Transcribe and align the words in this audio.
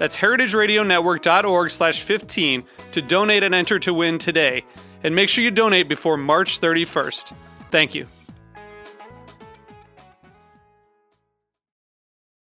That's 0.00 0.16
heritageradionetwork.org 0.16 1.70
slash 1.70 2.00
15 2.00 2.64
to 2.92 3.02
donate 3.02 3.42
and 3.42 3.54
enter 3.54 3.78
to 3.80 3.92
win 3.92 4.16
today. 4.16 4.64
And 5.04 5.14
make 5.14 5.28
sure 5.28 5.44
you 5.44 5.50
donate 5.50 5.90
before 5.90 6.16
March 6.16 6.58
31st. 6.58 7.34
Thank 7.70 7.94
you. 7.94 8.06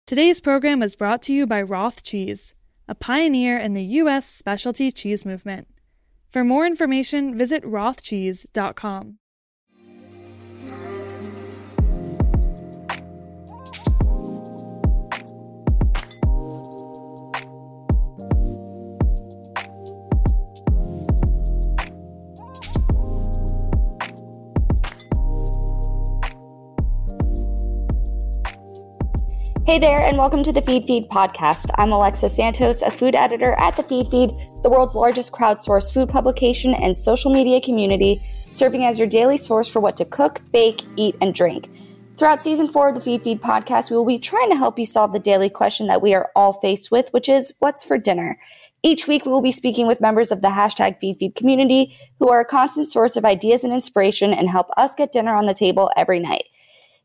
Today's 0.06 0.40
program 0.40 0.82
is 0.82 0.96
brought 0.96 1.22
to 1.24 1.34
you 1.34 1.46
by 1.46 1.62
Roth 1.62 2.04
Cheese, 2.04 2.54
a 2.88 2.96
pioneer 2.96 3.58
in 3.58 3.74
the 3.74 3.84
U.S. 3.84 4.26
specialty 4.26 4.90
cheese 4.90 5.26
movement. 5.26 5.68
For 6.30 6.46
more 6.46 6.66
information, 6.66 7.38
visit 7.38 7.64
rothcheese.com. 7.64 9.18
Hey 29.72 29.80
there, 29.80 30.02
and 30.02 30.18
welcome 30.18 30.44
to 30.44 30.52
the 30.52 30.62
Feedfeed 30.62 31.08
podcast. 31.08 31.72
I'm 31.76 31.94
Alexa 31.94 32.28
Santos, 32.28 32.82
a 32.82 32.92
food 32.92 33.16
editor 33.16 33.54
at 33.54 33.78
the 33.78 33.84
Feedfeed, 33.84 34.64
the 34.64 34.70
world's 34.70 34.96
largest 34.96 35.32
crowdsourced 35.32 35.94
food 35.94 36.10
publication 36.10 36.74
and 36.74 36.98
social 36.98 37.32
media 37.32 37.62
community, 37.62 38.20
serving 38.50 38.84
as 38.84 39.00
your 39.00 39.08
daily 39.08 39.38
source 39.38 39.70
for 39.70 39.80
what 39.80 39.96
to 39.96 40.04
cook, 40.04 40.42
bake, 40.52 40.82
eat, 40.98 41.16
and 41.22 41.34
drink. 41.34 41.70
Throughout 42.18 42.44
season 42.44 42.68
four 42.68 42.90
of 42.90 42.96
the 42.96 43.00
Feedfeed 43.00 43.40
podcast, 43.40 43.90
we 43.90 43.96
will 43.96 44.06
be 44.06 44.20
trying 44.20 44.50
to 44.50 44.58
help 44.58 44.78
you 44.78 44.86
solve 44.86 45.14
the 45.14 45.20
daily 45.20 45.50
question 45.50 45.88
that 45.88 46.02
we 46.02 46.14
are 46.14 46.32
all 46.36 46.52
faced 46.52 46.92
with, 46.92 47.08
which 47.12 47.30
is 47.30 47.54
what's 47.60 47.86
for 47.86 47.98
dinner? 47.98 48.38
Each 48.84 49.08
week, 49.08 49.26
we 49.26 49.32
will 49.32 49.42
be 49.42 49.52
speaking 49.52 49.88
with 49.88 50.02
members 50.02 50.34
of 50.34 50.42
the 50.42 50.50
hashtag 50.50 51.00
FeedFeed 51.02 51.36
community 51.36 51.98
who 52.20 52.28
are 52.28 52.42
a 52.42 52.46
constant 52.46 52.92
source 52.92 53.16
of 53.16 53.24
ideas 53.24 53.64
and 53.64 53.72
inspiration 53.72 54.34
and 54.34 54.50
help 54.50 54.68
us 54.76 54.96
get 54.96 55.14
dinner 55.14 55.34
on 55.34 55.46
the 55.46 55.54
table 55.54 55.90
every 55.96 56.20
night. 56.20 56.44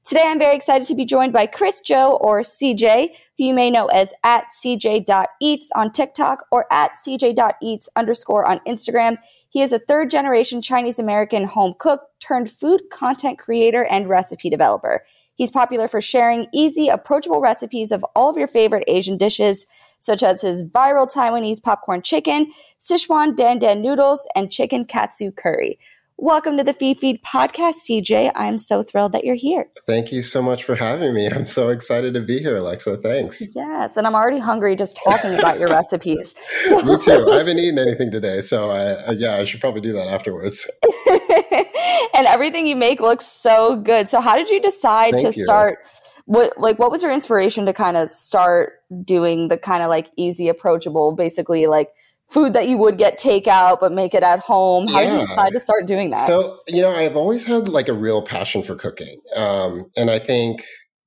Today, 0.07 0.23
I'm 0.25 0.39
very 0.39 0.55
excited 0.55 0.87
to 0.87 0.95
be 0.95 1.05
joined 1.05 1.33
by 1.33 1.47
Chris 1.47 1.81
Joe, 1.81 2.17
or 2.21 2.43
CJ, 2.43 3.09
who 3.37 3.45
you 3.45 3.53
may 3.53 3.73
know 3.73 3.87
as 3.87 4.15
at 4.23 4.45
CJ.eats 4.57 5.73
on 5.75 5.91
TikTok 5.91 6.47
or 6.53 6.73
at 6.73 6.93
CJ.eats 7.05 7.89
underscore 7.97 8.49
on 8.49 8.61
Instagram. 8.69 9.17
He 9.49 9.63
is 9.63 9.73
a 9.73 9.81
third 9.81 10.13
generation 10.13 10.63
Chinese 10.63 11.01
American 11.01 11.45
home 11.45 11.75
cook 11.77 12.03
turned 12.21 12.53
food 12.53 12.83
content 12.93 13.41
creator 13.41 13.85
and 13.85 14.09
recipe 14.09 14.49
developer. 14.49 15.05
He's 15.35 15.51
popular 15.51 15.89
for 15.89 16.01
sharing 16.01 16.47
easy, 16.55 16.87
approachable 16.87 17.41
recipes 17.41 17.91
of 17.91 18.05
all 18.15 18.31
of 18.31 18.37
your 18.37 18.47
favorite 18.47 18.85
Asian 18.87 19.19
dishes, 19.19 19.67
such 19.99 20.23
as 20.23 20.43
his 20.43 20.63
viral 20.63 21.13
Taiwanese 21.13 21.65
popcorn 21.65 22.01
chicken, 22.01 22.53
Sichuan 22.81 23.35
dan 23.35 23.59
dan 23.59 23.83
noodles, 23.83 24.29
and 24.37 24.53
chicken 24.53 24.85
katsu 24.85 25.33
curry. 25.33 25.81
Welcome 26.19 26.57
to 26.57 26.65
the 26.65 26.73
Feedfeed 26.73 27.21
podcast, 27.21 27.75
CJ. 27.87 28.33
I'm 28.35 28.59
so 28.59 28.83
thrilled 28.83 29.13
that 29.13 29.25
you're 29.25 29.35
here. 29.35 29.69
Thank 29.87 30.13
you 30.13 30.23
so 30.23 30.41
much 30.41 30.65
for 30.65 30.75
having 30.75 31.13
me. 31.13 31.27
I'm 31.27 31.45
so 31.45 31.69
excited 31.69 32.15
to 32.15 32.23
be 32.23 32.39
here, 32.39 32.57
Alexa. 32.57 32.97
Thanks. 32.97 33.43
Yes, 33.55 33.99
and 33.99 34.07
I'm 34.07 34.15
already 34.15 34.39
hungry 34.39 34.77
just 34.77 34.99
talking 35.05 35.39
about 35.39 35.61
your 35.61 35.69
recipes. 35.69 36.35
So. 36.69 36.79
me 36.85 36.97
too. 36.99 37.31
I 37.31 37.37
haven't 37.37 37.59
eaten 37.59 37.79
anything 37.79 38.11
today, 38.11 38.41
so 38.41 38.71
I, 38.71 38.93
uh, 38.93 39.13
yeah, 39.13 39.35
I 39.35 39.45
should 39.45 39.61
probably 39.61 39.83
do 39.83 39.93
that 39.93 40.09
afterwards. 40.09 40.71
and 42.15 42.27
everything 42.27 42.67
you 42.67 42.77
make 42.77 43.01
looks 43.01 43.27
so 43.27 43.77
good. 43.77 44.09
So, 44.09 44.23
how 44.23 44.37
did 44.37 44.49
you 44.49 44.63
decide 44.63 45.17
Thank 45.17 45.35
to 45.35 45.39
you. 45.39 45.45
start? 45.45 45.81
What 46.25 46.59
like 46.59 46.79
what 46.79 46.91
was 46.91 47.03
your 47.03 47.13
inspiration 47.13 47.67
to 47.67 47.75
kind 47.75 47.97
of 47.97 48.09
start 48.09 48.73
doing 49.05 49.49
the 49.49 49.59
kind 49.59 49.83
of 49.83 49.91
like 49.91 50.11
easy, 50.17 50.49
approachable, 50.49 51.13
basically 51.13 51.67
like 51.67 51.91
food 52.31 52.55
that 52.55 52.69
you 52.69 52.77
would 52.77 52.99
get 52.99 53.19
takeout 53.19 53.79
but 53.81 53.93
make 53.93 54.15
it 54.15 54.23
at 54.23 54.41
home. 54.41 54.87
How 54.89 55.01
yeah. 55.01 55.11
did 55.11 55.21
you 55.21 55.27
decide 55.27 55.53
to 55.53 55.61
start 55.61 55.87
doing 55.87 56.11
that? 56.11 56.21
So 56.21 56.61
you 56.69 56.83
know 56.83 56.91
i've 56.91 57.17
always 57.17 57.45
had 57.45 57.69
like 57.69 57.89
a 57.89 57.93
real 57.93 58.23
passion 58.23 58.63
for 58.63 58.75
cooking 58.75 59.21
um, 59.37 59.87
and 59.97 60.11
i 60.11 60.19
think 60.19 60.63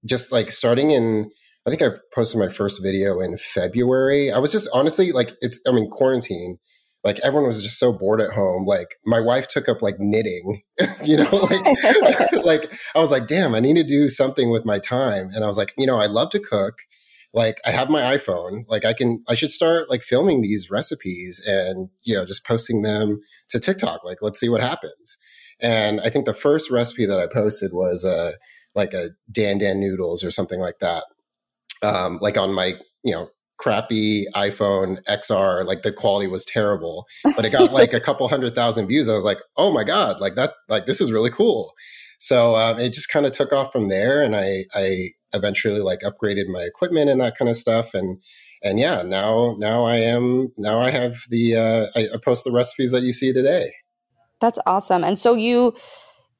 just 0.05 0.31
like 0.31 0.51
starting 0.51 0.91
in 0.91 1.29
i 1.65 1.69
think 1.69 1.81
i 1.81 1.89
posted 2.13 2.39
my 2.39 2.49
first 2.49 2.81
video 2.81 3.19
in 3.19 3.37
february. 3.37 4.31
I 4.31 4.39
was 4.39 4.51
just 4.51 4.69
honestly 4.73 5.11
like 5.11 5.33
it's 5.41 5.59
i 5.67 5.71
mean 5.71 5.89
quarantine 5.89 6.57
like 7.03 7.19
everyone 7.23 7.47
was 7.47 7.61
just 7.61 7.79
so 7.79 7.93
bored 7.93 8.19
at 8.19 8.33
home. 8.33 8.65
Like 8.65 8.97
my 9.05 9.21
wife 9.21 9.47
took 9.47 9.69
up 9.69 9.81
like 9.81 9.95
knitting 9.99 10.63
you 11.03 11.17
know 11.17 11.29
like 11.31 11.65
like 12.45 12.73
i 12.95 12.99
was 12.99 13.11
like 13.11 13.27
damn 13.27 13.55
i 13.55 13.59
need 13.59 13.75
to 13.75 13.83
do 13.83 14.09
something 14.09 14.49
with 14.49 14.65
my 14.65 14.79
time. 14.79 15.29
And 15.33 15.43
i 15.43 15.47
was 15.47 15.57
like 15.57 15.73
you 15.77 15.87
know 15.87 15.97
i 15.97 16.07
love 16.07 16.29
to 16.31 16.39
cook 16.39 16.75
like 17.33 17.59
I 17.65 17.71
have 17.71 17.89
my 17.89 18.01
iPhone, 18.17 18.63
like 18.67 18.85
I 18.85 18.93
can, 18.93 19.23
I 19.27 19.35
should 19.35 19.51
start 19.51 19.89
like 19.89 20.03
filming 20.03 20.41
these 20.41 20.71
recipes 20.71 21.41
and, 21.45 21.89
you 22.01 22.15
know, 22.15 22.25
just 22.25 22.45
posting 22.45 22.81
them 22.81 23.19
to 23.49 23.59
TikTok. 23.59 24.03
Like, 24.03 24.17
let's 24.21 24.39
see 24.39 24.49
what 24.49 24.61
happens. 24.61 25.17
And 25.59 26.01
I 26.01 26.09
think 26.09 26.25
the 26.25 26.33
first 26.33 26.71
recipe 26.71 27.05
that 27.05 27.19
I 27.19 27.27
posted 27.27 27.71
was 27.73 28.03
uh, 28.05 28.33
like 28.75 28.93
a 28.93 29.09
Dan 29.31 29.57
Dan 29.57 29.79
noodles 29.79 30.23
or 30.23 30.31
something 30.31 30.59
like 30.59 30.79
that. 30.79 31.03
Um, 31.83 32.17
like 32.21 32.37
on 32.37 32.53
my, 32.53 32.75
you 33.03 33.13
know, 33.13 33.29
crappy 33.57 34.25
iPhone 34.35 35.03
XR, 35.03 35.65
like 35.65 35.83
the 35.83 35.91
quality 35.91 36.27
was 36.27 36.45
terrible, 36.45 37.05
but 37.35 37.45
it 37.45 37.51
got 37.51 37.71
like 37.71 37.93
a 37.93 37.99
couple 37.99 38.27
hundred 38.29 38.55
thousand 38.55 38.87
views. 38.87 39.07
I 39.07 39.15
was 39.15 39.25
like, 39.25 39.41
oh 39.57 39.71
my 39.71 39.83
God, 39.83 40.19
like 40.19 40.35
that, 40.35 40.53
like 40.67 40.85
this 40.85 41.01
is 41.01 41.11
really 41.11 41.29
cool. 41.29 41.73
So 42.19 42.55
um, 42.55 42.79
it 42.79 42.93
just 42.93 43.09
kind 43.09 43.25
of 43.25 43.31
took 43.31 43.53
off 43.53 43.71
from 43.71 43.87
there, 43.87 44.21
and 44.21 44.35
I 44.35 44.65
I 44.73 45.11
eventually 45.33 45.81
like 45.81 45.99
upgraded 46.01 46.47
my 46.47 46.61
equipment 46.61 47.09
and 47.09 47.21
that 47.21 47.37
kind 47.37 47.49
of 47.49 47.55
stuff, 47.55 47.93
and 47.93 48.21
and 48.63 48.79
yeah, 48.79 49.01
now 49.01 49.55
now 49.57 49.83
I 49.83 49.97
am 49.97 50.51
now 50.57 50.79
I 50.79 50.91
have 50.91 51.17
the 51.29 51.55
uh, 51.55 51.87
I, 51.95 52.07
I 52.13 52.17
post 52.23 52.43
the 52.43 52.51
recipes 52.51 52.91
that 52.91 53.03
you 53.03 53.11
see 53.11 53.33
today. 53.33 53.71
That's 54.39 54.59
awesome, 54.65 55.03
and 55.03 55.17
so 55.17 55.35
you 55.35 55.75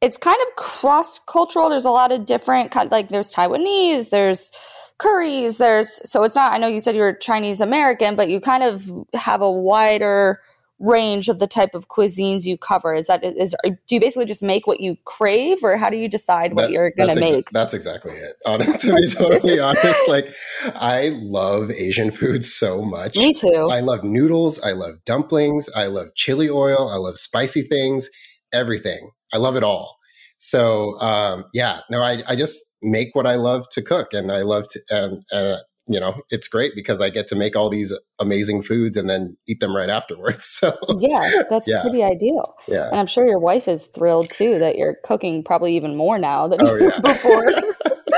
it's 0.01 0.17
kind 0.17 0.37
of 0.47 0.55
cross 0.55 1.19
cultural. 1.19 1.69
There's 1.69 1.85
a 1.85 1.91
lot 1.91 2.11
of 2.11 2.25
different 2.25 2.71
kind 2.71 2.91
like 2.91 3.09
there's 3.09 3.31
Taiwanese, 3.31 4.09
there's 4.09 4.51
curries, 4.97 5.57
there's 5.57 5.99
so 6.09 6.23
it's 6.23 6.35
not 6.35 6.53
I 6.53 6.57
know 6.57 6.67
you 6.67 6.79
said 6.79 6.95
you're 6.95 7.13
Chinese 7.13 7.61
American, 7.61 8.15
but 8.15 8.29
you 8.29 8.39
kind 8.39 8.63
of 8.63 8.89
have 9.13 9.41
a 9.41 9.51
wider 9.51 10.41
range 10.79 11.27
of 11.27 11.39
the 11.39 11.47
type 11.47 11.75
of 11.75 11.87
cuisines 11.87 12.45
you 12.45 12.57
cover? 12.57 12.93
Is 12.93 13.07
that 13.07 13.23
is 13.23 13.55
do 13.63 13.95
you 13.95 13.99
basically 13.99 14.25
just 14.25 14.41
make 14.41 14.67
what 14.67 14.79
you 14.79 14.95
crave, 15.05 15.63
or 15.63 15.77
how 15.77 15.89
do 15.89 15.97
you 15.97 16.07
decide 16.07 16.53
what 16.53 16.63
that, 16.63 16.71
you're 16.71 16.91
going 16.91 17.13
to 17.13 17.19
make? 17.19 17.49
that's 17.51 17.73
exactly 17.73 18.13
it. 18.13 18.35
Honest, 18.45 18.79
to 18.81 18.95
be 18.95 19.07
totally 19.07 19.59
honest, 19.59 20.07
like 20.07 20.33
I 20.75 21.09
love 21.21 21.71
Asian 21.71 22.11
food 22.11 22.43
so 22.43 22.83
much. 22.83 23.15
Me 23.17 23.33
too. 23.33 23.67
I 23.69 23.81
love 23.81 24.03
noodles. 24.03 24.59
I 24.61 24.71
love 24.71 24.95
dumplings. 25.05 25.69
I 25.75 25.87
love 25.87 26.07
chili 26.15 26.49
oil. 26.49 26.89
I 26.89 26.97
love 26.97 27.17
spicy 27.17 27.63
things. 27.63 28.09
Everything. 28.53 29.11
I 29.33 29.37
love 29.37 29.55
it 29.55 29.63
all. 29.63 29.97
So 30.39 30.99
um, 30.99 31.45
yeah, 31.53 31.81
no, 31.89 32.01
I, 32.01 32.21
I 32.27 32.35
just 32.35 32.59
make 32.81 33.13
what 33.13 33.27
I 33.27 33.35
love 33.35 33.65
to 33.71 33.81
cook, 33.81 34.13
and 34.13 34.31
I 34.31 34.41
love 34.41 34.65
to 34.69 34.79
and, 34.89 35.21
and 35.31 35.57
you 35.89 35.99
know, 35.99 36.21
it's 36.29 36.47
great 36.47 36.73
because 36.75 37.01
I 37.01 37.09
get 37.09 37.27
to 37.27 37.35
make 37.35 37.55
all 37.55 37.69
these 37.69 37.91
amazing 38.19 38.61
foods 38.61 38.95
and 38.95 39.09
then 39.09 39.35
eat 39.47 39.59
them 39.59 39.75
right 39.75 39.89
afterwards. 39.89 40.45
So 40.59 40.77
yeah, 40.99 41.43
that's 41.49 41.69
yeah. 41.69 41.81
pretty 41.81 42.03
ideal. 42.03 42.53
Yeah, 42.67 42.89
and 42.89 42.99
I'm 42.99 43.07
sure 43.07 43.25
your 43.25 43.39
wife 43.39 43.69
is 43.69 43.85
thrilled 43.87 44.29
too 44.29 44.59
that 44.59 44.77
you're 44.77 44.97
cooking 45.05 45.41
probably 45.41 45.75
even 45.77 45.95
more 45.95 46.19
now 46.19 46.49
than 46.49 46.59
oh, 46.61 46.75
yeah. 46.75 46.99
before. 47.03 47.49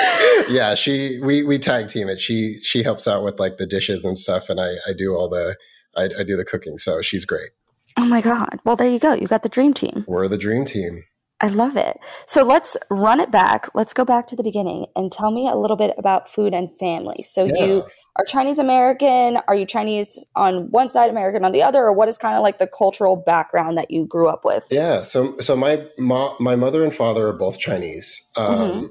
yeah, 0.49 0.73
she 0.73 1.19
we 1.21 1.43
we 1.43 1.59
tag 1.59 1.87
team 1.87 2.09
it. 2.09 2.19
She 2.19 2.57
she 2.63 2.81
helps 2.81 3.07
out 3.07 3.23
with 3.23 3.39
like 3.39 3.57
the 3.57 3.67
dishes 3.67 4.03
and 4.03 4.17
stuff, 4.17 4.49
and 4.49 4.59
I 4.59 4.71
I 4.87 4.93
do 4.97 5.13
all 5.13 5.29
the 5.29 5.55
I, 5.95 6.05
I 6.19 6.23
do 6.23 6.35
the 6.35 6.45
cooking. 6.45 6.79
So 6.79 7.01
she's 7.01 7.25
great. 7.25 7.51
Oh 7.99 8.05
my 8.05 8.21
god! 8.21 8.59
Well, 8.65 8.75
there 8.75 8.89
you 8.89 8.99
go. 8.99 9.13
You 9.13 9.27
got 9.27 9.43
the 9.43 9.49
dream 9.49 9.73
team. 9.73 10.03
We're 10.07 10.27
the 10.27 10.37
dream 10.37 10.65
team. 10.65 11.03
I 11.41 11.47
love 11.47 11.75
it. 11.75 11.99
So 12.27 12.43
let's 12.43 12.77
run 12.89 13.19
it 13.19 13.31
back. 13.31 13.67
Let's 13.73 13.93
go 13.93 14.05
back 14.05 14.27
to 14.27 14.35
the 14.35 14.43
beginning 14.43 14.85
and 14.95 15.11
tell 15.11 15.31
me 15.31 15.49
a 15.49 15.55
little 15.55 15.77
bit 15.77 15.93
about 15.97 16.29
food 16.29 16.53
and 16.53 16.69
family. 16.77 17.23
So 17.23 17.45
Yeah. 17.45 17.65
you 17.65 17.83
are 18.17 18.25
Chinese 18.25 18.59
American. 18.59 19.37
Are 19.47 19.55
you 19.55 19.65
Chinese 19.65 20.23
on 20.35 20.69
one 20.69 20.89
side, 20.89 21.09
American 21.09 21.43
on 21.43 21.51
the 21.51 21.63
other, 21.63 21.81
or 21.83 21.93
what 21.93 22.07
is 22.09 22.17
kind 22.17 22.35
of 22.35 22.43
like 22.43 22.59
the 22.59 22.67
cultural 22.67 23.15
background 23.15 23.77
that 23.77 23.89
you 23.89 24.05
grew 24.05 24.27
up 24.27 24.45
with? 24.45 24.65
Yeah, 24.69 25.01
so 25.01 25.35
so 25.39 25.55
my 25.55 25.83
mo- 25.97 26.35
my 26.39 26.55
mother 26.55 26.83
and 26.83 26.93
father 26.93 27.27
are 27.27 27.33
both 27.33 27.57
Chinese. 27.57 28.29
Um, 28.37 28.45
Mhm. 28.59 28.89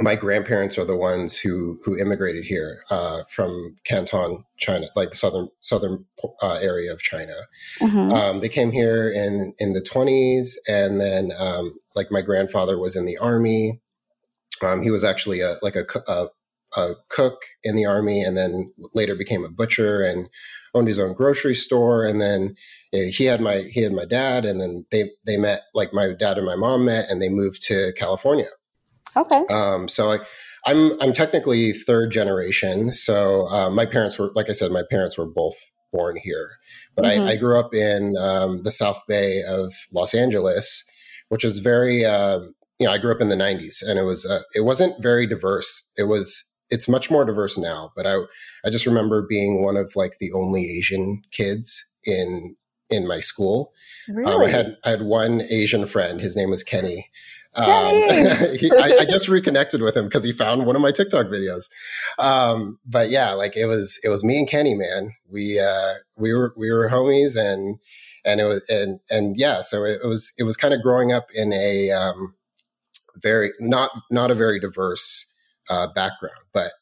My 0.00 0.14
grandparents 0.14 0.78
are 0.78 0.84
the 0.84 0.96
ones 0.96 1.40
who 1.40 1.80
who 1.84 1.98
immigrated 1.98 2.44
here 2.44 2.82
uh, 2.90 3.24
from 3.30 3.76
Canton, 3.84 4.44
China, 4.58 4.88
like 4.94 5.10
the 5.10 5.16
southern 5.16 5.48
southern 5.60 6.04
uh, 6.42 6.58
area 6.62 6.92
of 6.92 7.02
China. 7.02 7.34
Mhm. 7.80 8.12
Um, 8.12 8.40
they 8.40 8.48
came 8.48 8.70
here 8.72 9.10
in 9.10 9.54
in 9.58 9.72
the 9.72 9.80
twenties, 9.82 10.58
and 10.68 11.00
then 11.00 11.32
um, 11.38 11.74
like 11.96 12.12
my 12.12 12.22
grandfather 12.22 12.78
was 12.78 12.94
in 12.96 13.06
the 13.06 13.18
army. 13.18 13.80
Um, 14.62 14.82
he 14.82 14.90
was 14.90 15.04
actually 15.04 15.40
a 15.40 15.56
like 15.62 15.76
a, 15.76 15.86
a 16.08 16.28
a 16.76 16.94
cook 17.08 17.42
in 17.64 17.76
the 17.76 17.86
army, 17.86 18.22
and 18.22 18.36
then 18.36 18.72
later 18.94 19.14
became 19.16 19.44
a 19.44 19.50
butcher 19.50 20.02
and 20.02 20.28
owned 20.74 20.88
his 20.88 20.98
own 20.98 21.14
grocery 21.14 21.54
store. 21.54 22.04
And 22.04 22.20
then 22.20 22.56
uh, 22.94 23.10
he 23.10 23.24
had 23.24 23.40
my 23.40 23.58
he 23.72 23.82
had 23.82 23.92
my 23.92 24.04
dad, 24.04 24.44
and 24.44 24.60
then 24.60 24.86
they 24.92 25.10
they 25.26 25.36
met 25.38 25.62
like 25.74 25.92
my 25.92 26.12
dad 26.12 26.36
and 26.38 26.46
my 26.46 26.56
mom 26.56 26.84
met, 26.84 27.10
and 27.10 27.22
they 27.22 27.28
moved 27.30 27.62
to 27.68 27.92
California. 27.96 28.48
Okay. 29.16 29.44
Um, 29.50 29.88
so 29.88 30.12
I, 30.12 30.18
I'm 30.66 31.00
I'm 31.00 31.12
technically 31.12 31.72
third 31.72 32.10
generation. 32.12 32.92
So 32.92 33.46
uh, 33.48 33.70
my 33.70 33.86
parents 33.86 34.18
were, 34.18 34.30
like 34.34 34.48
I 34.48 34.52
said, 34.52 34.70
my 34.70 34.82
parents 34.90 35.16
were 35.16 35.26
both 35.26 35.56
born 35.92 36.16
here, 36.22 36.50
but 36.96 37.04
Mhm. 37.06 37.26
I, 37.28 37.30
I 37.32 37.36
grew 37.36 37.58
up 37.58 37.72
in 37.74 38.16
um, 38.18 38.62
the 38.62 38.70
South 38.70 39.00
Bay 39.08 39.42
of 39.48 39.72
Los 39.92 40.14
Angeles, 40.14 40.84
which 41.30 41.44
is 41.44 41.60
very, 41.60 42.04
uh, 42.04 42.40
you 42.78 42.86
know, 42.86 42.92
I 42.92 42.98
grew 42.98 43.12
up 43.12 43.20
in 43.22 43.28
the 43.30 43.36
'90s, 43.36 43.82
and 43.86 43.98
it 43.98 44.02
was 44.02 44.26
uh, 44.26 44.42
it 44.54 44.62
wasn't 44.64 45.02
very 45.02 45.26
diverse. 45.26 45.90
It 45.96 46.04
was 46.04 46.44
it's 46.70 46.88
much 46.88 47.10
more 47.10 47.24
diverse 47.24 47.56
now, 47.56 47.90
but 47.96 48.06
I 48.06 48.16
I 48.64 48.70
just 48.70 48.86
remember 48.86 49.22
being 49.26 49.62
one 49.62 49.76
of 49.76 49.92
like 49.96 50.16
the 50.20 50.32
only 50.32 50.62
Asian 50.78 51.22
kids 51.32 51.82
in 52.04 52.56
in 52.90 53.06
my 53.06 53.20
school. 53.20 53.72
Really? 54.08 54.32
Um, 54.32 54.42
I 54.42 54.48
had 54.48 54.76
I 54.84 54.90
had 54.90 55.02
one 55.02 55.42
Asian 55.50 55.86
friend. 55.86 56.20
His 56.20 56.36
name 56.36 56.50
was 56.50 56.62
Kenny. 56.62 57.10
Um, 57.58 57.94
he, 58.56 58.70
I, 58.72 58.98
I 59.00 59.04
just 59.04 59.28
reconnected 59.28 59.82
with 59.82 59.96
him 59.96 60.04
because 60.04 60.24
he 60.24 60.32
found 60.32 60.66
one 60.66 60.76
of 60.76 60.82
my 60.82 60.92
TikTok 60.92 61.26
videos. 61.26 61.68
Um, 62.18 62.78
but 62.86 63.10
yeah, 63.10 63.32
like 63.32 63.56
it 63.56 63.66
was 63.66 63.98
it 64.04 64.08
was 64.08 64.24
me 64.24 64.38
and 64.38 64.48
Kenny, 64.48 64.74
man. 64.74 65.12
We 65.28 65.58
uh, 65.58 65.94
we 66.16 66.32
were 66.32 66.54
we 66.56 66.70
were 66.70 66.88
homies, 66.88 67.36
and 67.36 67.78
and 68.24 68.40
it 68.40 68.44
was 68.44 68.64
and 68.68 69.00
and 69.10 69.36
yeah. 69.36 69.60
So 69.62 69.84
it, 69.84 70.00
was 70.04 70.32
it 70.38 70.44
was 70.44 70.56
kind 70.56 70.72
of 70.72 70.82
growing 70.82 71.12
up 71.12 71.26
in 71.34 71.52
a 71.52 71.90
um, 71.90 72.34
very 73.16 73.50
not 73.60 73.90
not 74.10 74.30
a 74.30 74.34
very 74.34 74.60
diverse 74.60 75.34
uh, 75.68 75.88
background, 75.94 76.40
but 76.52 76.72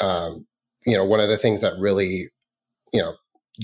um, 0.00 0.46
you 0.86 0.96
know, 0.96 1.04
one 1.04 1.20
of 1.20 1.28
the 1.28 1.38
things 1.38 1.62
that 1.62 1.78
really 1.78 2.28
you 2.92 3.00
know 3.00 3.14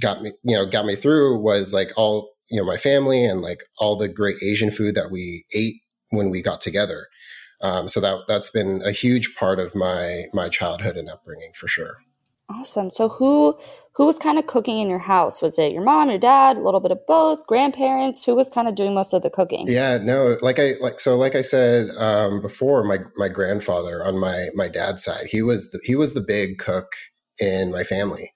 got 0.00 0.22
me 0.22 0.32
you 0.42 0.56
know 0.56 0.66
got 0.66 0.84
me 0.84 0.96
through 0.96 1.38
was 1.38 1.72
like 1.72 1.90
all 1.96 2.30
you 2.50 2.60
know 2.60 2.66
my 2.66 2.76
family 2.76 3.24
and 3.24 3.40
like 3.40 3.60
all 3.78 3.96
the 3.96 4.08
great 4.08 4.36
asian 4.42 4.70
food 4.70 4.94
that 4.94 5.10
we 5.10 5.44
ate 5.54 5.76
when 6.10 6.31
we 6.31 6.43
got 6.43 6.60
together 6.60 7.08
um, 7.60 7.88
so 7.88 8.00
that 8.00 8.20
that's 8.28 8.50
been 8.50 8.82
a 8.84 8.93
huge 8.93 9.34
part 9.34 9.58
of 9.58 9.75
my 9.75 10.25
my 10.32 10.49
childhood 10.49 10.96
and 10.96 11.08
upbringing 11.08 11.52
for 11.55 11.69
sure 11.69 11.99
Awesome. 12.50 12.88
So 12.90 13.10
who 13.10 13.58
who 13.93 14.06
was 14.06 14.19
kind 14.19 14.38
of 14.38 14.46
cooking 14.46 14.78
in 14.78 14.88
your 14.88 15.00
house? 15.00 15.43
Was 15.43 15.58
it 15.58 15.72
your 15.72 15.82
mom, 15.82 16.08
your 16.08 16.19
dad, 16.19 16.56
a 16.56 16.62
little 16.62 16.81
bit 16.81 16.93
of 16.93 17.06
both, 17.06 17.46
grandparents? 17.46 18.25
Who 18.25 18.34
was 18.34 18.49
kind 18.49 18.66
of 18.66 18.75
doing 18.75 18.94
most 18.94 19.12
of 19.12 19.22
the 19.22 19.28
cooking? 19.28 19.66
yeah 19.69 19.99
no 19.99 20.38
like 20.40 20.58
i 20.58 20.75
like 20.81 20.99
so 20.99 21.16
like 21.16 21.34
i 21.34 21.43
said 21.43 21.90
um, 21.99 22.40
before 22.40 22.82
my 22.84 22.99
my 23.16 23.28
grandfather 23.28 24.02
on 24.05 24.19
my 24.19 24.46
my 24.55 24.66
dad's 24.69 25.05
side 25.05 25.26
he 25.31 25.43
was 25.43 25.70
the, 25.72 25.81
he 25.84 25.94
was 25.94 26.14
the 26.14 26.20
big 26.20 26.58
cook 26.58 26.93
in 27.38 27.70
my 27.70 27.84
family 27.84 28.32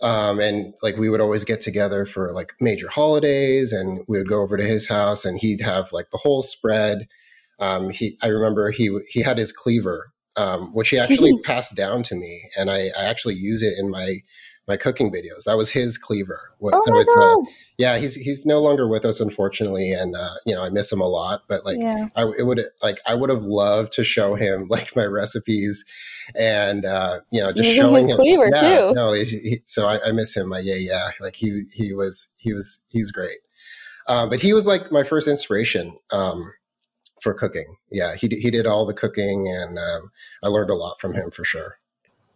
um, 0.00 0.40
and 0.40 0.74
like 0.82 0.96
we 0.96 1.08
would 1.08 1.20
always 1.20 1.44
get 1.44 1.60
together 1.60 2.04
for 2.04 2.32
like 2.32 2.52
major 2.60 2.88
holidays 2.88 3.72
and 3.72 4.00
we 4.08 4.18
would 4.18 4.28
go 4.28 4.40
over 4.42 4.56
to 4.56 4.64
his 4.64 4.88
house 4.88 5.24
and 5.24 5.38
he'd 5.38 5.60
have 5.60 5.92
like 5.92 6.10
the 6.10 6.18
whole 6.18 6.42
spread. 6.42 7.08
Um, 7.58 7.88
he 7.88 8.18
i 8.22 8.26
remember 8.26 8.70
he 8.70 8.94
he 9.08 9.22
had 9.22 9.38
his 9.38 9.50
cleaver 9.50 10.12
um, 10.36 10.74
which 10.74 10.90
he 10.90 10.98
actually 10.98 11.32
passed 11.44 11.74
down 11.74 12.02
to 12.02 12.14
me 12.14 12.50
and 12.58 12.70
I, 12.70 12.90
I 12.98 13.04
actually 13.04 13.36
use 13.36 13.62
it 13.62 13.78
in 13.78 13.90
my 13.90 14.18
my 14.68 14.76
cooking 14.76 15.12
videos 15.12 15.44
that 15.46 15.56
was 15.56 15.70
his 15.70 15.96
cleaver 15.98 16.52
Oh 16.62 16.82
so 16.86 16.96
it's 16.98 17.16
uh, 17.16 17.36
yeah 17.78 17.98
he's 17.98 18.16
he's 18.16 18.44
no 18.44 18.60
longer 18.60 18.88
with 18.88 19.04
us 19.04 19.20
unfortunately 19.20 19.92
and 19.92 20.16
uh, 20.16 20.34
you 20.44 20.54
know 20.54 20.62
i 20.62 20.70
miss 20.70 20.90
him 20.90 21.00
a 21.00 21.08
lot 21.08 21.42
but 21.48 21.64
like 21.64 21.78
yeah. 21.78 22.08
I 22.16 22.24
it 22.38 22.46
would 22.46 22.64
like 22.82 22.98
I 23.06 23.14
would 23.14 23.30
have 23.30 23.44
loved 23.44 23.92
to 23.92 24.04
show 24.04 24.34
him 24.34 24.66
like 24.70 24.96
my 24.96 25.04
recipes 25.04 25.84
and 26.34 26.84
uh 26.84 27.20
you 27.30 27.40
know 27.40 27.52
just 27.52 27.68
Using 27.68 27.82
showing 27.82 28.08
his 28.08 28.16
him 28.16 28.22
cleaver, 28.22 28.50
yeah, 28.54 28.60
too. 28.60 28.92
No, 28.94 29.12
he, 29.12 29.24
he- 29.24 29.62
so 29.66 29.86
I, 29.86 30.00
I 30.08 30.12
miss 30.12 30.36
him. 30.36 30.48
My 30.48 30.58
yeah, 30.58 30.74
yeah. 30.74 31.10
Like 31.20 31.36
he 31.36 31.64
he 31.72 31.92
was 31.92 32.28
he 32.36 32.52
was 32.52 32.80
he 32.90 32.98
was 33.00 33.10
great. 33.10 33.38
Um, 34.08 34.28
but 34.28 34.40
he 34.40 34.52
was 34.52 34.66
like 34.66 34.92
my 34.92 35.02
first 35.02 35.26
inspiration 35.28 35.96
um, 36.10 36.52
for 37.20 37.34
cooking. 37.34 37.76
Yeah, 37.90 38.14
he 38.14 38.28
d- 38.28 38.40
he 38.40 38.50
did 38.50 38.66
all 38.66 38.86
the 38.86 38.94
cooking, 38.94 39.48
and 39.48 39.78
um, 39.78 40.10
I 40.42 40.48
learned 40.48 40.70
a 40.70 40.74
lot 40.74 41.00
from 41.00 41.14
him 41.14 41.30
for 41.30 41.44
sure. 41.44 41.78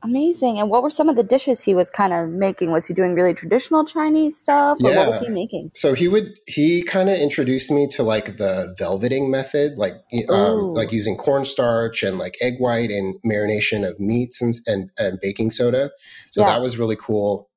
Amazing. 0.02 0.58
And 0.58 0.70
what 0.70 0.82
were 0.82 0.90
some 0.90 1.08
of 1.10 1.16
the 1.16 1.22
dishes 1.22 1.62
he 1.62 1.74
was 1.74 1.90
kind 1.90 2.12
of 2.12 2.30
making? 2.30 2.70
Was 2.70 2.86
he 2.86 2.94
doing 2.94 3.14
really 3.14 3.34
traditional 3.34 3.84
Chinese 3.84 4.36
stuff? 4.36 4.78
Or 4.82 4.94
what 4.94 5.06
was 5.08 5.18
he 5.20 5.28
making? 5.28 5.72
So 5.74 5.92
he 5.92 6.08
would 6.08 6.38
he 6.46 6.82
kind 6.82 7.10
of 7.10 7.18
introduced 7.18 7.70
me 7.70 7.86
to 7.88 8.02
like 8.02 8.38
the 8.38 8.74
velveting 8.78 9.30
method, 9.30 9.76
like 9.76 9.94
um, 10.30 10.72
like 10.72 10.90
using 10.90 11.16
cornstarch 11.16 12.02
and 12.02 12.18
like 12.18 12.36
egg 12.40 12.54
white 12.58 12.90
and 12.90 13.16
marination 13.26 13.86
of 13.86 14.00
meats 14.00 14.40
and 14.40 14.54
and, 14.66 14.90
and 14.98 15.18
baking 15.20 15.50
soda. 15.50 15.90
So 16.30 16.40
Yeah. 16.40 16.48
that 16.48 16.62
was 16.62 16.78
really 16.78 16.96
cool. 16.96 17.50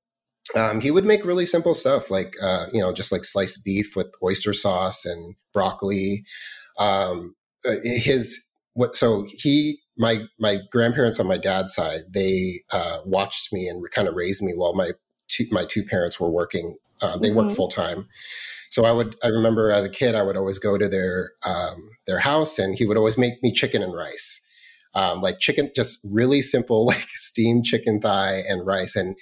Um, 0.56 0.82
he 0.82 0.92
would 0.92 1.06
make 1.06 1.24
really 1.24 1.46
simple 1.46 1.74
stuff 1.74 2.12
like 2.12 2.34
uh, 2.42 2.68
you 2.74 2.82
know 2.82 2.92
just 2.92 3.12
like 3.14 3.24
sliced 3.24 3.64
beef 3.64 3.96
with 3.96 4.08
oyster 4.22 4.52
sauce 4.52 5.06
and 5.06 5.36
broccoli. 5.54 6.26
Um, 6.78 7.36
uh, 7.66 7.76
his 7.84 8.44
what 8.74 8.96
so 8.98 9.26
he 9.30 9.80
my 9.98 10.24
my 10.40 10.58
grandparents 10.72 11.20
on 11.20 11.28
my 11.28 11.38
dad's 11.38 11.74
side 11.74 12.02
they 12.12 12.62
uh, 12.72 13.00
watched 13.06 13.54
me 13.54 13.68
and 13.68 13.84
kind 13.92 14.08
of 14.08 14.16
raised 14.16 14.42
me 14.42 14.54
while 14.56 14.74
my 14.74 14.92
two 15.28 15.46
my 15.52 15.66
two 15.66 15.84
parents 15.84 16.20
were 16.20 16.30
working. 16.32 16.78
Uh, 17.02 17.18
they 17.18 17.32
worked 17.32 17.52
Mhm. 17.52 17.56
full 17.56 17.68
time. 17.68 18.08
So 18.70 18.86
I 18.86 18.92
would 18.92 19.16
I 19.24 19.28
remember 19.28 19.72
as 19.72 19.86
a 19.86 19.90
kid 19.90 20.16
I 20.16 20.24
would 20.24 20.38
always 20.38 20.58
go 20.60 20.78
to 20.78 20.88
their 20.88 21.32
um, 21.46 21.90
their 22.08 22.20
house 22.20 22.58
and 22.58 22.76
he 22.76 22.86
would 22.86 22.98
always 22.98 23.18
make 23.18 23.42
me 23.44 23.52
chicken 23.52 23.84
and 23.84 23.94
rice. 23.94 24.40
Um, 24.96 25.22
like 25.22 25.40
chicken, 25.40 25.70
just 25.76 26.00
really 26.10 26.42
simple, 26.42 26.86
like 26.94 27.08
steamed 27.14 27.66
chicken 27.66 28.00
thigh 28.02 28.42
and 28.48 28.66
rice. 28.66 28.96
And 28.96 29.16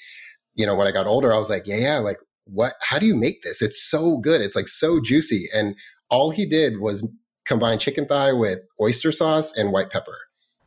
you 0.55 0.65
know, 0.65 0.75
when 0.75 0.87
I 0.87 0.91
got 0.91 1.07
older, 1.07 1.33
I 1.33 1.37
was 1.37 1.49
like, 1.49 1.63
yeah, 1.65 1.77
yeah, 1.77 1.97
like 1.99 2.19
what? 2.45 2.73
How 2.81 2.99
do 2.99 3.05
you 3.05 3.15
make 3.15 3.41
this? 3.43 3.61
It's 3.61 3.81
so 3.81 4.17
good. 4.17 4.41
It's 4.41 4.55
like 4.55 4.67
so 4.67 4.99
juicy. 5.01 5.47
And 5.53 5.75
all 6.09 6.31
he 6.31 6.45
did 6.45 6.79
was 6.79 7.09
combine 7.45 7.79
chicken 7.79 8.05
thigh 8.05 8.33
with 8.33 8.59
oyster 8.79 9.11
sauce 9.11 9.55
and 9.57 9.71
white 9.71 9.89
pepper 9.89 10.17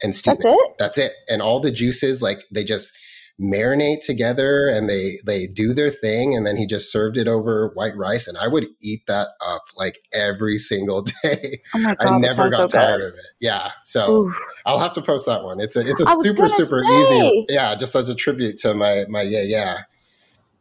and 0.03 0.15
steam 0.15 0.35
That's 0.35 0.45
it? 0.45 0.75
That's 0.79 0.99
it. 0.99 1.13
And 1.29 1.41
all 1.43 1.61
the 1.61 1.71
juices, 1.71 2.23
like 2.23 2.45
they 2.51 2.65
just 2.65 2.93
marinate 3.41 3.99
together 4.01 4.69
and 4.69 4.89
they 4.89 5.19
they 5.27 5.49
do 5.49 5.75
their 5.75 5.91
thing 5.91 6.37
and 6.37 6.47
then 6.47 6.57
he 6.57 6.69
just 6.69 6.93
served 6.93 7.17
it 7.17 7.27
over 7.27 7.73
white 7.75 7.97
rice 7.97 8.29
and 8.29 8.39
I 8.39 8.47
would 8.47 8.69
eat 8.81 9.01
that 9.09 9.31
up 9.45 9.63
like 9.77 9.99
every 10.13 10.57
single 10.57 11.03
day. 11.23 11.61
Oh 11.75 11.79
my 11.81 11.95
god, 11.97 12.07
I 12.15 12.19
never 12.19 12.49
got 12.49 12.53
so 12.53 12.69
tired 12.69 12.99
good. 13.01 13.09
of 13.09 13.15
it. 13.15 13.21
Yeah. 13.41 13.73
So 13.85 14.13
Ooh. 14.27 14.35
I'll 14.67 14.79
have 14.79 14.95
to 14.95 15.03
post 15.03 15.27
that 15.27 15.43
one. 15.43 15.59
It's 15.61 15.75
a 15.75 15.81
it's 15.81 16.01
a 16.01 16.07
I 16.09 16.15
super 16.23 16.49
super 16.49 16.81
say. 16.87 17.01
easy. 17.01 17.47
Yeah, 17.49 17.75
just 17.75 17.97
as 17.97 18.09
a 18.09 18.15
tribute 18.15 18.57
to 18.59 18.73
my 18.73 19.05
my 19.09 19.23
yeah 19.23 19.43
yeah. 19.43 19.79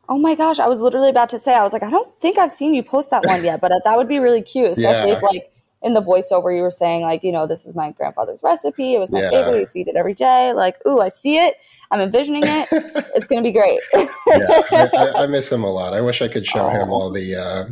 Oh 0.10 0.18
my 0.18 0.36
gosh, 0.36 0.60
I 0.60 0.68
was 0.68 0.82
literally 0.82 1.10
about 1.10 1.30
to 1.30 1.40
say, 1.40 1.56
I 1.56 1.64
was 1.64 1.72
like, 1.74 1.82
I 1.84 1.90
don't 1.90 2.10
think 2.16 2.38
I've 2.38 2.52
seen 2.52 2.74
you 2.74 2.84
post 2.84 3.10
that 3.12 3.26
one 3.26 3.42
yet, 3.44 3.62
but 3.62 3.72
uh, 3.72 3.80
that 3.86 3.98
would 3.98 4.10
be 4.10 4.20
really 4.20 4.42
cute, 4.42 4.72
especially 4.72 5.12
Yeah. 5.12 5.16
if 5.18 5.24
like 5.24 5.53
in 5.84 5.94
the 5.94 6.02
voiceover 6.02 6.56
you 6.56 6.62
were 6.62 6.72
saying 6.72 7.02
like, 7.02 7.24
you 7.24 7.32
know, 7.32 7.46
this 7.46 7.66
is 7.66 7.76
my 7.76 7.92
grandfather's 7.92 8.42
recipe. 8.42 8.96
It 8.96 9.00
was 9.00 9.12
my 9.12 9.22
Yeah. 9.22 9.30
favorite. 9.30 9.56
I 9.56 9.60
used 9.60 9.74
to 9.74 9.80
eat 9.82 9.88
it 9.90 9.96
every 9.96 10.14
day. 10.14 10.54
Like, 10.54 10.78
ooh, 10.88 11.00
I 11.02 11.10
see 11.10 11.38
it. 11.38 11.56
I'm 11.92 12.00
envisioning 12.00 12.44
it. 12.46 12.68
It's 13.16 13.28
gonna 13.28 13.44
be 13.44 13.52
great. 13.52 13.80
yeah, 13.94 14.08
I, 14.72 14.90
I, 14.96 15.12
I 15.24 15.28
miss 15.28 15.52
him 15.52 15.64
a 15.64 15.72
lot. 15.72 15.94
I 15.94 16.02
wish 16.02 16.22
I 16.22 16.28
could 16.28 16.48
show 16.48 16.68
him 16.70 16.90
all 16.90 17.12
the 17.12 17.36
uh, 17.36 17.66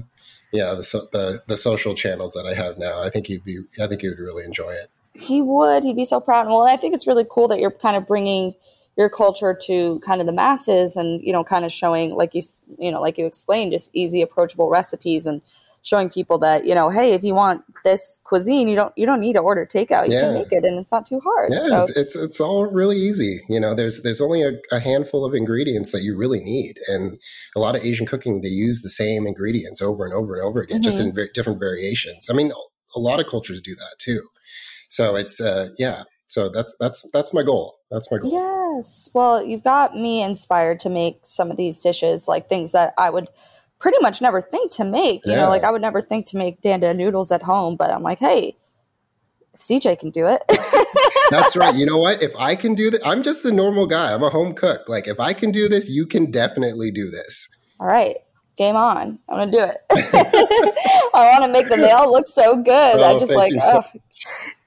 yeah 0.51 0.75
the, 0.75 0.83
so, 0.83 1.01
the 1.11 1.41
the 1.47 1.57
social 1.57 1.95
channels 1.95 2.33
that 2.33 2.45
I 2.45 2.53
have 2.53 2.77
now. 2.77 3.01
I 3.01 3.09
think 3.09 3.25
he'd 3.27 3.43
be 3.43 3.59
I 3.81 3.87
think 3.87 4.01
he 4.01 4.09
would 4.09 4.19
really 4.19 4.43
enjoy 4.43 4.69
it. 4.71 4.87
he 5.13 5.41
would. 5.41 5.83
He'd 5.83 5.95
be 5.95 6.05
so 6.05 6.19
proud. 6.19 6.47
Well, 6.47 6.61
I 6.67 6.75
think 6.77 6.93
it's 6.93 7.07
really 7.07 7.25
cool 7.29 7.47
that 7.47 7.59
you're 7.59 7.71
kind 7.71 7.95
of 7.97 8.05
bringing 8.05 8.53
your 8.97 9.09
culture 9.09 9.57
to 9.67 9.99
kind 10.05 10.19
of 10.21 10.27
the 10.27 10.33
masses, 10.33 10.95
and 10.97 11.21
you 11.23 11.31
know, 11.33 11.43
kind 11.43 11.63
of 11.65 11.71
showing, 11.71 12.13
like 12.13 12.35
you, 12.35 12.41
you 12.77 12.91
know, 12.91 13.01
like 13.01 13.17
you 13.17 13.25
explained, 13.25 13.71
just 13.71 13.89
easy, 13.95 14.21
approachable 14.21 14.69
recipes, 14.69 15.25
and 15.25 15.41
showing 15.83 16.09
people 16.09 16.37
that 16.39 16.65
you 16.65 16.75
know, 16.75 16.89
hey, 16.89 17.13
if 17.13 17.23
you 17.23 17.33
want 17.33 17.63
this 17.83 18.19
cuisine, 18.23 18.67
you 18.67 18.75
don't 18.75 18.93
you 18.95 19.05
don't 19.05 19.19
need 19.19 19.33
to 19.33 19.39
order 19.39 19.65
takeout. 19.65 20.07
You 20.07 20.13
Yeah. 20.13 20.21
can 20.25 20.33
make 20.33 20.51
it, 20.51 20.63
and 20.63 20.79
it's 20.79 20.91
not 20.91 21.05
too 21.05 21.19
hard. 21.23 21.51
Yeah, 21.51 21.67
so 21.67 21.81
it's, 21.81 21.97
it's 21.97 22.15
it's 22.15 22.39
all 22.39 22.65
really 22.67 22.97
easy. 22.97 23.41
You 23.49 23.59
know, 23.59 23.73
there's 23.73 24.03
there's 24.03 24.21
only 24.21 24.43
a, 24.43 24.53
a 24.71 24.79
handful 24.79 25.25
of 25.25 25.33
ingredients 25.33 25.91
that 25.91 26.03
you 26.03 26.15
really 26.17 26.39
need, 26.39 26.75
and 26.87 27.17
a 27.55 27.59
lot 27.59 27.75
of 27.75 27.83
Asian 27.83 28.05
cooking 28.05 28.41
they 28.41 28.49
use 28.49 28.81
the 28.81 28.89
same 28.89 29.25
ingredients 29.27 29.81
over 29.81 30.05
and 30.05 30.13
over 30.13 30.35
and 30.35 30.43
over 30.45 30.61
again, 30.61 30.81
just 30.83 30.99
Mm-hmm. 30.99 31.09
in 31.09 31.15
very 31.15 31.29
different 31.33 31.59
variations. 31.59 32.29
I 32.29 32.33
mean, 32.33 32.51
a 32.95 32.99
lot 32.99 33.19
of 33.19 33.27
cultures 33.27 33.61
do 33.61 33.73
that 33.75 33.95
too. 33.99 34.21
So 34.89 35.15
it's 35.15 35.39
uh, 35.41 35.69
yeah. 35.77 36.03
So 36.27 36.49
that's 36.49 36.75
that's 36.79 37.09
that's 37.11 37.33
my 37.33 37.43
goal. 37.43 37.75
That's 37.89 38.09
my 38.11 38.17
goal. 38.19 38.31
Yes. 38.31 39.09
Well, 39.13 39.43
you've 39.43 39.63
got 39.63 39.97
me 39.97 40.21
inspired 40.23 40.79
to 40.81 40.89
make 40.89 41.19
some 41.23 41.51
of 41.51 41.57
these 41.57 41.81
dishes, 41.81 42.27
like 42.27 42.47
things 42.47 42.71
that 42.71 42.93
I 42.97 43.09
would 43.09 43.27
pretty 43.81 43.97
much 44.01 44.21
never 44.21 44.39
think 44.39 44.71
to 44.73 44.85
make. 44.85 45.25
You 45.25 45.33
Yeah. 45.33 45.41
know, 45.41 45.49
like 45.49 45.63
I 45.65 45.71
would 45.71 45.81
never 45.81 46.01
think 46.01 46.27
to 46.27 46.37
make 46.37 46.61
dan 46.61 46.79
dan 46.79 46.95
noodles 46.97 47.31
at 47.31 47.41
home, 47.41 47.75
but 47.75 47.89
I'm 47.91 48.03
like, 48.03 48.19
hey, 48.19 48.55
if 49.53 49.59
CJ 49.59 49.99
can 49.99 50.11
do 50.11 50.27
it. 50.27 50.41
That's 51.29 51.55
right. 51.57 51.75
You 51.75 51.85
know 51.85 51.97
what? 51.97 52.21
If 52.21 52.33
I 52.37 52.55
can 52.55 52.73
do 52.75 52.89
that, 52.91 53.01
I'm 53.05 53.23
just 53.23 53.43
a 53.45 53.51
normal 53.51 53.87
guy. 53.87 54.13
I'm 54.13 54.23
a 54.23 54.29
home 54.29 54.53
cook. 54.53 54.87
Like 54.87 55.07
if 55.07 55.19
I 55.19 55.33
can 55.33 55.51
do 55.51 55.67
this, 55.67 55.89
you 55.89 56.05
can 56.05 56.31
definitely 56.31 56.91
do 56.91 57.09
this. 57.09 57.49
All 57.79 57.87
right, 57.87 58.17
game 58.57 58.75
on. 58.75 59.17
I'm 59.27 59.37
gonna 59.37 59.51
do 59.51 59.59
it. 59.63 59.77
I 61.13 61.29
want 61.31 61.43
to 61.45 61.51
make 61.51 61.67
the 61.69 61.77
nail 61.77 62.09
look 62.11 62.27
so 62.27 62.61
good. 62.61 62.99
I 62.99 63.13
Oh, 63.13 63.19
just 63.19 63.33
like, 63.33 63.53
so- 63.59 63.81
oh, 63.83 63.99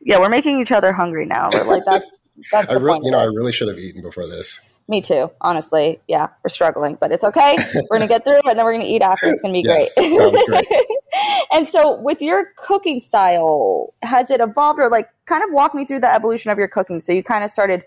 yeah, 0.00 0.18
we're 0.18 0.28
making 0.28 0.60
each 0.60 0.72
other 0.72 0.92
hungry 0.92 1.24
now. 1.26 1.48
We're 1.52 1.64
like, 1.64 1.84
that's 1.86 2.20
that's 2.52 2.70
I 2.70 2.74
really, 2.74 2.88
point 2.88 3.04
you 3.04 3.10
know, 3.12 3.18
I 3.20 3.24
really 3.24 3.52
should 3.52 3.68
have 3.68 3.78
eaten 3.78 4.02
before 4.02 4.26
this. 4.26 4.70
Me 4.86 5.00
too. 5.00 5.30
Honestly, 5.40 6.00
yeah, 6.08 6.28
we're 6.42 6.50
struggling, 6.50 6.98
but 7.00 7.10
it's 7.10 7.24
okay. 7.24 7.56
We're 7.74 7.96
gonna 7.98 8.06
get 8.06 8.24
through, 8.24 8.40
and 8.44 8.58
then 8.58 8.64
we're 8.66 8.72
gonna 8.74 8.84
eat 8.84 9.00
after. 9.00 9.28
It's 9.28 9.40
gonna 9.40 9.54
be 9.54 9.62
Yes, 9.66 9.94
great. 9.94 10.12
sounds 10.12 10.42
great. 10.46 10.66
and 11.52 11.66
so, 11.66 11.98
with 12.02 12.20
your 12.20 12.52
cooking 12.56 13.00
style, 13.00 13.88
has 14.02 14.30
it 14.30 14.40
evolved, 14.40 14.78
or 14.78 14.90
like, 14.90 15.08
kind 15.24 15.42
of 15.42 15.52
walk 15.52 15.74
me 15.74 15.86
through 15.86 16.00
the 16.00 16.12
evolution 16.12 16.50
of 16.50 16.58
your 16.58 16.68
cooking? 16.68 17.00
So 17.00 17.12
you 17.12 17.22
kind 17.22 17.42
of 17.42 17.50
started 17.50 17.84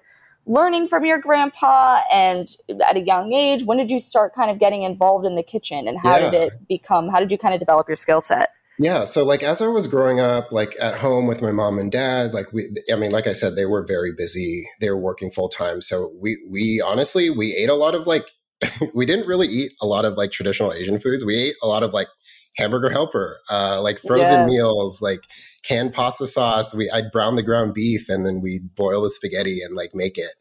learning 0.47 0.87
from 0.87 1.05
your 1.05 1.19
grandpa, 1.19 2.01
and 2.11 2.49
at 2.83 2.97
a 2.97 3.01
young 3.01 3.31
age, 3.31 3.63
when 3.63 3.77
did 3.77 3.91
you 3.91 3.99
start 3.99 4.33
kind 4.33 4.49
of 4.49 4.57
getting 4.57 4.81
involved 4.81 5.25
in 5.27 5.35
the 5.35 5.43
kitchen, 5.43 5.87
and 5.87 5.99
how 6.01 6.17
did 6.17 6.33
it 6.33 6.67
become? 6.67 7.09
How 7.09 7.19
did 7.19 7.31
you 7.31 7.37
kind 7.37 7.53
of 7.53 7.59
develop 7.59 7.87
your 7.87 7.97
skill 7.97 8.21
set? 8.21 8.49
Yeah. 8.79 9.05
So 9.05 9.25
like 9.25 9.41
as 9.41 9.61
I 9.61 9.67
was 9.67 9.87
growing 9.87 10.19
up, 10.19 10.51
like 10.51 10.75
at 10.81 10.95
home 10.99 11.25
with 11.25 11.41
my 11.41 11.51
mom 11.51 11.79
and 11.79 11.91
dad, 11.91 12.33
like 12.33 12.53
we, 12.53 12.69
I 12.91 12.95
mean, 12.95 13.11
like 13.11 13.25
I 13.25 13.31
said, 13.31 13.55
they 13.55 13.65
were 13.65 13.83
very 13.83 14.13
busy. 14.15 14.67
They 14.79 14.91
were 14.91 14.99
working 14.99 15.31
full 15.31 15.49
time. 15.49 15.81
So 15.81 16.11
we, 16.21 16.37
we 16.47 16.79
honestly, 16.81 17.29
we 17.31 17.55
ate 17.55 17.69
a 17.69 17.75
lot 17.75 17.95
of 17.95 18.05
like, 18.05 18.29
we 18.93 19.05
didn't 19.05 19.27
really 19.27 19.47
eat 19.47 19.73
a 19.81 19.87
lot 19.87 20.05
of 20.05 20.13
like 20.15 20.31
traditional 20.31 20.73
Asian 20.73 20.99
foods. 20.99 21.25
We 21.25 21.35
ate 21.35 21.55
a 21.63 21.67
lot 21.67 21.81
of 21.81 21.91
like 21.91 22.07
hamburger 22.57 22.89
helper, 22.89 23.39
uh, 23.49 23.81
like 23.81 23.99
frozen 23.99 24.41
Yes. 24.41 24.47
meals, 24.47 25.01
like 25.01 25.21
canned 25.63 25.93
pasta 25.93 26.27
sauce. 26.27 26.73
We, 26.75 26.89
I'd 26.89 27.11
brown 27.11 27.35
the 27.35 27.43
ground 27.43 27.73
beef 27.73 28.09
and 28.09 28.25
then 28.27 28.41
we'd 28.41 28.75
boil 28.75 29.01
the 29.01 29.09
spaghetti 29.09 29.61
and 29.61 29.75
like 29.75 29.91
make 29.95 30.17
it. 30.19 30.31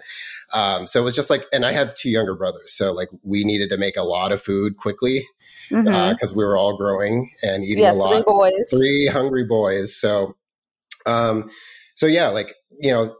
Um, 0.53 0.87
so 0.87 1.01
it 1.01 1.05
was 1.05 1.15
just 1.15 1.31
like, 1.31 1.47
and 1.53 1.65
I 1.65 1.73
have 1.73 1.95
two 1.95 2.11
younger 2.11 2.35
brothers. 2.35 2.75
So 2.75 2.93
like 2.93 3.09
we 3.23 3.45
needed 3.45 3.71
to 3.71 3.79
make 3.79 3.97
a 3.97 4.03
lot 4.03 4.33
of 4.33 4.43
food 4.43 4.77
quickly 4.77 5.27
Because 5.71 6.35
we 6.35 6.45
were 6.45 6.57
all 6.57 6.77
growing 6.77 7.31
and 7.43 7.65
eating 7.65 7.85
yeah, 7.85 7.93
a 7.93 7.95
lot 7.95 8.13
three 8.13 8.23
boys. 8.23 8.71
three 8.71 9.07
hungry 9.07 9.45
boys. 9.45 9.97
So, 9.97 10.37
um, 11.07 11.49
so 11.95 12.07
yeah, 12.07 12.29
like 12.29 12.55
you 12.81 12.91
know, 12.93 13.15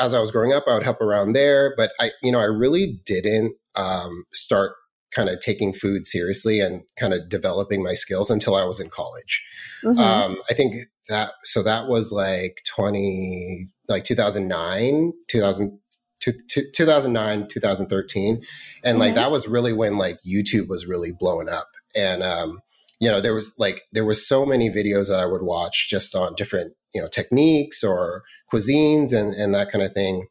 as 0.00 0.14
I 0.14 0.20
was 0.20 0.30
growing 0.30 0.52
up, 0.52 0.64
I 0.66 0.74
would 0.74 0.82
help 0.82 1.00
around 1.00 1.32
there, 1.32 1.74
but 1.76 1.92
I, 2.00 2.10
you 2.22 2.30
know, 2.32 2.40
I 2.40 2.44
really 2.44 3.00
didn't 3.06 3.54
um, 3.74 4.24
start 4.32 4.72
kind 5.14 5.28
of 5.28 5.40
taking 5.40 5.72
food 5.72 6.06
seriously 6.06 6.60
and 6.60 6.82
kind 6.98 7.12
of 7.14 7.28
developing 7.28 7.82
my 7.82 7.94
skills 7.94 8.30
until 8.30 8.54
I 8.54 8.64
was 8.64 8.80
in 8.80 8.88
college. 8.90 9.42
Mhm. 9.84 9.98
Um, 9.98 10.42
I 10.50 10.54
think 10.54 10.74
that 11.08 11.32
so 11.44 11.62
that 11.62 11.86
was 11.88 12.12
like 12.12 12.62
twenty, 12.66 13.68
like 13.88 14.04
two 14.04 14.14
thousand 14.14 14.48
nine, 14.48 15.12
two 15.28 15.40
thousand. 15.40 15.78
2009 16.24 17.48
2013 17.48 18.42
and 18.84 19.00
like 19.00 19.10
Mhm. 19.12 19.16
that 19.16 19.32
was 19.32 19.48
really 19.48 19.72
when 19.72 19.98
like 19.98 20.20
youtube 20.24 20.68
was 20.68 20.86
really 20.86 21.10
blowing 21.10 21.48
up 21.48 21.71
and 21.96 22.22
um 22.22 22.60
you 23.00 23.10
know 23.10 23.20
there 23.20 23.34
was 23.34 23.52
like 23.58 23.82
there 23.92 24.04
was 24.04 24.26
so 24.26 24.46
many 24.46 24.70
videos 24.70 25.08
that 25.08 25.20
i 25.20 25.26
would 25.26 25.42
watch 25.42 25.88
just 25.90 26.14
on 26.14 26.34
different 26.34 26.74
you 26.94 27.00
know 27.00 27.08
techniques 27.08 27.82
or 27.82 28.22
cuisines 28.52 29.12
and 29.12 29.34
and 29.34 29.54
that 29.54 29.70
kind 29.70 29.84
of 29.84 29.92
thing. 29.92 30.26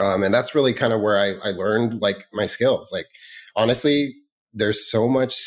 Um 0.00 0.22
and 0.22 0.34
that's 0.34 0.54
really 0.54 0.72
kind 0.74 0.92
of 0.92 1.00
where 1.00 1.18
i 1.18 1.34
i 1.48 1.52
learned 1.52 2.00
like 2.02 2.26
my 2.32 2.46
skills. 2.46 2.90
Like 2.92 3.06
honestly 3.54 4.16
there's 4.52 4.90
so 4.90 5.08
much 5.08 5.40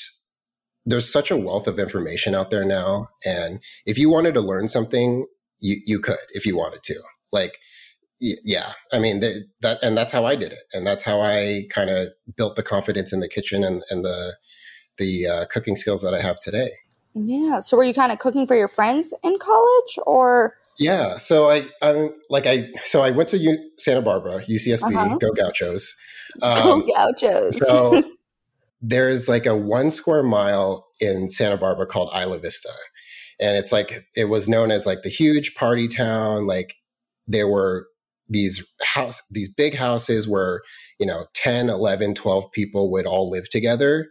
there's 0.85 1.11
such 1.11 1.29
a 1.29 1.37
wealth 1.37 1.67
of 1.67 1.79
information 1.79 2.33
out 2.33 2.49
there 2.49 2.65
now 2.65 3.09
and 3.25 3.61
if 3.85 3.97
you 3.97 4.09
wanted 4.09 4.33
to 4.33 4.41
learn 4.41 4.67
something 4.67 5.25
you 5.59 5.77
you 5.85 5.99
could 5.99 6.17
if 6.31 6.45
you 6.45 6.57
wanted 6.57 6.83
to. 6.83 6.99
Like 7.31 7.59
yeah 8.21 8.73
i 8.91 8.99
mean 8.99 9.21
th- 9.21 9.43
that 9.61 9.81
and 9.81 9.97
that's 9.97 10.11
how 10.11 10.25
i 10.25 10.35
did 10.35 10.51
it 10.51 10.63
and 10.73 10.85
that's 10.85 11.03
how 11.03 11.21
i 11.21 11.63
kind 11.69 11.89
of 11.89 12.09
built 12.35 12.57
the 12.57 12.63
confidence 12.63 13.13
in 13.13 13.21
the 13.21 13.29
kitchen 13.29 13.63
and 13.63 13.81
and 13.89 14.03
the 14.03 14.35
the 14.99 15.25
uh, 15.27 15.45
cooking 15.51 15.75
skills 15.75 16.01
that 16.03 16.13
i 16.13 16.21
have 16.21 16.39
today 16.39 16.69
Yeah. 17.15 17.59
So 17.59 17.75
were 17.77 17.83
you 17.83 17.93
kind 17.93 18.11
of 18.11 18.19
cooking 18.19 18.45
for 18.47 18.55
your 18.55 18.67
friends 18.67 19.13
in 19.23 19.37
college 19.39 19.97
or 20.05 20.53
yeah 20.77 21.17
so 21.17 21.49
i 21.49 21.63
i'm 21.81 22.11
like 22.29 22.45
i 22.45 22.69
so 22.85 23.01
i 23.01 23.09
went 23.11 23.27
to 23.29 23.37
U- 23.37 23.69
santa 23.77 24.01
barbara 24.01 24.43
ucsb 24.45 24.83
Uh-huh. 24.83 25.17
go 25.17 25.31
gauchos 25.31 25.93
Go 26.41 26.73
um, 26.75 26.85
Gauchos? 26.87 27.57
so 27.57 28.03
there's 28.81 29.27
like 29.27 29.45
a 29.45 29.55
one 29.55 29.91
square 29.91 30.23
mile 30.23 30.87
in 31.01 31.29
Santa 31.29 31.57
Barbara 31.57 31.85
called 31.87 32.11
Isla 32.15 32.39
Vista. 32.39 32.69
And 33.41 33.57
it's 33.57 33.71
like, 33.71 34.05
it 34.15 34.25
was 34.25 34.47
known 34.47 34.69
as 34.71 34.85
like 34.85 35.01
the 35.01 35.09
huge 35.09 35.55
party 35.55 35.87
town. 35.87 36.45
Like 36.47 36.75
there 37.27 37.47
were 37.47 37.87
these 38.29 38.65
house, 38.83 39.21
these 39.31 39.51
big 39.51 39.75
houses 39.75 40.27
where, 40.27 40.61
you 40.99 41.05
know, 41.07 41.25
10, 41.33 41.69
11, 41.69 42.13
12 42.13 42.51
people 42.51 42.91
would 42.91 43.05
all 43.07 43.29
live 43.29 43.49
together, 43.49 44.07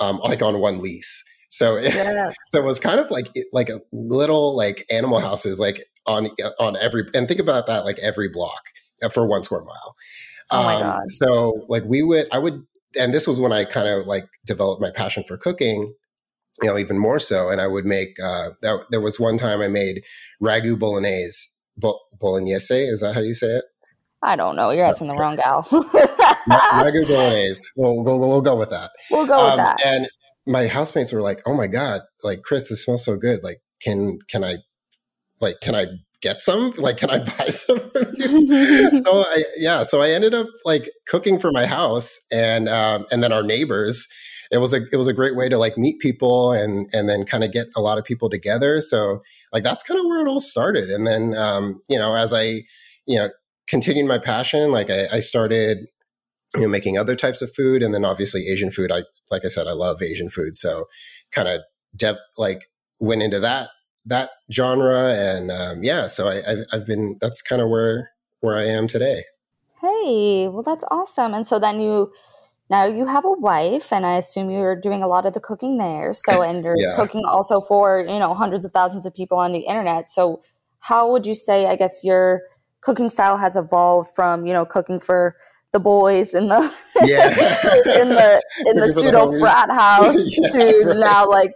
um, 0.00 0.18
like 0.18 0.42
on 0.42 0.58
one 0.60 0.80
lease. 0.80 1.24
So, 1.50 1.76
it, 1.76 1.84
yes. 1.94 2.34
so 2.48 2.60
it 2.60 2.64
was 2.64 2.80
kind 2.80 3.00
of 3.00 3.10
like, 3.10 3.28
like 3.52 3.68
a 3.68 3.80
little 3.92 4.56
like 4.56 4.84
animal 4.90 5.20
houses, 5.20 5.58
like 5.58 5.82
on, 6.06 6.28
on 6.58 6.76
every, 6.76 7.04
and 7.14 7.26
think 7.26 7.40
about 7.40 7.66
that, 7.66 7.84
like 7.84 7.98
every 8.00 8.28
block 8.28 8.62
uh, 9.02 9.08
for 9.08 9.26
one 9.26 9.42
square 9.42 9.62
mile. 9.62 9.96
Oh 10.50 10.62
my 10.62 10.78
God. 10.78 11.02
So 11.08 11.66
like 11.68 11.84
we 11.84 12.02
would, 12.02 12.26
I 12.32 12.38
would, 12.38 12.64
and 12.98 13.12
this 13.12 13.26
was 13.26 13.38
when 13.38 13.52
I 13.52 13.64
kind 13.64 13.88
of 13.88 14.06
like 14.06 14.24
developed 14.46 14.80
my 14.80 14.90
passion 14.90 15.24
for 15.24 15.36
cooking, 15.36 15.94
you 16.62 16.68
know, 16.68 16.78
even 16.78 16.98
more 16.98 17.18
so. 17.18 17.50
And 17.50 17.60
I 17.60 17.66
would 17.66 17.84
make, 17.84 18.16
uh, 18.22 18.50
that, 18.62 18.86
there 18.90 19.00
was 19.00 19.20
one 19.20 19.38
time 19.38 19.60
I 19.60 19.68
made 19.68 20.04
ragu 20.42 20.78
bolognese, 20.78 21.48
bolognese. 22.18 22.74
Is 22.74 23.00
that 23.00 23.14
how 23.14 23.20
you 23.20 23.34
say 23.34 23.48
it? 23.48 23.64
I 24.22 24.36
don't 24.36 24.56
know. 24.56 24.70
You're 24.70 24.84
asking 24.86 25.08
the 25.08 25.14
wrong 25.14 25.36
gal. 25.36 25.62
Ragu 25.62 27.06
bolognese. 27.08 27.62
We'll, 27.76 28.02
we'll, 28.02 28.18
we'll 28.18 28.40
go 28.40 28.56
with 28.56 28.70
that. 28.70 28.90
we'll 29.10 29.26
go 29.26 29.44
with 29.44 29.52
Um, 29.52 29.56
that. 29.58 29.84
And 29.86 30.08
my 30.46 30.66
housemates 30.66 31.12
were 31.12 31.20
like, 31.20 31.40
"Oh 31.46 31.54
my 31.54 31.66
god, 31.66 32.00
like 32.24 32.42
Chris, 32.42 32.68
this 32.68 32.84
smells 32.84 33.04
so 33.04 33.16
good. 33.16 33.44
Like, 33.44 33.58
can 33.82 34.18
can 34.30 34.42
I, 34.44 34.56
like, 35.40 35.60
can 35.60 35.74
I 35.74 35.86
get 36.22 36.40
some? 36.40 36.72
Like, 36.78 36.96
can 36.96 37.10
I 37.10 37.18
buy 37.38 37.48
some?" 37.48 37.78
from 37.90 38.12
you?" 38.16 38.90
so 39.04 39.20
I 39.26 39.44
yeah, 39.56 39.82
so 39.84 40.00
I 40.02 40.10
ended 40.10 40.34
up 40.34 40.48
like 40.64 40.90
cooking 41.06 41.38
for 41.38 41.52
my 41.52 41.66
house 41.66 42.18
and 42.32 42.68
um, 42.68 43.06
and 43.12 43.22
then 43.22 43.32
our 43.32 43.42
neighbors. 43.42 44.06
It 44.50 44.58
was 44.58 44.72
a 44.72 44.80
it 44.90 44.96
was 44.96 45.06
a 45.08 45.12
great 45.12 45.36
way 45.36 45.50
to 45.50 45.58
like 45.58 45.76
meet 45.76 46.00
people 46.00 46.52
and 46.52 46.88
and 46.94 47.06
then 47.08 47.24
kind 47.26 47.44
of 47.44 47.52
get 47.52 47.66
a 47.76 47.82
lot 47.82 47.98
of 47.98 48.04
people 48.04 48.30
together. 48.30 48.80
So 48.80 49.20
like 49.52 49.62
that's 49.62 49.82
kind 49.82 50.00
of 50.00 50.06
where 50.06 50.26
it 50.26 50.28
all 50.28 50.40
started. 50.40 50.88
And 50.88 51.06
then 51.06 51.34
um, 51.36 51.82
you 51.88 51.98
know 51.98 52.14
as 52.14 52.32
I 52.32 52.62
you 53.06 53.18
know 53.18 53.28
continued 53.68 54.06
my 54.06 54.18
passion, 54.18 54.70
like 54.72 54.90
I, 54.90 55.06
I 55.12 55.20
started 55.20 55.86
you 56.54 56.62
know 56.62 56.68
making 56.68 56.96
other 56.96 57.14
types 57.14 57.42
of 57.42 57.54
food 57.54 57.82
and 57.82 57.92
then 57.92 58.06
obviously 58.06 58.48
asian 58.48 58.70
food 58.70 58.90
i 58.90 59.02
like 59.30 59.44
i 59.44 59.48
said 59.48 59.66
i 59.66 59.72
love 59.72 60.00
asian 60.00 60.30
food 60.30 60.56
so 60.56 60.86
kind 61.30 61.46
of 61.46 61.60
dep 61.94 62.16
like 62.38 62.70
went 63.00 63.22
into 63.22 63.38
that 63.38 63.68
that 64.06 64.30
genre 64.50 65.12
and 65.12 65.50
um, 65.50 65.82
yeah 65.82 66.06
so 66.06 66.26
I, 66.26 66.38
I've, 66.50 66.64
I've 66.72 66.86
been 66.86 67.18
that's 67.20 67.42
kind 67.42 67.60
of 67.60 67.68
where 67.68 68.12
where 68.40 68.56
i 68.56 68.64
am 68.64 68.86
today 68.86 69.24
hey, 69.80 70.48
well, 70.48 70.62
that's 70.62 70.84
awesome. 70.90 71.34
And 71.34 71.46
so 71.46 71.58
then 71.58 71.80
you, 71.80 72.12
now 72.70 72.84
you 72.84 73.06
have 73.06 73.24
a 73.24 73.32
wife, 73.32 73.92
and 73.92 74.04
I 74.04 74.16
assume 74.16 74.50
you're 74.50 74.76
doing 74.76 75.02
a 75.02 75.08
lot 75.08 75.26
of 75.26 75.32
the 75.34 75.40
cooking 75.40 75.78
there. 75.78 76.14
So, 76.14 76.42
and 76.42 76.64
you're 76.64 76.76
Yeah. 76.76 76.96
cooking 76.96 77.24
also 77.26 77.60
for, 77.60 78.00
you 78.00 78.18
know, 78.18 78.34
hundreds 78.34 78.64
of 78.64 78.72
thousands 78.72 79.06
of 79.06 79.14
people 79.14 79.38
on 79.38 79.52
the 79.52 79.60
internet. 79.60 80.08
So, 80.08 80.42
how 80.80 81.10
would 81.10 81.26
you 81.26 81.34
say, 81.34 81.66
I 81.66 81.76
guess, 81.76 82.04
your 82.04 82.42
cooking 82.80 83.08
style 83.08 83.36
has 83.36 83.56
evolved 83.56 84.10
from, 84.14 84.46
you 84.46 84.52
know, 84.52 84.64
cooking 84.64 85.00
for 85.00 85.36
the 85.72 85.80
boys 85.80 86.34
in 86.34 86.48
the 86.48 86.60
Yeah. 87.04 87.28
in 88.00 88.08
the 88.08 88.42
in 88.66 88.76
the 88.76 88.82
for 88.82 88.86
the 88.86 88.92
pseudo 88.92 89.38
frat 89.38 89.70
house 89.70 90.16
Yeah, 90.38 90.48
to 90.52 90.82
right. 90.86 90.96
now 90.98 91.28
like 91.28 91.52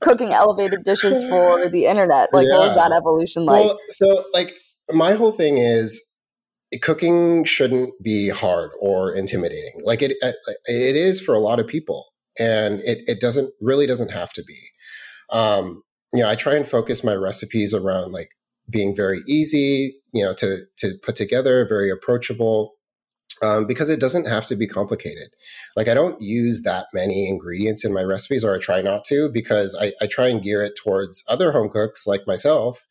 cooking 0.00 0.32
elevated 0.32 0.84
dishes 0.84 1.24
for 1.28 1.68
the 1.70 1.86
internet. 1.86 2.28
Like 2.32 2.46
what 2.48 2.68
was 2.68 2.76
that 2.76 2.92
evolution 2.92 3.46
like? 3.46 3.64
well 3.66 3.78
so 3.90 4.24
like 4.34 4.54
my 4.92 5.12
whole 5.14 5.32
thing 5.32 5.56
is 5.58 6.02
cooking 6.82 7.44
shouldn't 7.44 7.90
be 8.02 8.28
hard 8.28 8.70
or 8.80 9.14
intimidating 9.14 9.80
like 9.84 10.02
it 10.02 10.12
uh, 10.22 10.32
it 10.66 10.96
is 10.96 11.20
for 11.20 11.34
a 11.34 11.38
lot 11.38 11.60
of 11.60 11.66
people 11.66 12.06
and 12.38 12.80
it, 12.80 12.98
it 13.06 13.20
doesn't 13.20 13.52
really 13.60 13.86
doesn't 13.86 14.10
have 14.10 14.32
to 14.32 14.42
be 14.42 14.58
um 15.30 15.82
you 16.12 16.20
know 16.20 16.28
i 16.28 16.34
try 16.34 16.54
and 16.54 16.66
focus 16.66 17.04
my 17.04 17.14
recipes 17.14 17.72
around 17.72 18.10
like 18.12 18.28
being 18.70 18.96
very 18.96 19.20
easy 19.28 19.96
you 20.12 20.24
know 20.24 20.32
to 20.32 20.58
to 20.76 20.94
put 21.02 21.16
together 21.16 21.66
very 21.68 21.90
approachable 21.90 22.74
um, 23.42 23.66
because 23.66 23.88
it 23.88 24.00
doesn't 24.00 24.26
have 24.26 24.46
to 24.46 24.56
be 24.56 24.66
complicated. 24.66 25.28
Like 25.76 25.88
I 25.88 25.94
don't 25.94 26.20
use 26.20 26.62
that 26.62 26.86
many 26.94 27.28
ingredients 27.28 27.84
in 27.84 27.92
my 27.92 28.02
recipes, 28.02 28.44
or 28.44 28.54
I 28.54 28.58
try 28.58 28.80
not 28.80 29.04
to, 29.06 29.28
because 29.28 29.76
I, 29.78 29.92
I 30.00 30.06
try 30.06 30.28
and 30.28 30.42
gear 30.42 30.62
it 30.62 30.74
towards 30.76 31.24
other 31.28 31.52
home 31.52 31.68
cooks 31.68 32.06
like 32.06 32.26
myself 32.26 32.86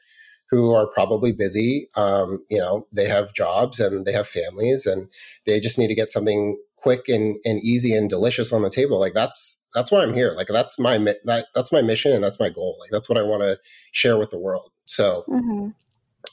who 0.50 0.72
are 0.74 0.86
probably 0.86 1.32
busy. 1.32 1.90
Um, 1.96 2.44
you 2.50 2.60
know, 2.60 2.88
they 2.92 3.08
have 3.08 3.34
jobs 3.34 3.80
and 3.80 4.06
they 4.06 4.12
have 4.12 4.28
families, 4.28 4.86
and 4.86 5.08
they 5.46 5.60
just 5.60 5.80
need 5.80 5.88
to 5.88 5.96
get 5.96 6.12
something 6.12 6.58
quick 6.84 7.08
and, 7.08 7.38
and 7.46 7.60
easy 7.62 7.96
and 7.96 8.10
delicious 8.10 8.52
on 8.52 8.62
the 8.62 8.70
table. 8.70 9.00
Like 9.00 9.14
that's 9.14 9.66
that's 9.74 9.92
why 9.92 10.04
I'm 10.04 10.14
here. 10.14 10.34
Like 10.36 10.48
that's 10.48 10.78
my 10.78 10.98
that, 10.98 11.48
that's 11.56 11.72
my 11.72 11.82
mission 11.82 12.12
and 12.12 12.24
that's 12.24 12.40
my 12.40 12.50
goal. 12.50 12.78
Like 12.80 12.92
that's 12.92 13.10
what 13.10 13.18
I 13.18 13.24
want 13.24 13.42
to 13.42 13.58
share 13.94 14.18
with 14.18 14.30
the 14.30 14.38
world. 14.38 14.70
So, 14.86 15.24
mm-hmm. 15.28 15.70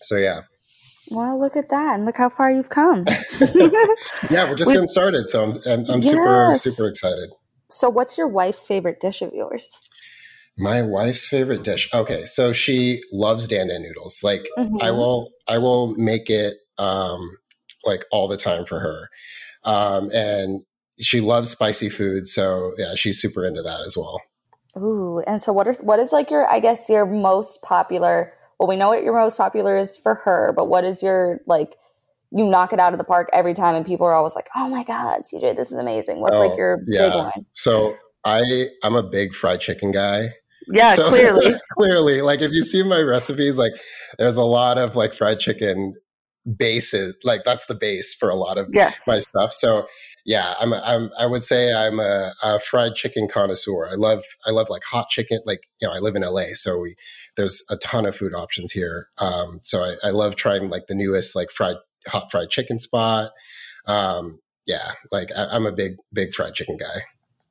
so 0.03 0.17
yeah. 0.17 0.43
Well, 1.09 1.41
look 1.41 1.57
at 1.57 1.71
that, 1.71 1.97
and 1.97 2.05
look 2.05 2.17
how 2.17 2.29
far 2.29 2.53
you've 2.53 2.69
come. 2.69 3.05
yeah, 4.31 4.49
we're 4.49 4.55
just 4.55 4.69
we, 4.69 4.75
getting 4.75 4.87
started, 4.87 5.27
so 5.27 5.45
I'm 5.45 5.51
I'm, 5.67 5.91
I'm 5.91 6.03
yes. 6.03 6.11
super 6.11 6.55
super 6.57 6.89
excited. 6.89 7.31
So, 7.71 7.89
what's 7.89 8.19
your 8.19 8.29
wife's 8.29 8.67
favorite 8.67 9.01
dish 9.01 9.23
of 9.23 9.33
yours? 9.33 9.89
My 10.57 10.83
wife's 10.83 11.27
favorite 11.27 11.65
dish. 11.65 11.89
Okay, 11.95 12.25
so 12.27 12.53
she 12.53 13.01
loves 13.13 13.49
dan 13.49 13.69
dan 13.69 13.83
noodles. 13.83 14.23
Like 14.23 14.47
mm-hmm. 14.57 14.77
I 14.81 14.91
will 14.93 15.31
I 15.49 15.59
will 15.59 15.97
make 15.97 16.31
it 16.31 16.59
um 16.79 17.39
like 17.85 18.05
all 18.13 18.29
the 18.29 18.37
time 18.37 18.65
for 18.65 18.79
her. 18.79 19.09
Um 19.65 20.11
and 20.13 20.63
she 20.99 21.21
loves 21.21 21.51
spicy 21.51 21.89
food, 21.89 22.27
so 22.27 22.73
yeah, 22.77 22.95
she's 22.95 23.21
super 23.21 23.45
into 23.45 23.63
that 23.63 23.81
as 23.87 23.97
well. 23.97 24.21
Ooh, 24.77 25.23
and 25.27 25.41
so 25.43 25.53
what 25.53 25.67
is 25.67 25.81
what 25.81 25.99
is 25.99 26.13
like 26.13 26.31
your 26.31 26.49
I 26.51 26.61
guess 26.61 26.89
your 26.89 27.07
most 27.07 27.63
popular 27.63 28.33
well, 28.59 28.69
we 28.69 28.77
know 28.77 28.89
what 28.89 29.03
your 29.03 29.15
most 29.15 29.39
popular 29.39 29.79
is 29.79 29.97
for 29.97 30.17
her, 30.17 30.53
but 30.55 30.69
what 30.69 30.85
is 30.85 31.03
your 31.03 31.41
like 31.47 31.75
you 32.31 32.45
knock 32.45 32.73
it 32.73 32.79
out 32.79 32.93
of 32.93 32.99
the 32.99 33.05
park 33.05 33.29
every 33.33 33.55
time 33.55 33.75
and 33.75 33.85
people 33.85 34.07
are 34.07 34.15
always 34.15 34.37
like, 34.37 34.49
Oh 34.55 34.69
my 34.69 34.85
God, 34.85 35.23
CJ, 35.23 35.57
this 35.57 35.73
is 35.73 35.79
amazing. 35.79 36.21
What's 36.21 36.37
oh, 36.37 36.47
like 36.47 36.57
your 36.57 36.79
yeah. 36.87 37.09
big 37.09 37.15
one? 37.15 37.47
So 37.55 37.95
I 38.25 38.67
I'm 38.83 38.95
a 38.95 39.03
big 39.03 39.33
fried 39.35 39.61
chicken 39.61 39.91
guy. 39.91 40.29
Yeah, 40.69 40.95
so, 40.95 41.09
clearly. 41.09 41.55
clearly. 41.79 42.23
Like 42.23 42.43
if 42.43 42.53
you 42.53 42.63
see 42.63 42.83
my 42.83 43.01
recipes, 43.01 43.59
like 43.59 43.73
there's 44.19 44.37
a 44.37 44.45
lot 44.45 44.79
of 44.79 44.95
like 44.95 45.15
fried 45.15 45.41
chicken 45.41 45.95
bases. 46.57 47.17
Like 47.25 47.45
that's 47.45 47.67
the 47.67 47.75
base 47.75 48.15
for 48.15 48.31
a 48.31 48.35
lot 48.35 48.59
of 48.59 48.69
yes. 48.73 49.03
my 49.07 49.19
stuff. 49.19 49.53
So 49.53 49.87
yeah, 50.25 50.55
I'm, 50.61 50.73
a, 50.73 50.83
I'm 50.85 51.11
I 51.19 51.27
would 51.27 51.43
say 51.43 51.73
I'm 51.73 51.99
a, 51.99 52.35
a, 52.43 52.61
fried 52.61 52.95
chicken 52.95 53.29
connoisseur. 53.29 53.87
I 53.87 53.95
love 53.95 54.25
I 54.47 54.51
love 54.51 54.69
like 54.69 54.85
hot 54.85 55.09
chicken. 55.09 55.41
Like 55.45 55.63
you 55.81 55.89
know, 55.89 55.95
I 55.95 55.99
live 55.99 56.17
in 56.17 56.23
LA, 56.23 56.55
so 56.55 56.81
we 56.81 56.97
there's 57.37 57.65
a 57.71 57.77
ton 57.77 58.07
of 58.07 58.17
food 58.17 58.35
options 58.35 58.73
here. 58.73 59.09
Um, 59.19 59.61
so 59.63 59.83
I, 59.83 59.95
I 60.05 60.11
love 60.11 60.37
trying 60.37 60.69
like 60.69 60.87
the 60.87 60.95
newest 60.95 61.35
like 61.35 61.51
fried 61.51 61.77
hot 62.07 62.31
fried 62.31 62.51
chicken 62.51 62.79
spot. 62.79 63.31
Um, 63.87 64.41
yeah, 64.67 64.93
like 65.11 65.31
I, 65.37 65.47
I'm 65.47 65.67
a 65.67 65.73
big 65.73 65.97
big 66.13 66.35
fried 66.35 66.55
chicken 66.55 66.77
guy. 66.77 67.03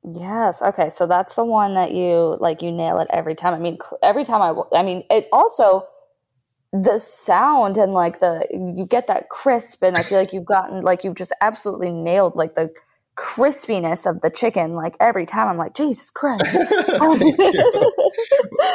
Yes. 0.02 0.62
Okay. 0.62 0.88
So 0.88 1.06
that's 1.06 1.34
the 1.34 1.44
one 1.44 1.74
that 1.74 1.92
you 1.92 2.38
like. 2.40 2.62
You 2.62 2.72
nail 2.72 2.98
it 3.00 3.08
every 3.10 3.34
time. 3.34 3.54
I 3.54 3.58
mean, 3.58 3.78
every 4.02 4.24
time 4.24 4.40
I. 4.40 4.78
I 4.78 4.82
mean, 4.82 5.04
it 5.10 5.28
also 5.32 5.86
the 6.72 6.98
sound 6.98 7.76
and 7.76 7.92
like 7.92 8.20
the 8.20 8.46
you 8.50 8.86
get 8.86 9.06
that 9.08 9.28
crisp, 9.28 9.82
and 9.82 9.96
I 9.96 10.02
feel 10.02 10.18
like 10.18 10.32
you've 10.32 10.44
gotten 10.44 10.82
like 10.82 11.04
you've 11.04 11.16
just 11.16 11.34
absolutely 11.40 11.90
nailed 11.90 12.36
like 12.36 12.54
the 12.54 12.70
crispiness 13.20 14.08
of 14.08 14.20
the 14.22 14.30
chicken 14.30 14.72
like 14.72 14.96
every 14.98 15.26
time 15.26 15.46
i'm 15.46 15.58
like 15.58 15.74
jesus 15.74 16.10
christ. 16.10 16.56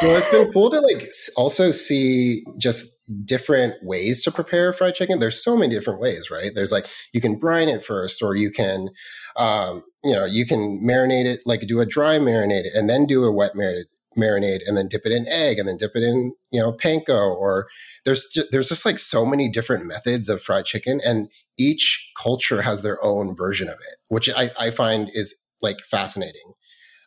Well 0.01 0.15
it's 0.17 0.27
been 0.29 0.51
cool 0.51 0.69
to 0.69 0.79
like 0.79 1.09
also 1.35 1.71
see 1.71 2.43
just 2.57 3.01
different 3.23 3.75
ways 3.83 4.23
to 4.23 4.31
prepare 4.31 4.73
fried 4.73 4.95
chicken. 4.95 5.19
There's 5.19 5.43
so 5.43 5.57
many 5.57 5.73
different 5.73 5.99
ways 5.99 6.29
right? 6.29 6.51
There's 6.53 6.71
like 6.71 6.87
you 7.11 7.21
can 7.21 7.35
brine 7.37 7.69
it 7.69 7.83
first 7.83 8.21
or 8.21 8.35
you 8.35 8.51
can 8.51 8.89
um 9.35 9.83
you 10.03 10.13
know 10.13 10.25
you 10.25 10.45
can 10.45 10.79
marinate 10.85 11.25
it 11.25 11.41
like 11.45 11.61
do 11.61 11.79
a 11.79 11.85
dry 11.85 12.17
marinade 12.17 12.65
and 12.75 12.89
then 12.89 13.05
do 13.05 13.23
a 13.23 13.31
wet 13.31 13.53
marinade 13.55 13.85
marinade 14.17 14.59
and 14.65 14.77
then 14.77 14.87
dip 14.87 15.05
it 15.05 15.11
in 15.11 15.27
egg 15.27 15.59
and 15.59 15.67
then 15.67 15.77
dip 15.77 15.91
it 15.95 16.03
in 16.03 16.33
you 16.51 16.59
know 16.61 16.71
panko 16.71 17.35
or 17.35 17.67
there's 18.05 18.27
just, 18.33 18.47
there's 18.51 18.69
just 18.69 18.85
like 18.85 18.97
so 18.97 19.25
many 19.25 19.49
different 19.49 19.85
methods 19.85 20.29
of 20.29 20.41
fried 20.41 20.65
chicken 20.65 20.99
and 21.05 21.29
each 21.57 22.11
culture 22.21 22.61
has 22.61 22.81
their 22.81 23.03
own 23.03 23.35
version 23.35 23.67
of 23.67 23.75
it 23.75 23.97
which 24.07 24.29
i, 24.35 24.51
I 24.59 24.71
find 24.71 25.09
is 25.13 25.35
like 25.61 25.79
fascinating 25.81 26.53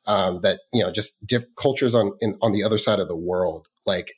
um, 0.09 0.41
that 0.41 0.61
you 0.73 0.83
know 0.83 0.91
just 0.91 1.25
diff- 1.27 1.55
cultures 1.57 1.95
on 1.95 2.13
in, 2.21 2.37
on 2.43 2.53
the 2.53 2.65
other 2.65 2.79
side 2.79 2.99
of 2.99 3.09
the 3.09 3.17
world 3.17 3.69
like 3.87 4.15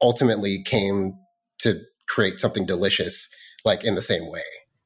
ultimately 0.00 0.62
came 0.62 1.14
to 1.58 1.80
create 2.08 2.40
something 2.40 2.64
delicious 2.64 3.28
like 3.64 3.84
in 3.84 3.94
the 3.94 4.02
same 4.02 4.30
way. 4.30 4.40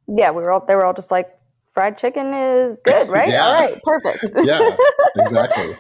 Yeah 0.09 0.31
we 0.31 0.43
were 0.43 0.51
all 0.51 0.65
they 0.67 0.75
were 0.75 0.85
all 0.85 0.95
just 0.95 1.11
like 1.11 1.29
fried 1.73 1.99
chicken 1.99 2.33
is 2.33 2.81
good 2.83 3.09
right? 3.11 3.29
Yeah. 3.29 3.45
all 3.45 3.55
right 3.55 3.79
perfect. 3.85 4.31
Yeah 4.43 4.77
exactly 5.17 5.77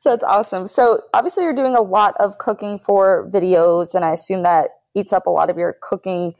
so 0.00 0.10
that's 0.10 0.24
awesome. 0.24 0.66
So 0.66 1.02
obviously 1.12 1.44
you're 1.44 1.54
doing 1.54 1.74
a 1.74 1.82
lot 1.82 2.14
of 2.20 2.38
cooking 2.38 2.78
for 2.78 3.28
videos 3.32 3.94
and 3.94 4.04
I 4.04 4.12
assume 4.12 4.42
that 4.42 4.70
eats 4.94 5.12
up 5.12 5.26
a 5.26 5.30
lot 5.30 5.50
of 5.50 5.56
your 5.56 5.76
cooking 5.80 6.34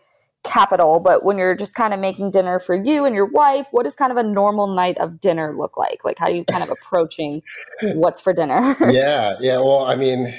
capital, 0.44 1.00
but 1.00 1.24
when 1.24 1.36
you're 1.36 1.56
just 1.56 1.74
kind 1.74 1.92
of 1.92 2.00
making 2.00 2.30
dinner 2.30 2.60
for 2.60 2.74
you 2.74 3.04
and 3.04 3.14
your 3.14 3.26
wife, 3.26 3.66
what 3.72 3.82
does 3.82 3.96
kind 3.96 4.12
of 4.12 4.16
a 4.16 4.22
normal 4.22 4.74
night 4.74 4.96
of 4.98 5.20
dinner 5.20 5.54
look 5.56 5.76
like? 5.76 6.04
Like 6.04 6.18
how 6.18 6.26
are 6.26 6.30
you 6.30 6.44
kind 6.44 6.62
of 6.62 6.70
approaching 6.70 7.42
what's 7.82 8.20
for 8.20 8.32
dinner? 8.32 8.76
yeah, 8.90 9.36
yeah. 9.40 9.56
Well, 9.56 9.84
I 9.84 9.96
mean, 9.96 10.32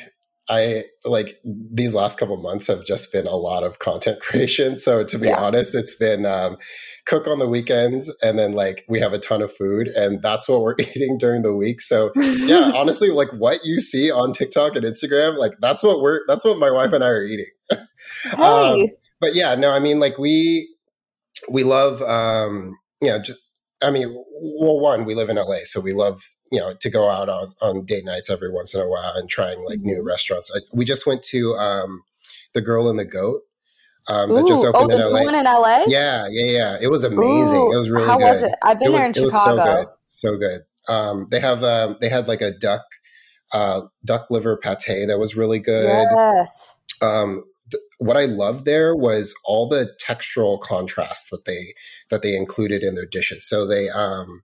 I 0.49 0.85
like 1.05 1.39
these 1.43 1.93
last 1.93 2.19
couple 2.19 2.35
months 2.37 2.67
have 2.67 2.83
just 2.83 3.13
been 3.13 3.27
a 3.27 3.35
lot 3.35 3.63
of 3.63 3.79
content 3.79 4.19
creation. 4.21 4.77
So 4.77 5.03
to 5.03 5.17
be 5.17 5.27
yeah. 5.27 5.37
honest, 5.37 5.75
it's 5.75 5.95
been 5.95 6.25
um, 6.25 6.57
cook 7.05 7.27
on 7.27 7.39
the 7.39 7.47
weekends 7.47 8.13
and 8.23 8.37
then 8.39 8.53
like 8.53 8.83
we 8.89 8.99
have 8.99 9.13
a 9.13 9.19
ton 9.19 9.41
of 9.41 9.53
food 9.53 9.87
and 9.89 10.21
that's 10.21 10.49
what 10.49 10.61
we're 10.61 10.75
eating 10.79 11.17
during 11.17 11.43
the 11.43 11.55
week. 11.55 11.81
So 11.81 12.11
yeah, 12.15 12.71
honestly, 12.73 13.09
like 13.11 13.29
what 13.33 13.63
you 13.63 13.79
see 13.79 14.09
on 14.11 14.33
TikTok 14.33 14.75
and 14.75 14.85
Instagram, 14.85 15.37
like 15.37 15.53
that's 15.61 15.83
what 15.83 16.01
we're 16.01 16.21
that's 16.27 16.43
what 16.43 16.57
my 16.57 16.71
wife 16.71 16.93
and 16.93 17.03
I 17.03 17.09
are 17.09 17.23
eating. 17.23 17.45
Hey. 17.69 18.41
um, 18.41 18.87
but 19.21 19.35
yeah, 19.35 19.53
no, 19.55 19.71
I 19.71 19.79
mean 19.79 19.99
like 19.99 20.17
we 20.17 20.75
we 21.49 21.63
love 21.63 22.01
um, 22.01 22.77
you 23.01 23.09
know 23.09 23.19
just 23.19 23.39
I 23.81 23.91
mean, 23.91 24.13
well, 24.41 24.79
one, 24.79 25.05
we 25.05 25.15
live 25.15 25.29
in 25.29 25.37
LA, 25.37 25.59
so 25.63 25.79
we 25.79 25.93
love 25.93 26.23
you 26.51 26.59
know 26.59 26.73
to 26.79 26.89
go 26.89 27.09
out 27.09 27.29
on 27.29 27.53
on 27.61 27.85
date 27.85 28.05
nights 28.05 28.29
every 28.29 28.51
once 28.51 28.73
in 28.73 28.81
a 28.81 28.87
while 28.87 29.13
and 29.15 29.29
trying 29.29 29.63
like 29.65 29.79
new 29.79 29.97
mm-hmm. 29.97 30.07
restaurants. 30.07 30.51
I, 30.55 30.59
we 30.73 30.85
just 30.85 31.05
went 31.05 31.23
to 31.23 31.55
um, 31.55 32.03
the 32.53 32.61
Girl 32.61 32.89
and 32.89 32.99
the 32.99 33.05
Goat. 33.05 33.41
Um, 34.07 34.33
that 34.33 34.47
just 34.47 34.65
opened 34.65 34.91
oh, 34.91 35.07
in 35.07 35.13
LA. 35.13 35.39
In 35.39 35.45
LA. 35.45 35.83
Yeah, 35.87 36.27
yeah, 36.31 36.51
yeah. 36.51 36.77
It 36.81 36.89
was 36.89 37.03
amazing. 37.03 37.59
Ooh, 37.59 37.71
it 37.71 37.77
was 37.77 37.89
really 37.91 38.05
good. 38.05 38.09
how 38.09 38.17
good. 38.17 38.23
was 38.25 38.41
it? 38.41 38.51
I've 38.63 38.79
been 38.79 38.91
it 38.93 38.97
there 38.97 39.07
was, 39.07 39.17
in 39.17 39.29
Chicago. 39.29 39.55
so 39.55 39.75
good, 39.75 39.87
so 40.07 40.37
good. 40.37 40.61
Um, 40.87 41.27
they 41.29 41.39
have 41.39 41.63
um, 41.63 41.97
they 42.01 42.09
had 42.09 42.27
like 42.27 42.41
a 42.41 42.51
duck 42.51 42.81
uh, 43.51 43.81
duck 44.03 44.29
liver 44.29 44.57
pate 44.57 45.07
that 45.07 45.19
was 45.19 45.35
really 45.35 45.59
good. 45.59 46.07
Yes. 46.11 46.75
Um, 47.01 47.43
what 47.97 48.17
I 48.17 48.25
loved 48.25 48.65
there 48.65 48.95
was 48.95 49.35
all 49.45 49.67
the 49.67 49.91
textural 50.03 50.59
contrasts 50.59 51.29
that 51.29 51.45
they 51.45 51.73
that 52.09 52.21
they 52.21 52.35
included 52.35 52.83
in 52.83 52.95
their 52.95 53.05
dishes. 53.05 53.47
So 53.47 53.65
they 53.65 53.89
um 53.89 54.43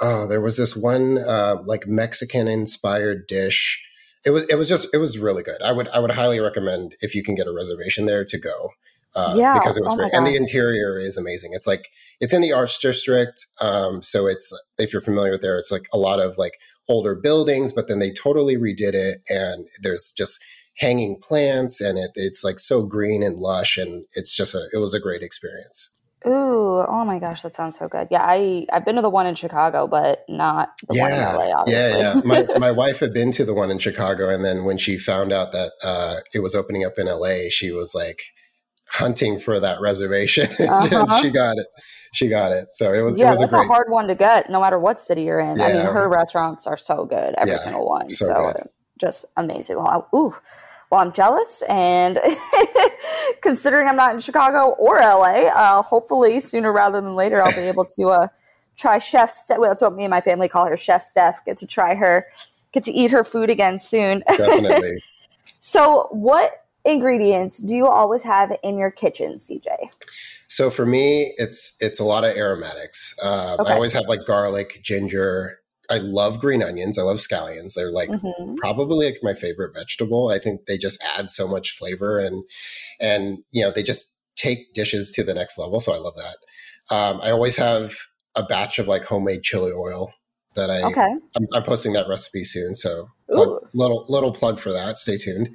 oh 0.00 0.26
there 0.26 0.40
was 0.40 0.56
this 0.56 0.76
one 0.76 1.18
uh, 1.18 1.56
like 1.64 1.86
Mexican 1.86 2.48
inspired 2.48 3.26
dish. 3.26 3.82
It 4.24 4.30
was 4.30 4.44
it 4.50 4.56
was 4.56 4.68
just 4.68 4.88
it 4.92 4.98
was 4.98 5.18
really 5.18 5.42
good. 5.42 5.62
I 5.62 5.72
would 5.72 5.88
I 5.88 5.98
would 5.98 6.12
highly 6.12 6.40
recommend 6.40 6.96
if 7.00 7.14
you 7.14 7.22
can 7.22 7.34
get 7.34 7.46
a 7.46 7.52
reservation 7.52 8.06
there 8.06 8.24
to 8.24 8.38
go. 8.38 8.70
Uh, 9.12 9.34
yeah, 9.36 9.58
because 9.58 9.76
it 9.76 9.82
was 9.82 9.92
oh 9.92 9.96
great. 9.96 10.12
and 10.12 10.24
the 10.24 10.36
interior 10.36 10.96
is 10.96 11.16
amazing. 11.18 11.50
It's 11.52 11.66
like 11.66 11.88
it's 12.20 12.32
in 12.32 12.42
the 12.42 12.52
Arts 12.52 12.78
District, 12.78 13.44
um, 13.60 14.04
so 14.04 14.28
it's 14.28 14.52
if 14.78 14.92
you're 14.92 15.02
familiar 15.02 15.32
with 15.32 15.40
there, 15.40 15.58
it's 15.58 15.72
like 15.72 15.88
a 15.92 15.98
lot 15.98 16.20
of 16.20 16.38
like 16.38 16.60
older 16.88 17.16
buildings, 17.16 17.72
but 17.72 17.88
then 17.88 17.98
they 17.98 18.12
totally 18.12 18.56
redid 18.56 18.94
it, 18.94 19.18
and 19.28 19.66
there's 19.82 20.12
just 20.16 20.38
hanging 20.80 21.20
plants 21.20 21.80
and 21.80 21.98
it, 21.98 22.10
it's 22.14 22.42
like 22.42 22.58
so 22.58 22.82
green 22.82 23.22
and 23.22 23.36
lush 23.36 23.76
and 23.76 24.04
it's 24.14 24.34
just 24.34 24.54
a 24.54 24.66
it 24.72 24.78
was 24.78 24.94
a 24.94 25.00
great 25.00 25.22
experience 25.22 25.96
Ooh, 26.26 26.84
oh 26.86 27.04
my 27.06 27.18
gosh, 27.18 27.40
that 27.42 27.54
sounds 27.54 27.78
so 27.78 27.88
good. 27.88 28.08
Yeah, 28.10 28.22
I 28.22 28.66
I've 28.70 28.84
been 28.84 28.96
to 28.96 29.02
the 29.02 29.08
one 29.08 29.26
in 29.26 29.34
Chicago, 29.34 29.86
but 29.86 30.22
not 30.28 30.68
the 30.86 30.96
yeah, 30.96 31.02
one 31.02 31.12
in 31.12 31.48
LA. 31.50 31.58
Obviously. 31.58 31.98
Yeah, 31.98 32.14
yeah. 32.14 32.20
My 32.22 32.46
my 32.58 32.70
wife 32.70 33.00
had 33.00 33.14
been 33.14 33.32
to 33.32 33.44
the 33.46 33.54
one 33.54 33.70
in 33.70 33.78
Chicago, 33.78 34.28
and 34.28 34.44
then 34.44 34.64
when 34.64 34.76
she 34.76 34.98
found 34.98 35.32
out 35.32 35.52
that 35.52 35.72
uh, 35.82 36.16
it 36.34 36.40
was 36.40 36.54
opening 36.54 36.84
up 36.84 36.98
in 36.98 37.06
LA, 37.06 37.48
she 37.48 37.70
was 37.70 37.94
like 37.94 38.20
hunting 38.90 39.38
for 39.40 39.58
that 39.60 39.80
reservation. 39.80 40.50
Uh-huh. 40.60 41.22
she 41.22 41.30
got 41.30 41.56
it. 41.56 41.66
She 42.12 42.28
got 42.28 42.52
it. 42.52 42.66
So 42.72 42.92
it 42.92 43.00
was. 43.00 43.16
Yeah, 43.16 43.28
it 43.28 43.30
was 43.30 43.40
that's 43.40 43.54
a, 43.54 43.56
great... 43.56 43.64
a, 43.64 43.68
hard 43.68 43.86
one 43.88 44.06
to 44.08 44.14
get, 44.14 44.50
no 44.50 44.60
matter 44.60 44.78
what 44.78 45.00
city 45.00 45.22
you're 45.22 45.40
in. 45.40 45.56
Yeah. 45.56 45.64
I 45.64 45.72
mean, 45.72 45.86
her 45.86 46.06
restaurants 46.06 46.66
are 46.66 46.76
so 46.76 47.06
good, 47.06 47.34
every 47.38 47.52
yeah, 47.52 47.58
single 47.58 47.86
one. 47.86 48.10
So, 48.10 48.26
so 48.26 48.68
just 49.00 49.24
amazing. 49.38 49.76
Well, 49.76 50.06
ooh, 50.14 50.34
well, 50.90 51.00
I'm 51.00 51.12
jealous, 51.12 51.62
and 51.68 52.18
considering 53.42 53.86
I'm 53.86 53.96
not 53.96 54.12
in 54.12 54.20
Chicago 54.20 54.70
or 54.70 54.98
LA, 54.98 55.48
uh, 55.54 55.82
hopefully 55.82 56.40
sooner 56.40 56.72
rather 56.72 57.00
than 57.00 57.14
later 57.14 57.40
I'll 57.40 57.54
be 57.54 57.68
able 57.68 57.84
to 57.84 58.08
uh, 58.08 58.28
try 58.76 58.98
Chef. 58.98 59.30
Steph. 59.30 59.58
Well, 59.58 59.70
that's 59.70 59.82
what 59.82 59.94
me 59.94 60.04
and 60.04 60.10
my 60.10 60.20
family 60.20 60.48
call 60.48 60.66
her, 60.66 60.76
Chef 60.76 61.02
Steph. 61.02 61.44
Get 61.44 61.58
to 61.58 61.66
try 61.66 61.94
her, 61.94 62.26
get 62.72 62.84
to 62.84 62.92
eat 62.92 63.12
her 63.12 63.22
food 63.22 63.50
again 63.50 63.78
soon. 63.78 64.24
Definitely. 64.26 65.00
so, 65.60 66.08
what 66.10 66.64
ingredients 66.84 67.58
do 67.58 67.76
you 67.76 67.86
always 67.86 68.24
have 68.24 68.52
in 68.64 68.76
your 68.76 68.90
kitchen, 68.90 69.34
CJ? 69.34 69.68
So 70.48 70.68
for 70.68 70.84
me, 70.84 71.32
it's 71.36 71.76
it's 71.78 72.00
a 72.00 72.04
lot 72.04 72.24
of 72.24 72.36
aromatics. 72.36 73.14
Um, 73.22 73.60
Okay. 73.60 73.70
I 73.70 73.74
always 73.76 73.92
have 73.92 74.08
like 74.08 74.26
garlic, 74.26 74.80
ginger. 74.82 75.59
I 75.90 75.98
love 75.98 76.40
green 76.40 76.62
onions. 76.62 76.98
I 76.98 77.02
love 77.02 77.18
scallions. 77.18 77.74
They're 77.74 77.90
like 77.92 78.08
Mhm. 78.10 78.56
probably 78.56 79.06
like 79.06 79.18
my 79.22 79.34
favorite 79.34 79.74
vegetable. 79.74 80.28
I 80.28 80.38
think 80.38 80.66
they 80.66 80.78
just 80.78 81.02
add 81.16 81.30
so 81.30 81.48
much 81.48 81.76
flavor 81.76 82.18
and 82.18 82.44
and 83.00 83.38
you 83.50 83.62
know 83.62 83.70
they 83.70 83.82
just 83.82 84.04
take 84.36 84.72
dishes 84.72 85.10
to 85.12 85.22
the 85.24 85.34
next 85.34 85.58
level. 85.58 85.80
So 85.80 85.92
I 85.92 85.98
love 85.98 86.14
that. 86.16 86.36
Um, 86.94 87.20
I 87.22 87.30
always 87.30 87.56
have 87.56 87.94
a 88.36 88.42
batch 88.42 88.78
of 88.78 88.88
like 88.88 89.04
homemade 89.04 89.42
chili 89.42 89.72
oil 89.72 90.12
that 90.56 90.70
I 90.70 90.82
Okay. 90.82 91.14
I'm, 91.36 91.46
I'm 91.54 91.62
posting 91.62 91.92
that 91.94 92.08
recipe 92.08 92.44
soon. 92.44 92.74
So 92.74 93.08
plug, 93.30 93.68
little 93.74 94.04
little 94.08 94.32
plug 94.32 94.58
for 94.60 94.72
that. 94.72 94.98
Stay 94.98 95.16
tuned. 95.16 95.50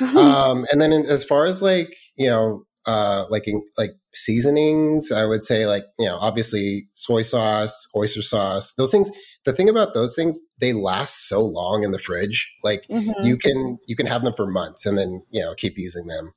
um, 0.16 0.66
and 0.70 0.80
then 0.80 0.92
in, 0.92 1.06
as 1.06 1.24
far 1.24 1.46
as 1.46 1.62
like 1.62 1.94
you 2.16 2.28
know 2.28 2.64
uh, 2.86 3.26
like 3.30 3.48
in, 3.48 3.62
like 3.76 3.96
seasonings, 4.14 5.10
I 5.10 5.24
would 5.24 5.42
say 5.42 5.66
like 5.66 5.84
you 5.98 6.06
know 6.06 6.16
obviously 6.18 6.88
soy 6.94 7.22
sauce, 7.22 7.88
oyster 7.96 8.22
sauce, 8.22 8.74
those 8.74 8.90
things. 8.90 9.10
The 9.46 9.52
thing 9.52 9.68
about 9.68 9.94
those 9.94 10.14
things, 10.14 10.40
they 10.60 10.72
last 10.74 11.28
so 11.28 11.42
long 11.42 11.82
in 11.84 11.92
the 11.92 11.98
fridge. 11.98 12.52
Like 12.62 12.86
Mhm. 12.90 13.14
you 13.24 13.38
can 13.38 13.78
you 13.86 13.96
can 13.96 14.06
have 14.06 14.22
them 14.22 14.34
for 14.34 14.46
months 14.46 14.84
and 14.84 14.98
then 14.98 15.22
you 15.30 15.40
know 15.40 15.54
keep 15.54 15.78
using 15.78 16.06
them. 16.06 16.34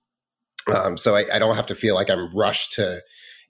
Um, 0.73 0.97
so 0.97 1.15
I, 1.15 1.25
I 1.33 1.39
don't 1.39 1.55
have 1.55 1.65
to 1.67 1.75
feel 1.75 1.95
like 1.95 2.09
I'm 2.09 2.33
rushed 2.35 2.73
to 2.73 3.01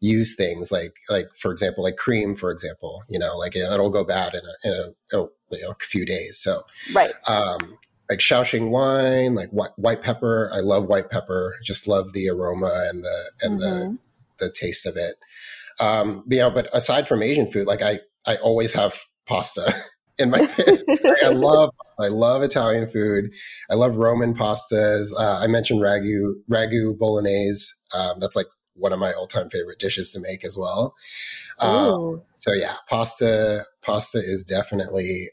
use 0.02 0.36
things 0.36 0.72
like 0.72 0.94
like 1.10 1.28
for 1.38 1.52
example 1.52 1.84
like 1.84 1.98
cream 1.98 2.34
for 2.34 2.52
example 2.52 3.04
you 3.10 3.20
know 3.20 3.36
like 3.36 3.54
it'll 3.54 3.90
go 3.90 4.06
bad 4.06 4.34
in 4.34 4.40
a, 4.40 4.68
in 4.70 4.74
a, 4.74 5.18
a 5.18 5.28
you 5.52 5.62
know, 5.62 5.72
a 5.72 5.76
few 5.82 6.06
days 6.06 6.40
so 6.40 6.62
right. 6.96 7.12
um, 7.28 7.78
like 8.10 8.20
Shaoxing 8.20 8.70
wine, 8.70 9.36
like 9.36 9.50
white, 9.52 9.72
white 9.76 10.02
pepper. 10.02 10.50
I 10.54 10.62
love 10.62 10.86
white 10.88 11.10
pepper. 11.12 11.56
Just 11.64 11.88
love 11.88 12.14
the 12.14 12.30
aroma 12.30 12.88
and 12.90 13.04
the 13.04 13.32
and 13.42 13.60
Mhm. 13.60 13.60
the 13.60 13.98
the 14.46 14.52
taste 14.52 14.86
of 14.86 14.96
it. 14.98 15.16
Um, 15.80 16.24
you 16.28 16.40
know, 16.40 16.50
but 16.50 16.70
aside 16.74 17.08
from 17.08 17.22
Asian 17.22 17.52
food, 17.52 17.68
like 17.68 17.82
I 17.82 18.00
I 18.26 18.38
always 18.38 18.74
have 18.74 19.00
pasta 19.30 19.74
in 20.20 20.30
my. 20.30 20.40
Like, 20.40 21.24
I 21.24 21.30
love 21.30 21.70
I 22.00 22.08
love 22.08 22.42
Italian 22.42 22.90
food. 22.90 23.32
I 23.70 23.76
love 23.76 23.96
Roman 23.96 24.34
pastas. 24.34 25.12
Uh, 25.18 25.40
I 25.42 25.48
mentioned 25.48 25.80
ragu 25.80 26.34
ragu 26.50 26.98
bolognese. 26.98 27.74
Um, 27.94 28.20
that's 28.20 28.36
like 28.36 28.48
one 28.74 28.92
of 28.94 29.00
my 29.00 29.14
all 29.14 29.28
time 29.28 29.50
favorite 29.50 29.80
dishes 29.80 30.12
to 30.14 30.20
make 30.20 30.44
as 30.44 30.58
well. 30.58 30.96
Um, 31.60 32.22
so 32.38 32.54
yeah, 32.54 32.76
pasta 32.90 33.66
pasta 33.82 34.20
is 34.20 34.44
definitely 34.44 35.30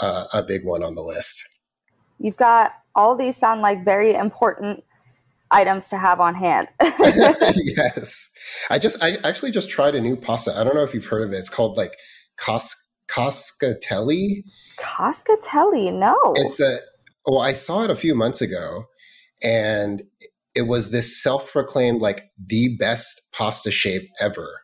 uh, 0.00 0.26
a 0.32 0.42
big 0.42 0.64
one 0.64 0.82
on 0.82 0.94
the 0.94 1.02
list. 1.02 1.46
You've 2.18 2.36
got 2.36 2.72
all 2.94 3.16
these 3.16 3.36
sound 3.36 3.62
like 3.62 3.84
very 3.84 4.14
important 4.14 4.84
items 5.50 5.88
to 5.88 5.98
have 5.98 6.20
on 6.20 6.34
hand. 6.34 6.68
yes, 6.80 8.30
I 8.70 8.78
just 8.78 9.02
I 9.02 9.16
actually 9.24 9.50
just 9.50 9.70
tried 9.70 9.94
a 9.94 10.00
new 10.00 10.16
pasta. 10.16 10.52
I 10.56 10.64
don't 10.64 10.74
know 10.74 10.82
if 10.82 10.94
you've 10.94 11.06
heard 11.06 11.22
of 11.22 11.32
it. 11.32 11.36
It's 11.36 11.48
called 11.48 11.76
like 11.76 11.96
cos 12.36 12.89
cascatelli. 13.10 14.44
Cascatelli, 14.78 15.92
no. 15.92 16.16
It's 16.36 16.60
a 16.60 16.78
well, 17.26 17.40
I 17.40 17.52
saw 17.52 17.84
it 17.84 17.90
a 17.90 17.96
few 17.96 18.14
months 18.14 18.40
ago, 18.40 18.86
and 19.42 20.02
it 20.54 20.62
was 20.62 20.90
this 20.90 21.22
self-proclaimed 21.22 22.00
like 22.00 22.30
the 22.38 22.76
best 22.78 23.30
pasta 23.32 23.70
shape 23.70 24.08
ever. 24.20 24.60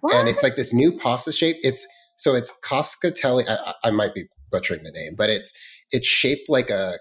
What? 0.00 0.14
and 0.16 0.28
it's 0.28 0.42
like 0.42 0.56
this 0.56 0.74
new 0.74 0.98
pasta 0.98 1.30
shape. 1.32 1.58
It's 1.62 1.86
so 2.16 2.34
it's 2.34 2.52
cascatelli. 2.64 3.44
I, 3.48 3.74
I 3.84 3.90
might 3.90 4.14
be 4.14 4.24
butchering 4.50 4.82
the 4.82 4.90
name, 4.90 5.14
but 5.16 5.30
it's 5.30 5.52
it's 5.92 6.08
shaped 6.08 6.48
like 6.48 6.70
a 6.70 6.94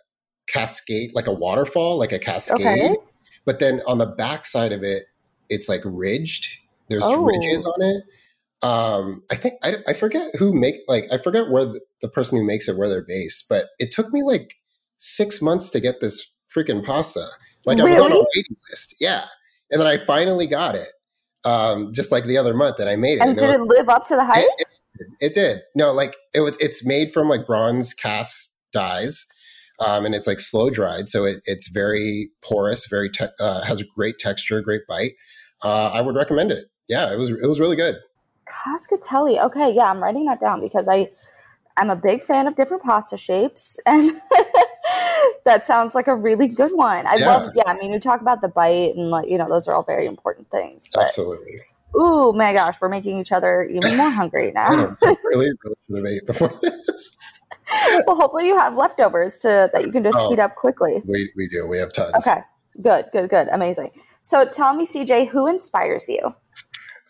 cascade, 0.47 1.11
like 1.15 1.27
a 1.27 1.33
waterfall, 1.33 1.97
like 1.97 2.11
a 2.11 2.19
cascade. 2.19 2.61
Okay. 2.61 2.95
But 3.45 3.59
then 3.59 3.81
on 3.87 3.97
the 3.97 4.05
back 4.05 4.45
side 4.45 4.71
of 4.71 4.83
it, 4.83 5.05
it's 5.49 5.67
like 5.67 5.81
ridged. 5.83 6.59
There's 6.89 7.03
Oh. 7.05 7.23
ridges 7.25 7.65
on 7.65 7.81
it. 7.81 8.03
Um, 8.63 9.23
I 9.31 9.35
think 9.35 9.55
I, 9.63 9.75
I 9.87 9.93
forget 9.93 10.31
who 10.37 10.53
make 10.53 10.75
like 10.87 11.05
I 11.11 11.17
forget 11.17 11.49
where 11.49 11.65
the, 11.65 11.81
the 12.01 12.09
person 12.09 12.37
who 12.37 12.45
makes 12.45 12.67
it 12.67 12.77
where 12.77 12.87
they're 12.89 13.05
based, 13.05 13.47
but 13.49 13.65
it 13.79 13.91
took 13.91 14.11
me 14.13 14.23
like 14.23 14.55
six 14.97 15.41
months 15.41 15.69
to 15.71 15.79
get 15.79 15.99
this 15.99 16.35
freaking 16.55 16.85
pasta. 16.85 17.27
Like 17.65 17.79
I 17.79 17.83
was 17.85 17.99
on 17.99 18.11
a 18.11 18.15
waiting 18.35 18.57
list, 18.69 18.95
yeah, 18.99 19.25
and 19.71 19.79
then 19.79 19.87
I 19.87 20.03
finally 20.05 20.47
got 20.47 20.75
it. 20.75 20.87
Um, 21.43 21.91
just 21.91 22.11
like 22.11 22.25
the 22.25 22.37
other 22.37 22.53
month 22.53 22.77
that 22.77 22.87
I 22.87 22.95
made 22.95 23.15
it, 23.17 23.21
and 23.21 23.31
it 23.31 23.37
did 23.39 23.47
was- 23.47 23.57
it 23.57 23.63
live 23.63 23.89
up 23.89 24.05
to 24.05 24.15
the 24.15 24.23
hype? 24.23 24.43
it, 24.43 24.67
it, 24.99 25.07
it 25.19 25.33
did. 25.33 25.61
No, 25.75 25.91
like 25.91 26.15
it 26.33 26.41
was. 26.41 26.55
It's 26.59 26.85
made 26.85 27.11
from 27.11 27.29
like 27.29 27.47
bronze 27.47 27.95
cast 27.95 28.55
dies, 28.71 29.25
um, 29.79 30.05
and 30.05 30.13
it's 30.13 30.27
like 30.27 30.39
slow 30.39 30.69
dried, 30.69 31.09
so 31.09 31.23
it, 31.25 31.37
it's 31.45 31.67
very 31.69 32.29
porous, 32.43 32.85
very 32.87 33.09
te- 33.09 33.25
uh, 33.39 33.61
has 33.61 33.81
a 33.81 33.85
great 33.95 34.19
texture, 34.19 34.61
great 34.61 34.81
bite. 34.87 35.13
Uh, 35.63 35.91
I 35.93 36.01
would 36.01 36.15
recommend 36.15 36.51
it. 36.51 36.65
Yeah, 36.87 37.11
it 37.11 37.17
was 37.17 37.29
it 37.31 37.47
was 37.47 37.59
really 37.59 37.75
good. 37.75 37.95
Cascatelli. 38.49 39.43
Okay, 39.45 39.71
yeah, 39.71 39.89
I'm 39.89 40.01
writing 40.01 40.25
that 40.25 40.39
down 40.39 40.61
because 40.61 40.87
I 40.87 41.09
I'm 41.77 41.89
a 41.89 41.95
big 41.95 42.21
fan 42.21 42.47
of 42.47 42.55
different 42.55 42.83
pasta 42.83 43.15
shapes 43.17 43.79
and 43.85 44.11
that 45.45 45.65
sounds 45.65 45.95
like 45.95 46.07
a 46.07 46.15
really 46.15 46.47
good 46.47 46.71
one. 46.73 47.07
I 47.07 47.15
Yeah. 47.15 47.27
love 47.27 47.51
yeah, 47.55 47.63
I 47.67 47.75
mean 47.77 47.91
you 47.91 47.99
talk 47.99 48.21
about 48.21 48.41
the 48.41 48.47
bite 48.49 48.95
and 48.95 49.09
like, 49.09 49.29
you 49.29 49.37
know, 49.37 49.47
those 49.49 49.67
are 49.67 49.73
all 49.73 49.83
very 49.83 50.05
important 50.05 50.49
things. 50.51 50.89
But 50.93 51.05
Absolutely. 51.05 51.59
ooh 51.95 52.33
my 52.33 52.53
gosh, 52.53 52.75
we're 52.81 52.89
making 52.89 53.17
each 53.19 53.31
other 53.31 53.63
even 53.63 53.95
more 53.95 54.09
hungry 54.09 54.51
now. 54.55 54.69
know, 54.69 54.95
I 55.03 55.15
really, 55.25 55.51
really 55.63 55.75
should 55.87 55.97
have 55.97 56.05
ate 56.05 56.25
before 56.27 56.49
this. 56.61 57.17
well 58.05 58.15
hopefully 58.17 58.47
you 58.47 58.57
have 58.57 58.75
leftovers 58.75 59.39
to 59.39 59.69
that 59.73 59.85
you 59.85 59.91
can 59.91 60.03
just 60.03 60.17
Oh. 60.19 60.29
heat 60.29 60.39
up 60.39 60.55
quickly. 60.55 61.01
We 61.05 61.31
we 61.37 61.47
do. 61.47 61.65
We 61.67 61.77
have 61.77 61.93
tons. 61.93 62.13
Okay. 62.27 62.41
Good, 62.81 63.05
good, 63.11 63.29
good. 63.29 63.47
Amazing. 63.49 63.91
So 64.23 64.45
tell 64.45 64.73
me, 64.73 64.85
CJ, 64.85 65.27
who 65.27 65.47
inspires 65.47 66.07
you? 66.07 66.33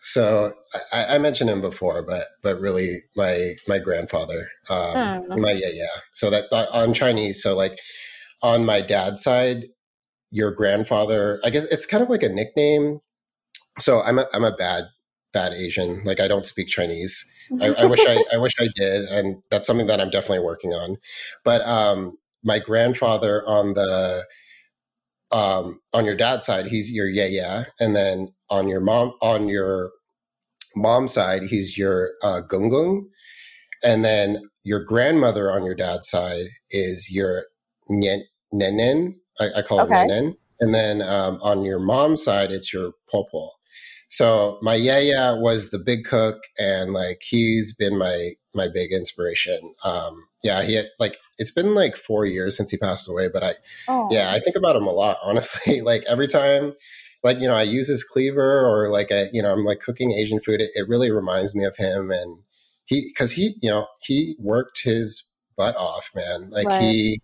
So 0.04 0.52
I, 0.92 1.14
I 1.14 1.18
mentioned 1.18 1.48
him 1.48 1.60
before, 1.60 2.02
but 2.02 2.24
but 2.42 2.60
really 2.60 2.98
my 3.16 3.54
my 3.68 3.78
grandfather, 3.78 4.48
um, 4.68 4.96
Mm. 4.96 5.40
my 5.40 5.52
yeah 5.52 5.70
yeah. 5.72 6.00
So 6.12 6.28
that 6.30 6.46
I'm 6.52 6.92
Chinese, 6.92 7.42
so 7.42 7.56
like 7.56 7.78
on 8.42 8.64
my 8.66 8.80
dad's 8.80 9.22
side, 9.22 9.66
your 10.32 10.50
grandfather. 10.50 11.40
I 11.44 11.50
guess 11.50 11.64
it's 11.66 11.86
kind 11.86 12.02
of 12.02 12.10
like 12.10 12.24
a 12.24 12.28
nickname. 12.28 13.00
So 13.78 14.02
I'm 14.02 14.18
a, 14.18 14.26
I'm 14.34 14.44
a 14.44 14.50
bad 14.56 14.84
bad 15.32 15.52
Asian. 15.52 16.02
Like 16.04 16.18
I 16.20 16.26
don't 16.26 16.46
speak 16.46 16.68
Chinese. 16.68 17.24
I, 17.60 17.68
I 17.74 17.84
wish 17.84 18.00
I 18.06 18.24
I 18.32 18.38
wish 18.38 18.54
I 18.58 18.68
did, 18.74 19.04
and 19.04 19.42
that's 19.50 19.66
something 19.68 19.86
that 19.86 20.00
I'm 20.00 20.10
definitely 20.10 20.44
working 20.44 20.72
on. 20.72 20.96
But 21.44 21.60
um, 21.66 22.18
my 22.42 22.58
grandfather 22.58 23.44
on 23.46 23.74
the 23.74 24.24
um, 25.30 25.80
on 25.92 26.04
your 26.04 26.16
dad's 26.16 26.44
side, 26.46 26.66
he's 26.68 26.90
your 26.90 27.08
yeah 27.08 27.26
yeah, 27.26 27.64
and 27.78 27.94
then 27.94 28.32
on 28.52 28.68
your 28.68 28.82
mom 28.82 29.14
on 29.22 29.48
your 29.48 29.92
mom's 30.76 31.14
side, 31.14 31.44
he's 31.44 31.78
your 31.78 32.12
uh, 32.22 32.42
gung 32.48 32.70
gung, 32.72 33.02
and 33.84 34.04
then 34.04 34.42
your 34.64 34.84
grandmother 34.84 35.50
on 35.52 35.64
your 35.64 35.74
dad's 35.76 36.08
side 36.10 36.46
is 36.70 37.10
your 37.12 37.44
nyen, 37.90 38.22
nenen. 38.54 39.14
I, 39.40 39.50
I 39.58 39.62
call 39.62 39.84
Okay. 39.84 40.04
it 40.04 40.08
nenen, 40.08 40.34
and 40.60 40.74
then 40.74 41.02
um, 41.02 41.40
on 41.42 41.64
your 41.64 41.80
mom's 41.80 42.24
side, 42.24 42.52
it's 42.52 42.72
your 42.72 42.92
popo. 43.10 43.50
So 44.10 44.58
my 44.62 44.74
yaya 44.76 45.36
was 45.40 45.70
the 45.70 45.80
big 45.80 46.04
cook, 46.04 46.38
and 46.58 46.92
like 46.94 47.22
he's 47.22 47.74
been 47.74 47.98
my 47.98 48.32
my 48.54 48.68
big 48.72 48.92
inspiration. 48.92 49.74
Um, 49.84 50.26
yeah, 50.44 50.62
he 50.62 50.74
had, 50.74 50.88
like 51.00 51.18
it's 51.38 51.52
been 51.52 51.74
like 51.74 51.96
four 51.96 52.26
years 52.26 52.56
since 52.56 52.70
he 52.70 52.78
passed 52.78 53.08
away, 53.08 53.28
but 53.32 53.44
I 53.44 53.54
Oh. 53.88 54.08
yeah, 54.12 54.32
I 54.32 54.40
think 54.40 54.56
about 54.56 54.76
him 54.76 54.86
a 54.86 54.92
lot, 54.92 55.18
honestly. 55.24 55.80
like 55.82 56.04
every 56.08 56.28
time, 56.28 56.74
like, 57.22 57.40
you 57.40 57.46
know, 57.48 57.54
I 57.54 57.62
use 57.62 57.88
his 57.88 58.04
cleaver 58.04 58.66
or 58.66 58.88
like, 58.90 59.12
I, 59.12 59.28
you 59.32 59.42
know, 59.42 59.52
I'm 59.52 59.64
like 59.64 59.80
cooking 59.80 60.12
Asian 60.12 60.40
food. 60.40 60.60
It, 60.60 60.70
it 60.74 60.88
really 60.88 61.10
reminds 61.10 61.54
me 61.54 61.64
of 61.64 61.76
him. 61.76 62.10
And 62.10 62.38
he, 62.86 63.12
cause 63.14 63.32
he, 63.32 63.54
you 63.62 63.70
know, 63.70 63.86
he 64.02 64.36
worked 64.38 64.82
his 64.84 65.22
butt 65.56 65.76
off, 65.76 66.10
man. 66.14 66.50
Like 66.50 66.68
Right. 66.68 66.78
he, 66.78 67.20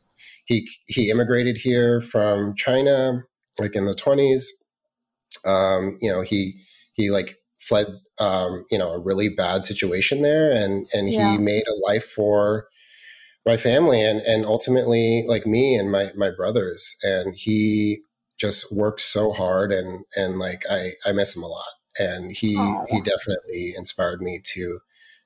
he, 0.46 0.68
he 0.86 1.10
immigrated 1.10 1.58
here 1.58 2.00
from 2.00 2.54
China, 2.56 3.24
like 3.58 3.74
in 3.76 3.86
the 3.86 3.94
twenties. 3.94 4.52
Um, 5.44 5.98
you 6.00 6.10
know, 6.10 6.22
he, 6.22 6.60
he 6.94 7.10
like 7.10 7.36
fled, 7.60 7.86
um, 8.18 8.64
you 8.70 8.78
know, 8.78 8.90
a 8.92 8.98
really 8.98 9.28
bad 9.28 9.64
situation 9.64 10.22
there 10.22 10.50
and, 10.52 10.86
and 10.92 11.08
Yeah. 11.08 11.16
he 11.16 11.38
made 11.38 11.64
a 11.68 11.74
life 11.86 12.04
for, 12.06 12.68
my 13.46 13.56
family 13.56 14.02
and 14.02 14.20
and 14.22 14.44
ultimately 14.44 15.24
like 15.26 15.46
me 15.46 15.74
and 15.74 15.90
my 15.90 16.10
my 16.16 16.30
brothers 16.30 16.96
and 17.02 17.34
he 17.36 18.00
just 18.38 18.72
worked 18.72 19.00
so 19.00 19.32
hard 19.32 19.72
and 19.72 20.04
and 20.16 20.38
like 20.38 20.62
I 20.70 20.92
I 21.04 21.12
miss 21.12 21.36
him 21.36 21.42
a 21.42 21.48
lot 21.48 21.66
and 21.98 22.32
he 22.32 22.56
Aw. 22.56 22.84
he 22.88 23.00
definitely 23.00 23.74
inspired 23.76 24.22
me 24.22 24.40
to 24.54 24.80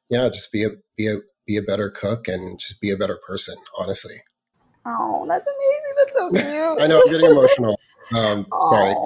yeah 0.09 0.29
just 0.29 0.51
be 0.51 0.65
a 0.65 0.71
be 0.97 1.09
a 1.09 1.19
be 1.47 1.57
a 1.57 1.63
better 1.63 1.91
cook 1.91 2.29
and 2.29 2.59
just 2.59 2.81
be 2.81 2.91
a 2.91 2.97
better 2.97 3.19
person 3.27 3.57
honestly 3.79 4.17
Oh, 4.85 5.25
that's 5.29 5.47
amazing. 5.47 5.95
That's 5.97 6.15
so 6.15 6.31
cute. 6.33 6.83
I 6.83 6.89
know 6.89 7.01
I'm 7.01 7.11
getting 7.13 7.31
emotional 7.31 7.79
um 8.15 8.47
sorry 8.71 8.97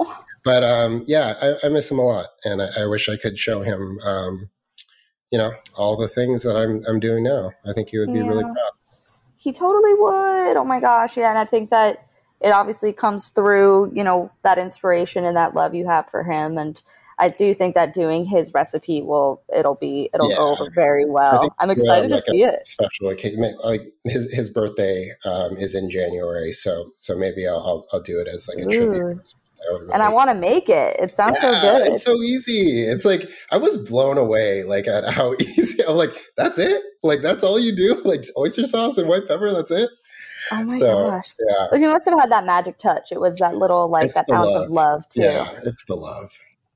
but 0.43 0.63
um 0.63 1.03
yeah 1.07 1.35
I, 1.41 1.67
I 1.67 1.69
miss 1.69 1.91
him 1.91 1.99
a 1.99 2.05
lot 2.05 2.27
and 2.43 2.61
I, 2.61 2.69
I 2.79 2.85
wish 2.87 3.09
I 3.09 3.17
could 3.17 3.37
show 3.37 3.61
him 3.61 3.99
um 4.03 4.49
you 5.31 5.37
know 5.37 5.51
all 5.75 5.97
the 5.97 6.07
things 6.07 6.43
that 6.43 6.55
I'm 6.55 6.83
I'm 6.87 6.99
doing 6.99 7.23
now 7.23 7.51
I 7.65 7.73
think 7.73 7.89
he 7.89 7.99
would 7.99 8.13
be 8.13 8.21
really 8.21 8.43
proud 8.43 8.71
He 9.37 9.53
totally 9.53 9.93
would. 9.93 10.57
Oh 10.57 10.65
my 10.65 10.79
gosh. 10.79 11.15
Yeah. 11.15 11.29
And 11.29 11.37
I 11.37 11.45
think 11.45 11.69
that 11.69 12.06
it 12.41 12.51
obviously 12.51 12.93
comes 12.93 13.29
through, 13.29 13.91
you 13.93 14.03
know, 14.03 14.31
that 14.43 14.57
inspiration 14.57 15.25
and 15.25 15.35
that 15.35 15.55
love 15.55 15.73
you 15.73 15.87
have 15.87 16.09
for 16.09 16.23
him. 16.23 16.57
And 16.57 16.81
I 17.19 17.29
do 17.29 17.53
think 17.53 17.73
that 17.75 17.93
doing 17.93 18.25
his 18.25 18.53
recipe 18.53 19.01
will 19.01 19.41
it'll 19.55 19.75
be 19.75 20.09
it'll 20.13 20.29
yeah. 20.29 20.35
go 20.35 20.51
over 20.51 20.69
very 20.69 21.05
well. 21.05 21.53
I'm 21.59 21.71
excited 21.71 22.11
like 22.11 22.23
to 22.23 22.31
see 22.31 22.43
it. 22.43 22.65
Special 22.65 23.09
occasion, 23.09 23.55
like 23.63 23.81
his 24.05 24.31
his 24.33 24.49
birthday 24.51 25.09
um, 25.25 25.57
is 25.57 25.73
in 25.73 25.89
January, 25.89 26.51
so 26.51 26.91
so 26.97 27.17
maybe 27.17 27.47
I'll 27.47 27.57
I'll, 27.57 27.87
I'll 27.91 28.01
do 28.01 28.19
it 28.19 28.27
as 28.27 28.47
like 28.47 28.63
a 28.63 28.67
Ooh. 28.67 28.71
tribute. 28.71 29.33
Really, 29.69 29.91
and 29.91 30.03
I 30.03 30.09
want 30.09 30.29
to 30.29 30.35
make 30.35 30.69
it. 30.69 30.95
It 30.99 31.09
sounds 31.09 31.39
yeah, 31.41 31.59
so 31.59 31.61
good. 31.61 31.93
It's 31.93 32.03
so 32.03 32.21
easy. 32.21 32.83
It's 32.83 33.03
like 33.03 33.27
I 33.51 33.57
was 33.57 33.77
blown 33.89 34.19
away, 34.19 34.63
like 34.63 34.87
at 34.87 35.09
how 35.09 35.33
easy. 35.39 35.83
I'm 35.83 35.95
like, 35.95 36.11
that's 36.37 36.59
it. 36.59 36.83
Like 37.01 37.21
that's 37.23 37.43
all 37.43 37.59
you 37.59 37.75
do. 37.75 37.99
Like 38.03 38.25
oyster 38.37 38.65
sauce 38.65 38.99
and 38.99 39.09
white 39.09 39.27
pepper. 39.27 39.51
That's 39.51 39.71
it. 39.71 39.89
Oh 40.51 40.63
my 40.63 40.77
so, 40.77 41.09
gosh! 41.09 41.33
Yeah, 41.39 41.67
but 41.71 41.79
he 41.79 41.87
must 41.87 42.05
have 42.05 42.19
had 42.19 42.31
that 42.31 42.45
magic 42.45 42.77
touch. 42.77 43.11
It 43.11 43.19
was 43.19 43.37
that 43.37 43.55
little 43.55 43.89
like 43.89 44.07
it's 44.07 44.15
that 44.15 44.25
ounce 44.31 44.51
love. 44.51 44.63
of 44.63 44.69
love 44.69 45.09
too. 45.09 45.21
Yeah, 45.21 45.59
it's 45.63 45.83
the 45.85 45.95
love. 45.95 46.31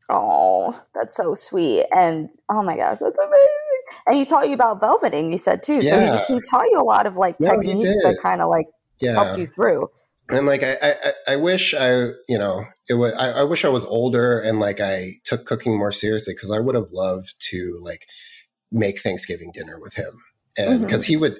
Oh, 0.09 0.79
that's 0.93 1.15
so 1.15 1.35
sweet. 1.35 1.85
And 1.95 2.29
oh 2.49 2.61
my 2.63 2.75
gosh, 2.75 2.97
that's 2.99 3.17
amazing. 3.17 3.71
And 4.05 4.15
he 4.15 4.25
taught 4.25 4.47
you 4.47 4.53
about 4.53 4.81
velveting, 4.81 5.31
you 5.31 5.37
said 5.37 5.63
too. 5.63 5.75
Yeah. 5.75 6.21
So 6.21 6.33
he, 6.33 6.33
he, 6.35 6.41
taught 6.49 6.65
you 6.69 6.79
a 6.79 6.83
lot 6.83 7.05
of 7.05 7.15
like 7.15 7.39
no, 7.39 7.51
techniques 7.51 7.83
that 8.03 8.17
kind 8.21 8.41
of 8.41 8.49
like 8.49 8.67
yeah. 8.99 9.13
helped 9.13 9.39
you 9.39 9.47
through. 9.47 9.89
And 10.29 10.45
like 10.45 10.63
I, 10.63 10.75
I, 10.81 10.95
I 11.29 11.35
wish 11.37 11.73
I, 11.73 12.11
you 12.27 12.37
know, 12.37 12.65
it 12.89 12.93
was. 12.93 13.13
I, 13.13 13.41
I 13.41 13.43
wish 13.43 13.65
I 13.65 13.69
was 13.69 13.83
older 13.85 14.39
and 14.39 14.59
like 14.59 14.79
I 14.79 15.11
took 15.25 15.45
cooking 15.45 15.77
more 15.77 15.91
seriously 15.91 16.33
because 16.33 16.51
I 16.51 16.59
would 16.59 16.75
have 16.75 16.91
loved 16.91 17.33
to 17.49 17.79
like 17.81 18.07
make 18.71 19.01
Thanksgiving 19.01 19.51
dinner 19.53 19.77
with 19.79 19.95
him, 19.95 20.21
and 20.57 20.81
because 20.81 21.03
mm-hmm. 21.03 21.11
he 21.11 21.17
would, 21.17 21.39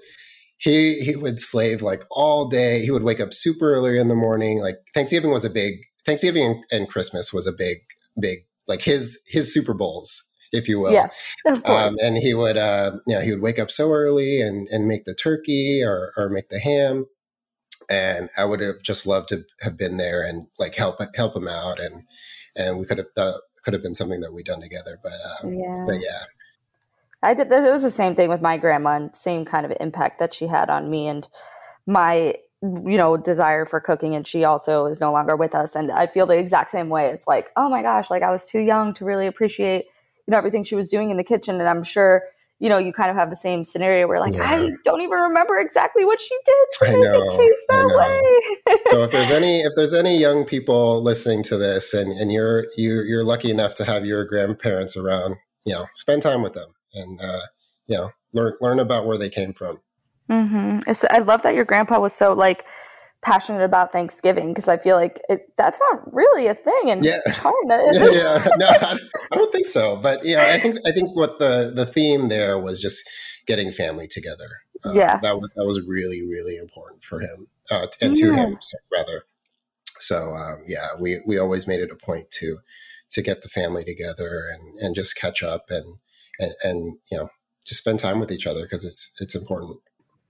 he 0.62 1.02
he 1.02 1.16
would 1.16 1.40
slave 1.40 1.82
like 1.82 2.06
all 2.12 2.48
day. 2.48 2.84
He 2.84 2.92
would 2.92 3.04
wake 3.04 3.20
up 3.20 3.34
super 3.34 3.74
early 3.74 3.98
in 3.98 4.08
the 4.08 4.16
morning. 4.16 4.62
Like 4.62 4.78
Thanksgiving 4.94 5.32
was 5.32 5.44
a 5.44 5.50
big 5.50 5.82
Thanksgiving 6.06 6.64
and 6.72 6.88
Christmas 6.88 7.34
was 7.34 7.48
a 7.48 7.52
big 7.52 7.78
big 8.20 8.46
like 8.68 8.84
his 8.84 9.20
his 9.28 9.52
Super 9.52 9.74
Bowls, 9.74 10.22
if 10.52 10.68
you 10.68 10.80
will. 10.80 10.94
Yeah, 10.94 11.10
of 11.48 11.64
course. 11.64 11.88
Um, 11.88 11.98
and 12.02 12.18
he 12.18 12.36
would, 12.36 12.58
uh, 12.58 12.92
you 13.08 13.16
know, 13.16 13.22
he 13.22 13.32
would 13.32 13.42
wake 13.42 13.58
up 13.58 13.72
so 13.72 13.92
early 13.92 14.40
and 14.40 14.68
and 14.70 14.88
make 14.88 15.06
the 15.06 15.16
turkey 15.16 15.82
or 15.84 16.14
or 16.16 16.30
make 16.30 16.50
the 16.50 16.60
ham. 16.60 17.08
And 17.90 18.30
I 18.38 18.46
would 18.46 18.60
have 18.60 18.84
just 18.84 19.08
loved 19.08 19.30
to 19.30 19.44
have 19.62 19.78
been 19.78 19.98
there 19.98 20.24
and 20.24 20.48
like 20.60 20.76
help 20.76 21.00
help 21.16 21.36
him 21.36 21.48
out, 21.48 21.80
and 21.80 22.04
and 22.56 22.78
we 22.78 22.86
could 22.86 23.00
have 23.00 23.08
uh, 23.18 23.40
could 23.64 23.74
have 23.74 23.82
been 23.82 23.96
something 23.96 24.22
that 24.22 24.32
we'd 24.32 24.46
done 24.46 24.62
together. 24.62 25.00
But 25.02 25.14
um, 25.44 25.54
yeah, 25.54 25.86
but 25.88 25.96
yeah. 25.96 26.26
I 27.24 27.34
did. 27.34 27.52
It 27.52 27.72
was 27.72 27.84
the 27.84 27.92
same 27.92 28.16
thing 28.16 28.30
with 28.30 28.42
my 28.42 28.58
grandma, 28.58 28.96
and 28.96 29.16
same 29.16 29.46
kind 29.46 29.66
of 29.66 29.74
impact 29.80 30.20
that 30.20 30.34
she 30.34 30.48
had 30.48 30.70
on 30.70 30.90
me 30.90 31.08
and 31.08 31.28
my 31.86 32.36
you 32.62 32.98
know 32.98 33.18
desire 33.18 33.66
for 33.66 33.80
cooking 33.80 34.14
and 34.14 34.28
she 34.28 34.44
also 34.44 34.86
is 34.86 35.02
no 35.02 35.12
longer 35.12 35.36
with 35.36 35.56
us 35.56 35.76
and 35.76 35.92
i 35.92 36.06
feel 36.06 36.28
the 36.28 36.38
exact 36.38 36.70
same 36.70 36.90
way 36.90 37.08
it's 37.08 37.26
like 37.26 37.50
oh 37.58 37.68
my 37.68 37.82
gosh 37.82 38.12
like 38.12 38.22
i 38.22 38.30
was 38.30 38.48
too 38.48 38.60
young 38.60 38.94
to 38.94 39.04
really 39.04 39.26
appreciate 39.26 39.86
you 40.28 40.32
know 40.32 40.38
everything 40.38 40.64
she 40.64 40.76
was 40.76 40.88
doing 40.88 41.10
in 41.10 41.18
the 41.18 41.24
kitchen 41.24 41.56
and 41.60 41.68
i'm 41.68 41.82
sure 41.82 42.22
you 42.60 42.70
know 42.70 42.78
you 42.78 42.94
kind 42.94 43.10
of 43.10 43.16
have 43.16 43.32
the 43.32 43.36
same 43.36 43.66
scenario 43.66 44.08
where 44.08 44.20
like 44.20 44.34
yeah. 44.34 44.48
i 44.48 44.70
don't 44.86 45.02
even 45.02 45.18
remember 45.18 45.60
exactly 45.60 46.06
what 46.06 46.22
she 46.22 46.38
did 46.46 46.54
to 46.74 46.86
I 46.86 47.02
know, 47.02 47.36
taste 47.36 47.64
that 47.70 47.88
way 47.88 48.78
so 48.86 49.04
if 49.04 49.12
there's 49.12 49.32
any 49.32 49.60
if 49.62 49.74
there's 49.76 49.94
any 49.94 50.16
young 50.20 50.46
people 50.46 51.02
listening 51.02 51.42
to 51.44 51.58
this 51.58 51.96
and 51.96 52.12
and 52.12 52.32
you're 52.32 52.68
you 52.78 53.02
you're 53.02 53.24
lucky 53.24 53.50
enough 53.50 53.74
to 53.76 53.86
have 53.86 54.06
your 54.06 54.24
grandparents 54.24 54.96
around 54.96 55.38
you 55.66 55.74
know 55.74 55.88
spend 55.94 56.22
time 56.22 56.44
with 56.44 56.54
them 56.54 56.68
and 56.94 57.20
uh 57.22 57.42
you 57.88 57.98
know 57.98 58.10
learn 58.34 58.54
learn 58.62 58.80
about 58.80 59.06
where 59.06 59.18
they 59.18 59.30
came 59.30 59.54
from 59.54 59.80
Mm-hmm. 60.32 60.92
I 61.10 61.20
love 61.20 61.42
that 61.44 61.56
your 61.56 61.66
grandpa 61.66 62.00
was 62.00 62.14
so 62.14 62.34
like 62.34 62.66
passionate 63.22 63.64
about 63.64 63.92
Thanksgiving 63.92 64.50
because 64.50 64.70
I 64.70 64.78
feel 64.78 64.96
like 64.96 65.22
it, 65.30 65.54
that's 65.58 65.80
not 65.92 66.14
really 66.14 66.48
a 66.48 66.56
thing 66.56 66.88
in 66.88 67.04
yeah. 67.04 67.18
China. 67.34 67.54
yeah, 67.92 68.12
yeah, 68.12 68.48
no, 68.58 68.68
I, 68.68 68.98
I, 69.32 69.36
don't 69.36 69.52
think 69.52 69.68
so. 69.68 69.98
But 69.98 70.24
yeah, 70.24 70.48
I 70.50 70.58
think 70.58 70.78
I 70.88 70.92
think 70.92 71.16
what 71.16 71.40
the 71.40 71.74
the 71.76 71.86
theme 71.86 72.30
there 72.30 72.58
was 72.58 72.82
just 72.82 73.08
getting 73.46 73.72
family 73.72 74.08
together. 74.08 74.50
Uh, 74.86 74.94
yeah, 74.94 75.20
that 75.20 75.38
was 75.40 75.52
that 75.56 75.66
was 75.66 75.82
really 75.86 76.22
really 76.22 76.56
important 76.56 77.04
for 77.04 77.20
him 77.20 77.48
uh, 77.70 77.88
and 78.02 78.16
to 78.16 78.28
yeah. 78.28 78.36
him 78.36 78.60
rather. 78.92 79.26
So 80.00 80.34
um, 80.34 80.64
yeah, 80.66 80.88
we 80.98 81.20
we 81.28 81.38
always 81.38 81.68
made 81.68 81.82
it 81.82 81.92
a 81.92 81.96
point 81.96 82.32
to 82.40 82.60
to 83.12 83.22
get 83.22 83.42
the 83.42 83.50
family 83.50 83.84
together 83.84 84.46
and 84.50 84.80
and 84.80 84.96
just 84.96 85.18
catch 85.18 85.44
up 85.44 85.66
and 85.70 85.98
and, 86.42 86.52
and 86.64 86.98
you 87.10 87.18
know 87.18 87.30
just 87.66 87.82
spend 87.82 88.00
time 88.00 88.20
with 88.20 88.32
each 88.32 88.48
other 88.48 88.64
because 88.64 88.84
it's 88.84 89.12
it's 89.20 89.36
important. 89.36 89.80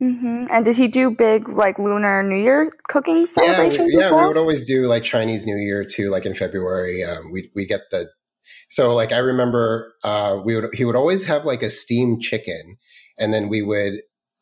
Mm-hmm. 0.02 0.46
And 0.50 0.66
did 0.66 0.78
he 0.78 0.88
do 0.88 1.12
big 1.12 1.48
like 1.48 1.78
Lunar 1.78 2.24
New 2.24 2.42
Year 2.42 2.72
cooking 2.88 3.26
celebrations? 3.28 3.94
Yeah, 3.94 3.98
we, 3.98 4.04
yeah, 4.04 4.12
well? 4.12 4.22
we 4.22 4.28
would 4.30 4.38
always 4.38 4.68
do 4.68 4.88
like 4.88 5.04
Chinese 5.04 5.46
New 5.46 5.58
Year 5.58 5.86
too. 5.86 6.10
Like 6.10 6.26
in 6.26 6.34
February, 6.34 7.04
um, 7.04 7.32
we 7.32 7.52
we 7.56 7.66
get 7.66 7.82
the 7.92 8.08
so 8.70 8.96
like 8.96 9.12
I 9.12 9.18
remember 9.18 9.94
uh, 10.04 10.40
we 10.44 10.56
would 10.56 10.74
he 10.74 10.86
would 10.86 10.96
always 10.96 11.26
have 11.26 11.46
like 11.46 11.62
a 11.62 11.70
steamed 11.70 12.22
chicken, 12.22 12.78
and 13.20 13.34
then 13.34 13.48
we 13.50 13.62
would 13.62 13.94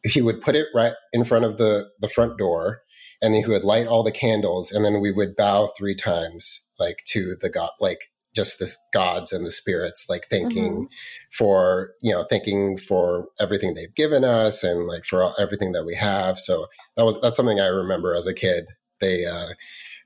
he 0.04 0.22
would 0.22 0.40
put 0.42 0.56
it 0.56 0.68
right 0.74 0.94
in 1.12 1.24
front 1.24 1.46
of 1.46 1.58
the 1.58 1.90
the 2.00 2.08
front 2.08 2.38
door, 2.38 2.82
and 3.22 3.34
then 3.34 3.44
he 3.44 3.50
would 3.50 3.64
light 3.64 3.88
all 3.88 4.04
the 4.04 4.12
candles, 4.12 4.72
and 4.72 4.86
then 4.86 5.02
we 5.02 5.12
would 5.12 5.36
bow 5.36 5.72
three 5.78 5.96
times 5.96 6.72
like 6.80 7.04
to 7.08 7.36
the 7.42 7.50
god 7.50 7.72
like 7.82 8.12
just 8.36 8.60
the 8.60 8.72
gods 8.94 9.34
and 9.34 9.46
the 9.46 9.52
spirits 9.52 10.08
like 10.10 10.28
thanking 10.30 10.74
mm-hmm. 10.74 10.94
for 11.32 11.92
you 12.02 12.14
know 12.14 12.26
thanking 12.30 12.78
for 12.78 13.28
everything 13.40 13.74
they've 13.74 13.96
given 13.96 14.24
us 14.24 14.64
and 14.64 14.86
like 14.86 15.06
for 15.06 15.24
all, 15.24 15.36
everything 15.40 15.72
that 15.72 15.86
we 15.86 15.96
have. 15.96 16.40
So 16.40 16.68
that 16.96 17.06
was 17.06 17.20
that's 17.22 17.38
something 17.38 17.60
i 17.60 17.66
remember 17.66 18.14
as 18.14 18.28
a 18.28 18.34
kid. 18.34 18.66
They 19.00 19.26
uh 19.26 19.50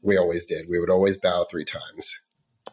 we 0.01 0.17
always 0.17 0.45
did. 0.45 0.67
We 0.69 0.79
would 0.79 0.89
always 0.89 1.17
bow 1.17 1.45
three 1.49 1.65
times. 1.65 2.19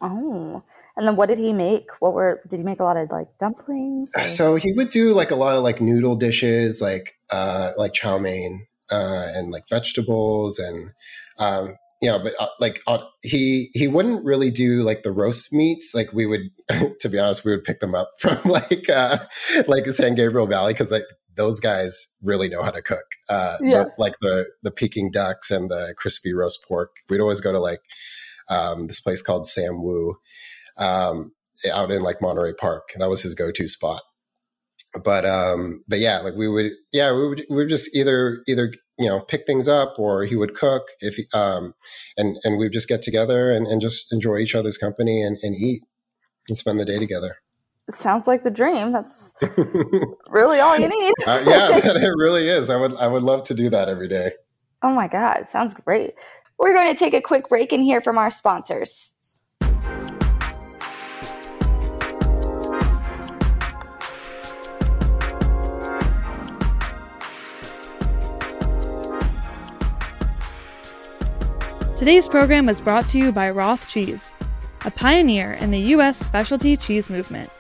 Oh. 0.00 0.62
And 0.96 1.06
then 1.06 1.16
what 1.16 1.28
did 1.28 1.38
he 1.38 1.52
make? 1.52 1.88
What 2.00 2.14
were 2.14 2.40
did 2.48 2.58
he 2.58 2.62
make 2.62 2.80
a 2.80 2.84
lot 2.84 2.96
of 2.96 3.10
like 3.10 3.28
dumplings 3.38 4.12
or? 4.16 4.28
so 4.28 4.56
he 4.56 4.72
would 4.72 4.90
do 4.90 5.12
like 5.14 5.30
a 5.30 5.36
lot 5.36 5.56
of 5.56 5.62
like 5.62 5.80
noodle 5.80 6.16
dishes 6.16 6.80
like 6.80 7.14
uh 7.32 7.70
like 7.76 7.92
chow 7.92 8.18
mein 8.18 8.66
uh 8.90 9.28
and 9.34 9.50
like 9.50 9.68
vegetables 9.68 10.58
and 10.58 10.90
um 11.38 11.76
you 12.00 12.10
know, 12.10 12.18
but 12.18 12.32
uh, 12.40 12.48
like 12.58 12.80
uh, 12.86 13.04
he 13.22 13.70
he 13.74 13.86
wouldn't 13.86 14.24
really 14.24 14.50
do 14.50 14.82
like 14.82 15.02
the 15.02 15.12
roast 15.12 15.52
meats. 15.52 15.92
Like 15.94 16.12
we 16.12 16.26
would, 16.26 16.50
to 17.00 17.08
be 17.08 17.18
honest, 17.18 17.44
we 17.44 17.52
would 17.52 17.64
pick 17.64 17.80
them 17.80 17.94
up 17.94 18.10
from 18.18 18.38
like 18.44 18.88
uh, 18.88 19.18
like 19.66 19.86
San 19.86 20.14
Gabriel 20.14 20.46
Valley 20.46 20.72
because 20.72 20.90
like 20.90 21.04
those 21.36 21.60
guys 21.60 22.16
really 22.22 22.48
know 22.48 22.62
how 22.62 22.70
to 22.70 22.82
cook. 22.82 23.04
Uh, 23.28 23.56
yeah. 23.60 23.84
The, 23.84 23.90
like 23.98 24.14
the 24.20 24.46
the 24.62 24.70
Peking 24.70 25.10
ducks 25.10 25.50
and 25.50 25.70
the 25.70 25.94
crispy 25.96 26.32
roast 26.32 26.64
pork. 26.66 26.90
We'd 27.08 27.20
always 27.20 27.40
go 27.40 27.52
to 27.52 27.60
like 27.60 27.80
um, 28.48 28.86
this 28.86 29.00
place 29.00 29.22
called 29.22 29.46
Sam 29.46 29.82
Woo 29.82 30.16
um, 30.78 31.32
out 31.72 31.90
in 31.90 32.00
like 32.00 32.22
Monterey 32.22 32.54
Park. 32.54 32.90
That 32.96 33.10
was 33.10 33.22
his 33.22 33.34
go 33.34 33.50
to 33.52 33.66
spot 33.66 34.02
but 35.04 35.24
um 35.24 35.84
but 35.86 35.98
yeah 35.98 36.18
like 36.18 36.34
we 36.34 36.48
would 36.48 36.72
yeah 36.92 37.12
we 37.12 37.28
would 37.28 37.46
we 37.48 37.56
would 37.56 37.68
just 37.68 37.94
either 37.94 38.42
either 38.48 38.72
you 38.98 39.08
know 39.08 39.20
pick 39.20 39.46
things 39.46 39.68
up 39.68 39.94
or 39.98 40.24
he 40.24 40.36
would 40.36 40.54
cook 40.54 40.88
if 41.00 41.14
he, 41.14 41.26
um 41.32 41.74
and 42.16 42.36
and 42.44 42.58
we'd 42.58 42.72
just 42.72 42.88
get 42.88 43.02
together 43.02 43.50
and, 43.50 43.66
and 43.66 43.80
just 43.80 44.12
enjoy 44.12 44.38
each 44.38 44.54
other's 44.54 44.76
company 44.76 45.22
and, 45.22 45.38
and 45.42 45.54
eat 45.54 45.82
and 46.48 46.56
spend 46.56 46.80
the 46.80 46.84
day 46.84 46.98
together. 46.98 47.36
Sounds 47.90 48.26
like 48.26 48.44
the 48.44 48.50
dream. 48.50 48.92
That's 48.92 49.34
really 50.28 50.60
all 50.60 50.78
you 50.78 50.88
need. 50.88 51.14
Uh, 51.26 51.42
yeah 51.46 51.76
it 51.84 52.14
really 52.16 52.48
is. 52.48 52.70
I 52.70 52.76
would 52.76 52.96
i 52.96 53.06
would 53.06 53.22
love 53.22 53.44
to 53.44 53.54
do 53.54 53.70
that 53.70 53.88
every 53.88 54.08
day. 54.08 54.32
Oh 54.82 54.92
my 54.92 55.08
god 55.08 55.46
sounds 55.46 55.74
great. 55.74 56.14
We're 56.58 56.74
going 56.74 56.92
to 56.92 56.98
take 56.98 57.14
a 57.14 57.22
quick 57.22 57.48
break 57.48 57.72
and 57.72 57.82
hear 57.82 58.02
from 58.02 58.18
our 58.18 58.30
sponsors 58.30 59.14
Today's 72.00 72.28
program 72.28 72.64
was 72.64 72.80
brought 72.80 73.06
to 73.08 73.18
you 73.18 73.30
by 73.30 73.50
Roth 73.50 73.86
Cheese, 73.86 74.32
a 74.86 74.90
pioneer 74.90 75.52
in 75.60 75.70
the 75.70 75.90
U.S. 75.92 76.18
specialty 76.18 76.74
cheese 76.74 77.10
movement. 77.10 77.50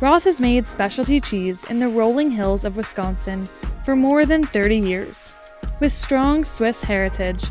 Roth 0.00 0.24
has 0.24 0.40
made 0.40 0.66
specialty 0.66 1.20
cheese 1.20 1.62
in 1.70 1.78
the 1.78 1.86
rolling 1.86 2.28
hills 2.28 2.64
of 2.64 2.76
Wisconsin 2.76 3.48
for 3.84 3.94
more 3.94 4.26
than 4.26 4.42
30 4.42 4.78
years. 4.78 5.32
With 5.78 5.92
strong 5.92 6.42
Swiss 6.42 6.82
heritage, 6.82 7.44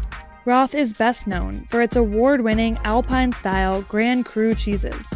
Roth 0.44 0.76
is 0.76 0.92
best 0.92 1.28
known 1.28 1.66
for 1.70 1.82
its 1.82 1.96
award 1.96 2.42
winning 2.42 2.78
Alpine 2.84 3.32
style 3.32 3.82
Grand 3.84 4.26
Cru 4.26 4.54
cheeses. 4.54 5.14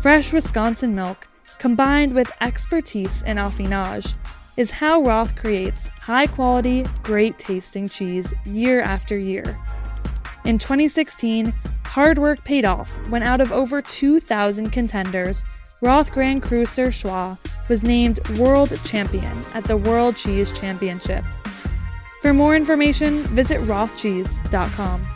Fresh 0.00 0.32
Wisconsin 0.32 0.94
milk, 0.94 1.28
combined 1.58 2.14
with 2.14 2.32
expertise 2.40 3.20
in 3.24 3.36
affinage, 3.36 4.14
is 4.56 4.70
how 4.70 5.02
Roth 5.02 5.36
creates 5.36 5.88
high 5.88 6.28
quality, 6.28 6.86
great 7.02 7.38
tasting 7.38 7.90
cheese 7.90 8.32
year 8.46 8.80
after 8.80 9.18
year. 9.18 9.60
In 10.44 10.58
2016, 10.58 11.54
hard 11.86 12.18
work 12.18 12.44
paid 12.44 12.66
off 12.66 12.98
when 13.08 13.22
out 13.22 13.40
of 13.40 13.50
over 13.50 13.80
2,000 13.80 14.68
contenders, 14.70 15.42
Roth 15.80 16.12
Grand 16.12 16.42
Cru 16.42 16.64
Surchoix 16.64 17.38
was 17.70 17.82
named 17.82 18.26
world 18.38 18.78
champion 18.84 19.42
at 19.54 19.64
the 19.64 19.78
World 19.78 20.16
Cheese 20.16 20.52
Championship. 20.52 21.24
For 22.20 22.34
more 22.34 22.54
information, 22.54 23.22
visit 23.28 23.58
rothcheese.com. 23.62 25.06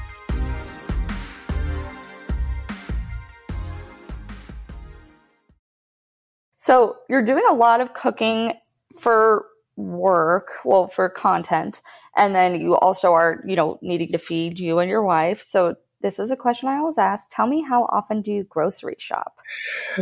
So 6.57 6.97
you're 7.11 7.23
doing 7.23 7.45
a 7.51 7.55
lot 7.55 7.83
of 7.83 7.93
cooking 7.93 8.55
for 8.99 9.45
work, 9.79 10.51
well, 10.65 10.89
for 10.89 11.09
content, 11.09 11.81
and 12.17 12.35
then 12.35 12.61
you 12.61 12.77
also 12.77 13.13
are, 13.13 13.41
you 13.47 13.57
know, 13.57 13.79
needing 13.81 14.13
to 14.13 14.19
feed 14.19 14.59
you 14.59 14.81
and 14.81 14.91
your 14.91 15.03
wife. 15.03 15.41
So 15.41 15.77
this 16.03 16.19
is 16.19 16.31
a 16.31 16.37
question 16.37 16.69
I 16.69 16.77
always 16.77 16.99
ask. 16.99 17.29
Tell 17.31 17.47
me 17.47 17.63
how 17.63 17.85
often 17.85 18.21
do 18.21 18.33
you 18.33 18.45
grocery 18.45 18.97
shop? 18.99 19.39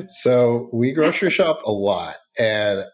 So 0.09 0.69
we 0.73 0.93
grocery 0.93 1.31
shop 1.31 1.61
a 1.65 1.73
lot, 1.73 2.17
and 2.39 2.85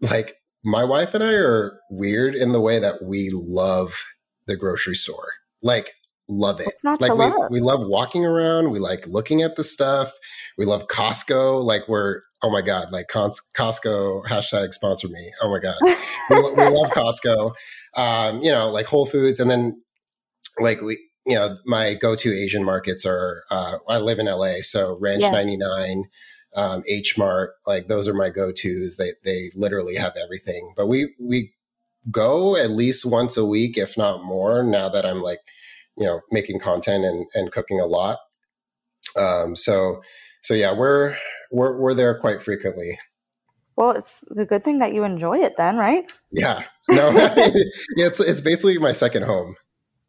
like 0.00 0.36
my 0.64 0.84
wife 0.84 1.14
and 1.14 1.22
I 1.22 1.32
are 1.32 1.78
weird 1.90 2.34
in 2.34 2.52
the 2.52 2.60
way 2.60 2.78
that 2.78 3.02
we 3.02 3.30
love 3.32 4.04
the 4.46 4.56
grocery 4.56 4.96
store. 4.96 5.32
Like 5.62 5.94
love 6.28 6.60
it. 6.60 6.72
like 7.00 7.12
we, 7.12 7.26
love? 7.26 7.50
we 7.50 7.60
love 7.60 7.80
walking 7.82 8.24
around. 8.24 8.70
We 8.70 8.78
like 8.78 9.06
looking 9.06 9.42
at 9.42 9.56
the 9.56 9.64
stuff. 9.64 10.12
We 10.56 10.64
love 10.64 10.88
Costco. 10.88 11.64
Like 11.64 11.88
we're 11.88 12.22
oh 12.42 12.50
my 12.50 12.62
god, 12.62 12.92
like 12.92 13.06
Costco 13.08 14.24
hashtag 14.26 14.72
sponsor 14.72 15.08
me. 15.08 15.32
Oh 15.42 15.50
my 15.50 15.58
god, 15.58 15.76
we, 16.30 16.36
we, 16.36 16.68
love 16.68 16.90
Costco. 16.92 17.52
Um, 17.96 18.42
you 18.42 18.52
know, 18.52 18.70
like 18.70 18.86
Whole 18.86 19.06
Foods, 19.06 19.40
and 19.40 19.50
then 19.50 19.82
like 20.60 20.80
we, 20.80 20.98
you 21.26 21.34
know, 21.34 21.58
my 21.66 21.94
go-to 21.94 22.32
Asian 22.32 22.64
markets 22.64 23.04
are. 23.04 23.44
Uh, 23.50 23.78
I 23.88 23.98
live 23.98 24.18
in 24.18 24.26
LA, 24.26 24.60
so 24.62 24.98
Ranch 25.00 25.22
yeah. 25.22 25.30
99, 25.30 26.04
um, 26.56 26.82
H 26.88 27.18
Mart, 27.18 27.50
like 27.66 27.88
those 27.88 28.08
are 28.08 28.14
my 28.14 28.30
go-tos. 28.30 28.96
They 28.96 29.12
they 29.24 29.50
literally 29.54 29.96
have 29.96 30.14
everything. 30.22 30.72
But 30.76 30.86
we 30.86 31.14
we 31.20 31.52
go 32.10 32.56
at 32.56 32.70
least 32.70 33.04
once 33.04 33.36
a 33.36 33.44
week, 33.44 33.76
if 33.76 33.98
not 33.98 34.24
more. 34.24 34.62
Now 34.62 34.88
that 34.88 35.04
I'm 35.04 35.20
like, 35.20 35.40
you 35.96 36.06
know, 36.06 36.20
making 36.30 36.60
content 36.60 37.04
and 37.04 37.26
and 37.34 37.52
cooking 37.52 37.80
a 37.80 37.86
lot. 37.86 38.18
Um, 39.16 39.56
so 39.56 40.00
so 40.42 40.54
yeah, 40.54 40.72
we're 40.72 41.16
we're 41.50 41.78
we're 41.78 41.94
there 41.94 42.18
quite 42.18 42.42
frequently. 42.42 42.98
Well, 43.76 43.92
it's 43.92 44.24
a 44.36 44.44
good 44.44 44.64
thing 44.64 44.80
that 44.80 44.92
you 44.92 45.04
enjoy 45.04 45.38
it 45.38 45.54
then, 45.56 45.76
right? 45.76 46.10
Yeah. 46.32 46.64
No, 46.90 47.10
it's 47.98 48.18
it's 48.18 48.40
basically 48.40 48.78
my 48.78 48.92
second 48.92 49.24
home. 49.24 49.56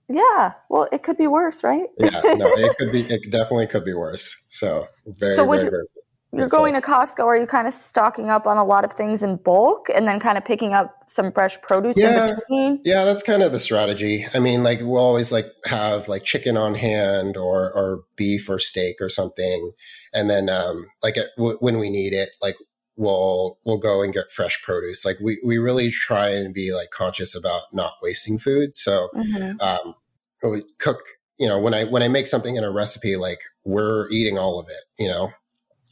Yeah. 0.07 0.53
Well, 0.69 0.87
it 0.93 1.03
could 1.03 1.17
be 1.17 1.27
worse, 1.27 1.61
right? 1.61 1.87
yeah. 1.99 2.21
No, 2.23 2.47
it 2.53 2.77
could 2.79 2.93
be. 2.93 3.01
It 3.01 3.29
definitely 3.29 3.67
could 3.67 3.83
be 3.83 3.93
worse. 3.93 4.45
So 4.49 4.87
very, 5.05 5.35
so 5.35 5.45
very, 5.45 5.69
very 5.69 5.85
you're 6.31 6.47
going 6.47 6.75
to 6.75 6.81
Costco, 6.81 7.25
are 7.25 7.37
you 7.37 7.47
kind 7.47 7.67
of 7.67 7.73
stocking 7.73 8.29
up 8.29 8.45
on 8.45 8.57
a 8.57 8.63
lot 8.63 8.85
of 8.85 8.93
things 8.93 9.23
in 9.23 9.37
bulk 9.37 9.87
and 9.93 10.07
then 10.07 10.19
kind 10.19 10.37
of 10.37 10.45
picking 10.45 10.73
up 10.73 10.95
some 11.07 11.31
fresh 11.31 11.59
produce 11.61 11.97
yeah, 11.97 12.29
in 12.29 12.35
between? 12.35 12.81
Yeah, 12.85 13.03
that's 13.03 13.23
kind 13.23 13.41
of 13.41 13.51
the 13.51 13.59
strategy. 13.59 14.27
I 14.33 14.39
mean, 14.39 14.61
like 14.61 14.79
we'll 14.81 14.97
always 14.97 15.31
like 15.31 15.47
have 15.65 16.07
like 16.07 16.23
chicken 16.23 16.55
on 16.55 16.75
hand 16.75 17.35
or 17.35 17.71
or 17.73 18.03
beef 18.15 18.47
or 18.49 18.59
steak 18.59 18.97
or 18.99 19.09
something, 19.09 19.71
and 20.13 20.29
then 20.29 20.49
um 20.49 20.87
like 21.01 21.17
at, 21.17 21.27
w- 21.37 21.57
when 21.59 21.79
we 21.79 21.89
need 21.89 22.13
it, 22.13 22.29
like 22.41 22.55
we'll 22.95 23.57
we'll 23.63 23.77
go 23.77 24.03
and 24.03 24.13
get 24.13 24.31
fresh 24.31 24.61
produce. 24.61 25.03
Like 25.05 25.17
we 25.19 25.41
we 25.43 25.57
really 25.57 25.89
try 25.89 26.29
and 26.29 26.53
be 26.53 26.73
like 26.73 26.91
conscious 26.91 27.35
about 27.35 27.63
not 27.73 27.93
wasting 28.03 28.37
food. 28.37 28.75
So 28.75 29.09
mm-hmm. 29.15 29.59
um, 29.61 29.95
we 30.43 30.63
cook. 30.77 30.99
You 31.39 31.47
know, 31.47 31.57
when 31.57 31.73
I 31.73 31.85
when 31.85 32.03
I 32.03 32.09
make 32.09 32.27
something 32.27 32.57
in 32.57 32.65
a 32.65 32.69
recipe, 32.69 33.15
like 33.15 33.39
we're 33.63 34.09
eating 34.09 34.37
all 34.37 34.59
of 34.59 34.67
it. 34.67 35.01
You 35.01 35.07
know, 35.07 35.31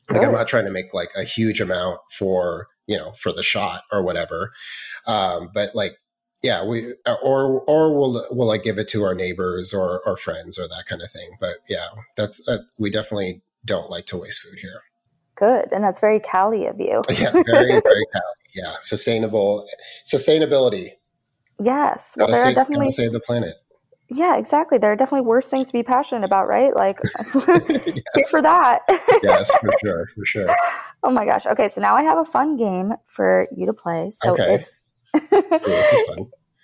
like 0.10 0.24
I'm 0.24 0.32
not 0.32 0.48
trying 0.48 0.66
to 0.66 0.72
make 0.72 0.94
like 0.94 1.12
a 1.18 1.24
huge 1.24 1.62
amount 1.62 2.00
for 2.12 2.68
you 2.88 2.98
know 2.98 3.12
for 3.12 3.32
the 3.32 3.44
shot 3.44 3.84
or 3.92 4.04
whatever, 4.04 4.52
um, 5.06 5.50
but 5.54 5.76
like 5.76 5.98
yeah 6.44 6.64
we 6.64 6.94
or 7.06 7.62
or 7.62 7.98
we'll 7.98 8.26
we'll 8.32 8.48
like 8.48 8.64
give 8.64 8.78
it 8.78 8.88
to 8.90 9.04
our 9.04 9.14
neighbors 9.14 9.74
or 9.74 10.02
or 10.06 10.18
friends 10.18 10.58
or 10.58 10.68
that 10.68 10.86
kind 10.88 11.02
of 11.02 11.12
thing. 11.12 11.38
But 11.40 11.56
yeah, 11.70 11.88
that's 12.16 12.44
that 12.46 12.66
we 12.78 12.90
definitely 12.90 13.42
don't 13.66 13.90
like 13.90 14.06
to 14.08 14.18
waste 14.18 14.42
food 14.42 14.60
here. 14.60 14.82
Good, 15.36 15.72
and 15.72 15.84
that's 15.84 16.00
very 16.00 16.20
Cali 16.20 16.66
of 16.66 16.80
you. 16.80 17.02
yeah, 17.10 17.32
very 17.32 17.44
very 17.46 18.06
Cali. 18.14 18.36
Yeah, 18.54 18.76
sustainable 18.82 19.68
sustainability. 20.06 20.92
Yes, 21.62 22.16
well, 22.18 22.28
there 22.28 22.42
save, 22.42 22.52
are 22.52 22.56
definitely 22.56 22.92
save 22.92 23.12
the 23.12 23.20
planet. 23.20 23.56
Yeah, 24.10 24.38
exactly. 24.38 24.78
There 24.78 24.92
are 24.92 24.96
definitely 24.96 25.28
worse 25.28 25.50
things 25.50 25.68
to 25.68 25.74
be 25.74 25.84
passionate 25.84 26.26
about, 26.26 26.48
right? 26.48 26.76
Like, 26.76 27.00
yes. 27.36 28.30
for 28.30 28.42
that. 28.42 28.80
yes, 29.22 29.54
for 29.60 29.72
sure, 29.84 30.08
for 30.16 30.26
sure. 30.26 30.48
Oh 31.04 31.12
my 31.12 31.26
gosh. 31.26 31.46
Okay, 31.46 31.68
so 31.68 31.80
now 31.80 31.94
I 31.96 32.02
have 32.02 32.18
a 32.18 32.26
fun 32.26 32.58
game 32.58 32.92
for 33.06 33.48
you 33.56 33.68
to 33.68 33.72
play. 33.72 34.10
So 34.10 34.34
okay. 34.34 34.56
it's. 34.56 34.82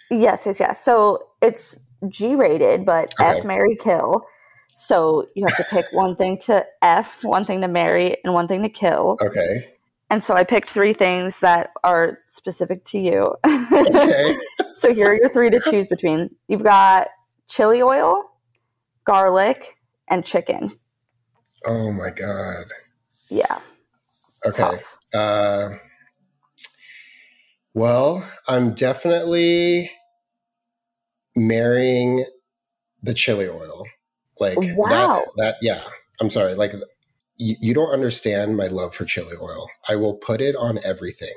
Yes, 0.09 0.45
yes, 0.45 0.59
yes. 0.59 0.83
So 0.83 1.27
it's 1.41 1.85
G 2.09 2.35
rated, 2.35 2.85
but 2.85 3.13
okay. 3.19 3.37
F 3.37 3.45
Mary 3.45 3.75
Kill. 3.75 4.25
So 4.75 5.27
you 5.35 5.45
have 5.45 5.55
to 5.57 5.65
pick 5.69 5.85
one 5.91 6.15
thing 6.15 6.39
to 6.41 6.65
F, 6.81 7.23
one 7.23 7.45
thing 7.45 7.61
to 7.61 7.67
marry, 7.67 8.17
and 8.23 8.33
one 8.33 8.47
thing 8.47 8.63
to 8.63 8.69
kill. 8.69 9.17
Okay. 9.21 9.69
And 10.09 10.23
so 10.23 10.35
I 10.35 10.43
picked 10.43 10.69
three 10.69 10.93
things 10.93 11.39
that 11.39 11.71
are 11.83 12.19
specific 12.27 12.83
to 12.85 12.99
you. 12.99 13.35
Okay. 13.45 14.37
so 14.75 14.93
here 14.93 15.07
are 15.07 15.15
your 15.15 15.29
three 15.29 15.49
to 15.49 15.59
choose 15.59 15.87
between. 15.87 16.29
You've 16.47 16.63
got 16.63 17.07
chili 17.49 17.81
oil, 17.81 18.23
garlic, 19.05 19.77
and 20.09 20.25
chicken. 20.25 20.79
Oh 21.65 21.91
my 21.91 22.09
god. 22.09 22.65
Yeah. 23.29 23.59
Okay. 24.45 24.79
Uh, 25.13 25.69
well, 27.73 28.27
I'm 28.47 28.73
definitely 28.73 29.91
marrying 31.35 32.25
the 33.01 33.13
chili 33.13 33.47
oil. 33.47 33.85
Like 34.39 34.57
wow. 34.75 34.87
that, 34.89 35.25
that 35.37 35.55
yeah. 35.61 35.81
I'm 36.19 36.29
sorry. 36.29 36.55
Like 36.55 36.73
you, 37.37 37.55
you 37.59 37.73
don't 37.73 37.91
understand 37.91 38.57
my 38.57 38.67
love 38.67 38.93
for 38.93 39.05
chili 39.05 39.35
oil. 39.41 39.67
I 39.87 39.95
will 39.95 40.15
put 40.15 40.41
it 40.41 40.55
on 40.55 40.79
everything. 40.83 41.33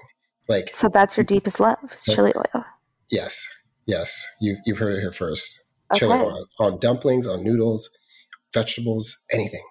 Like 0.49 0.75
So 0.75 0.88
that's 0.88 1.16
your 1.16 1.25
deepest 1.25 1.61
love, 1.61 1.79
is 1.85 2.05
chili 2.05 2.33
oil. 2.37 2.64
Yes. 3.11 3.47
Yes. 3.87 4.27
You 4.40 4.57
you've 4.64 4.79
heard 4.79 4.95
it 4.95 5.01
here 5.01 5.12
first 5.12 5.65
okay. 5.92 6.01
chili 6.01 6.18
oil 6.18 6.46
on 6.59 6.79
dumplings, 6.79 7.27
on 7.27 7.42
noodles, 7.44 7.90
vegetables, 8.53 9.16
anything. 9.33 9.62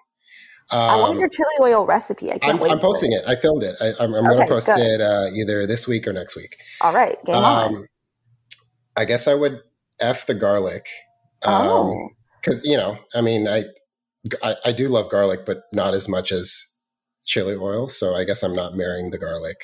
Um, 0.72 0.80
I 0.80 0.96
want 0.96 1.18
your 1.18 1.28
chili 1.28 1.48
oil 1.60 1.86
recipe. 1.86 2.32
I 2.32 2.38
can't 2.38 2.54
I'm, 2.54 2.60
wait. 2.60 2.72
I'm 2.72 2.80
posting 2.80 3.12
it. 3.12 3.22
it. 3.22 3.28
I 3.28 3.36
filmed 3.36 3.62
it. 3.62 3.76
I, 3.80 4.02
am 4.02 4.14
okay, 4.14 4.26
going 4.26 4.40
to 4.40 4.46
post 4.46 4.66
good. 4.66 4.80
it 4.80 5.00
uh, 5.00 5.26
either 5.34 5.66
this 5.66 5.86
week 5.86 6.08
or 6.08 6.12
next 6.12 6.36
week. 6.36 6.54
All 6.80 6.92
right, 6.92 7.16
game 7.24 7.36
um, 7.36 7.74
on. 7.74 7.86
I 8.96 9.04
guess 9.04 9.28
I 9.28 9.34
would 9.34 9.60
f 10.00 10.26
the 10.26 10.34
garlic. 10.34 10.86
Um, 11.42 11.66
oh, 11.66 12.08
because 12.42 12.64
you 12.64 12.76
know, 12.76 12.98
I 13.14 13.20
mean, 13.20 13.46
I, 13.46 13.64
I 14.42 14.56
I 14.66 14.72
do 14.72 14.88
love 14.88 15.08
garlic, 15.08 15.46
but 15.46 15.62
not 15.72 15.94
as 15.94 16.08
much 16.08 16.32
as 16.32 16.64
chili 17.24 17.54
oil. 17.54 17.88
So 17.88 18.14
I 18.14 18.24
guess 18.24 18.42
I'm 18.42 18.54
not 18.54 18.74
marrying 18.74 19.10
the 19.10 19.18
garlic. 19.18 19.56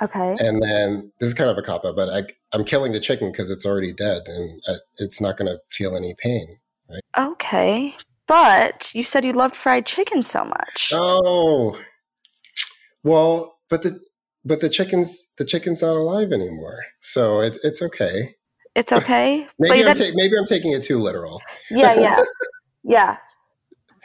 Okay. 0.00 0.36
And 0.40 0.62
then 0.62 1.12
this 1.20 1.28
is 1.28 1.34
kind 1.34 1.50
of 1.50 1.58
a 1.58 1.62
cop 1.62 1.84
out, 1.84 1.96
but 1.96 2.08
I, 2.08 2.22
I'm 2.52 2.64
killing 2.64 2.92
the 2.92 3.00
chicken 3.00 3.30
because 3.30 3.50
it's 3.50 3.66
already 3.66 3.92
dead 3.92 4.22
and 4.26 4.60
uh, 4.66 4.76
it's 4.98 5.20
not 5.20 5.36
going 5.36 5.50
to 5.50 5.60
feel 5.70 5.96
any 5.96 6.14
pain. 6.18 6.58
Right? 6.88 7.02
Okay. 7.16 7.94
But 8.26 8.94
you 8.94 9.04
said 9.04 9.24
you 9.24 9.32
loved 9.32 9.56
fried 9.56 9.86
chicken 9.86 10.22
so 10.22 10.44
much. 10.44 10.90
Oh. 10.92 11.78
Well, 13.02 13.58
but 13.70 13.82
the 13.82 14.00
but 14.44 14.60
the 14.60 14.68
chicken's 14.68 15.24
the 15.38 15.44
chicken's 15.44 15.82
not 15.82 15.96
alive 15.96 16.32
anymore, 16.32 16.84
so 17.00 17.40
it, 17.40 17.58
it's 17.62 17.80
okay. 17.82 18.34
It's 18.74 18.92
okay. 18.92 19.46
maybe 19.58 19.86
I'm 19.86 19.94
ta- 19.94 20.04
maybe 20.14 20.36
I'm 20.38 20.46
taking 20.46 20.72
it 20.72 20.82
too 20.82 20.98
literal. 20.98 21.40
Yeah, 21.70 21.94
yeah, 21.94 22.24
yeah. 22.84 23.16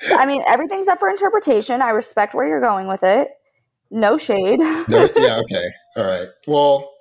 I 0.08 0.26
mean, 0.26 0.44
everything's 0.48 0.88
up 0.88 1.00
for 1.00 1.10
interpretation. 1.10 1.82
I 1.82 1.90
respect 1.90 2.34
where 2.34 2.48
you're 2.48 2.62
going 2.62 2.88
with 2.88 3.04
it. 3.04 3.30
No 3.92 4.18
shade. 4.18 4.60
no, 4.60 5.08
yeah. 5.16 5.40
Okay. 5.40 5.68
All 5.96 6.06
right. 6.06 6.28
Well, 6.48 6.93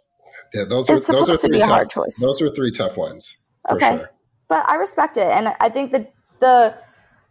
yeah, 0.55 0.65
those 0.65 0.89
are 0.91 1.01
those 1.01 1.29
are 1.29 1.37
three 1.37 1.61
tough, 1.61 1.89
choice. 1.89 2.19
Those 2.19 2.43
are 2.43 2.51
three 2.51 2.71
tough 2.71 2.97
ones. 2.97 3.37
okay. 3.71 3.99
Sure. 3.99 4.11
But 4.49 4.69
I 4.69 4.77
respect 4.77 5.17
it, 5.17 5.31
and 5.31 5.55
I 5.61 5.69
think 5.69 5.93
that 5.93 6.13
the 6.41 6.75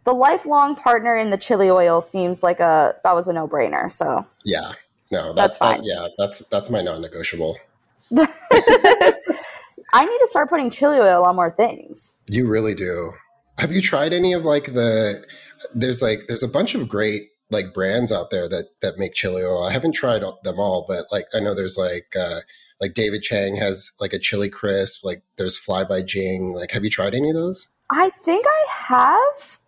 the 0.04 0.12
lifelong 0.12 0.74
partner 0.74 1.16
in 1.16 1.30
the 1.30 1.36
chili 1.36 1.70
oil 1.70 2.00
seems 2.00 2.42
like 2.42 2.60
a 2.60 2.94
that 3.04 3.14
was 3.14 3.28
a 3.28 3.32
no 3.32 3.46
brainer. 3.46 3.90
So 3.90 4.26
yeah, 4.44 4.72
no, 5.10 5.32
that's, 5.32 5.56
that's 5.56 5.58
fine. 5.58 5.78
That, 5.78 5.86
yeah, 5.86 6.08
that's 6.18 6.38
that's 6.48 6.70
my 6.70 6.82
non 6.82 7.00
negotiable. 7.00 7.58
I 9.94 10.04
need 10.04 10.18
to 10.18 10.26
start 10.28 10.48
putting 10.48 10.70
chili 10.70 10.98
oil 10.98 11.24
on 11.24 11.36
more 11.36 11.50
things. 11.50 12.18
You 12.28 12.48
really 12.48 12.74
do. 12.74 13.12
Have 13.58 13.72
you 13.72 13.80
tried 13.80 14.12
any 14.12 14.32
of 14.32 14.44
like 14.44 14.72
the? 14.72 15.24
There's 15.74 16.02
like 16.02 16.24
there's 16.28 16.42
a 16.42 16.48
bunch 16.48 16.74
of 16.74 16.88
great 16.88 17.22
like 17.50 17.74
brands 17.74 18.10
out 18.10 18.30
there 18.30 18.48
that 18.48 18.70
that 18.80 18.98
make 18.98 19.14
chili 19.14 19.42
oil. 19.42 19.62
I 19.62 19.72
haven't 19.72 19.92
tried 19.92 20.22
them 20.42 20.58
all, 20.58 20.84
but 20.88 21.04
like 21.12 21.26
I 21.34 21.40
know 21.40 21.54
there's 21.54 21.76
like 21.76 22.14
uh, 22.18 22.40
like 22.82 22.94
David 22.94 23.22
Chang 23.22 23.54
has 23.56 23.92
like 24.00 24.12
a 24.12 24.18
chili 24.18 24.50
crisp. 24.50 25.04
Like 25.04 25.22
there's 25.36 25.56
Fly 25.56 25.84
by 25.84 26.02
Jing. 26.02 26.52
Like, 26.52 26.72
have 26.72 26.82
you 26.82 26.90
tried 26.90 27.14
any 27.14 27.30
of 27.30 27.36
those? 27.36 27.68
I 27.90 28.10
think 28.24 28.44
I 28.46 28.66
have, 28.68 29.58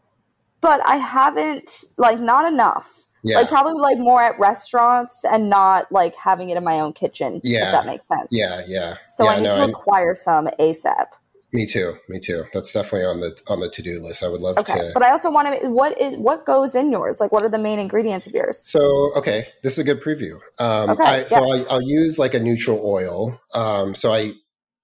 but 0.60 0.80
I 0.84 0.96
haven't 0.96 1.84
like 1.96 2.18
not 2.18 2.52
enough. 2.52 3.06
Yeah. 3.22 3.36
Like 3.36 3.48
probably 3.48 3.80
like 3.80 3.98
more 3.98 4.20
at 4.20 4.38
restaurants 4.38 5.24
and 5.24 5.48
not 5.48 5.90
like 5.92 6.16
having 6.16 6.50
it 6.50 6.58
in 6.58 6.64
my 6.64 6.80
own 6.80 6.92
kitchen. 6.92 7.40
Yeah. 7.44 7.66
If 7.66 7.72
that 7.72 7.86
makes 7.86 8.06
sense. 8.06 8.28
Yeah, 8.32 8.62
yeah. 8.66 8.96
So 9.06 9.24
yeah, 9.24 9.30
I 9.30 9.36
need 9.36 9.48
no, 9.48 9.56
to 9.58 9.72
acquire 9.72 10.16
some 10.16 10.48
ASAP. 10.58 11.06
Me 11.55 11.66
too. 11.66 11.96
Me 12.09 12.18
too. 12.18 12.46
That's 12.52 12.72
definitely 12.72 13.07
on 13.07 13.20
the 13.20 13.40
on 13.48 13.61
the 13.61 13.68
to 13.68 13.80
do 13.80 14.02
list. 14.02 14.24
I 14.24 14.28
would 14.28 14.40
love 14.40 14.59
Okay, 14.59 14.72
to. 14.72 14.90
but 14.92 15.05
I 15.05 15.12
also 15.12 15.30
want 15.30 15.61
to. 15.61 15.68
What 15.68 15.98
is 16.00 16.16
what 16.16 16.44
goes 16.44 16.74
in 16.74 16.90
yours? 16.90 17.20
Like, 17.20 17.30
what 17.30 17.44
are 17.44 17.48
the 17.48 17.59
main 17.59 17.78
ingredients 17.78 18.26
of 18.26 18.32
yours? 18.32 18.59
So 18.59 19.12
okay, 19.14 19.46
this 19.62 19.74
is 19.74 19.78
a 19.78 19.84
good 19.84 20.02
preview. 20.02 20.40
Um, 20.59 20.90
Okay, 20.90 21.05
I, 21.05 21.22
so 21.24 21.55
I, 21.55 21.64
I'll 21.70 21.80
use 21.80 22.18
like 22.18 22.34
a 22.34 22.40
neutral 22.40 22.82
oil. 22.84 23.40
Um, 23.55 23.94
so 23.94 24.12
I 24.12 24.32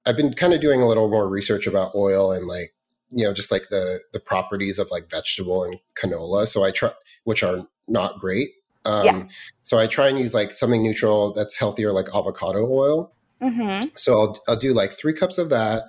I've 0.06 0.16
been 0.16 0.32
kind 0.32 0.54
of 0.54 0.60
doing 0.60 0.80
a 0.80 0.86
little 0.86 1.10
more 1.10 1.28
research 1.28 1.66
about 1.66 1.96
oil 1.96 2.30
and 2.30 2.46
like 2.46 2.72
you 3.10 3.24
know 3.24 3.32
just 3.34 3.50
like 3.50 3.68
the 3.70 3.98
the 4.12 4.20
properties 4.20 4.78
of 4.78 4.92
like 4.92 5.10
vegetable 5.10 5.64
and 5.64 5.80
canola. 5.96 6.46
So 6.46 6.62
I 6.62 6.70
try 6.70 6.92
which 7.24 7.42
are 7.42 7.66
not 7.88 8.20
great. 8.20 8.50
Um, 8.84 9.04
Yeah. 9.04 9.24
So 9.64 9.76
I 9.80 9.88
try 9.88 10.06
and 10.06 10.20
use 10.20 10.34
like 10.34 10.52
something 10.52 10.84
neutral 10.84 11.32
that's 11.32 11.56
healthier, 11.56 11.90
like 11.92 12.06
avocado 12.14 12.64
oil. 12.70 13.10
Mm-hmm. 13.42 13.88
So 13.96 14.20
I'll 14.20 14.38
I'll 14.46 14.56
do 14.56 14.72
like 14.72 14.92
three 14.92 15.14
cups 15.14 15.36
of 15.36 15.48
that. 15.48 15.84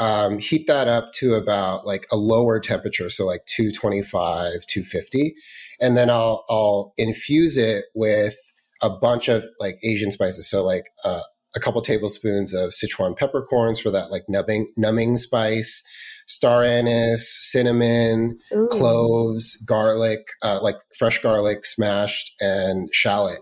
Um, 0.00 0.38
heat 0.38 0.66
that 0.66 0.88
up 0.88 1.12
to 1.14 1.34
about 1.34 1.86
like 1.86 2.06
a 2.10 2.16
lower 2.16 2.58
temperature, 2.58 3.10
so 3.10 3.26
like 3.26 3.44
225, 3.46 4.66
250. 4.66 5.34
And 5.80 5.96
then 5.96 6.08
I'll 6.10 6.44
I'll 6.48 6.94
infuse 6.96 7.58
it 7.58 7.84
with 7.94 8.36
a 8.82 8.88
bunch 8.90 9.28
of 9.28 9.44
like 9.60 9.76
Asian 9.84 10.10
spices. 10.10 10.48
So 10.50 10.64
like 10.64 10.84
uh, 11.04 11.20
a 11.54 11.60
couple 11.60 11.82
tablespoons 11.82 12.54
of 12.54 12.70
Sichuan 12.70 13.16
peppercorns 13.16 13.78
for 13.78 13.90
that 13.90 14.10
like 14.10 14.24
numbing 14.28 14.72
numbing 14.76 15.18
spice, 15.18 15.82
star 16.26 16.62
anise, 16.64 17.28
cinnamon, 17.52 18.38
cloves, 18.70 19.56
garlic, 19.66 20.28
uh, 20.42 20.60
like 20.62 20.76
fresh 20.98 21.20
garlic 21.20 21.66
smashed, 21.66 22.32
and 22.40 22.88
shallot. 22.92 23.40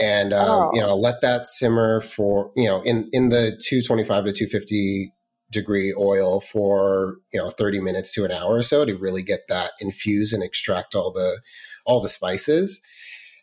And 0.00 0.32
um, 0.34 0.48
Oh. 0.48 0.70
you 0.74 0.80
know, 0.80 0.96
let 0.96 1.20
that 1.22 1.46
simmer 1.48 2.00
for 2.00 2.50
you 2.56 2.66
know 2.66 2.82
in 2.82 3.08
in 3.12 3.28
the 3.30 3.58
225 3.68 4.24
to 4.24 4.32
250 4.32 5.12
degree 5.50 5.94
oil 5.96 6.40
for 6.40 7.16
you 7.32 7.40
know 7.40 7.50
30 7.50 7.80
minutes 7.80 8.12
to 8.14 8.24
an 8.24 8.32
hour 8.32 8.56
or 8.56 8.62
so 8.62 8.84
to 8.84 8.96
really 8.96 9.22
get 9.22 9.40
that 9.48 9.72
infuse 9.80 10.32
and 10.32 10.42
extract 10.42 10.94
all 10.94 11.12
the 11.12 11.40
all 11.84 12.00
the 12.00 12.08
spices. 12.08 12.80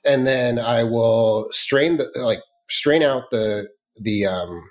And 0.05 0.27
then 0.27 0.59
i 0.59 0.83
will 0.83 1.47
strain 1.51 1.97
the 1.97 2.09
like 2.17 2.41
strain 2.69 3.03
out 3.03 3.31
the 3.31 3.69
the 3.99 4.25
um 4.25 4.63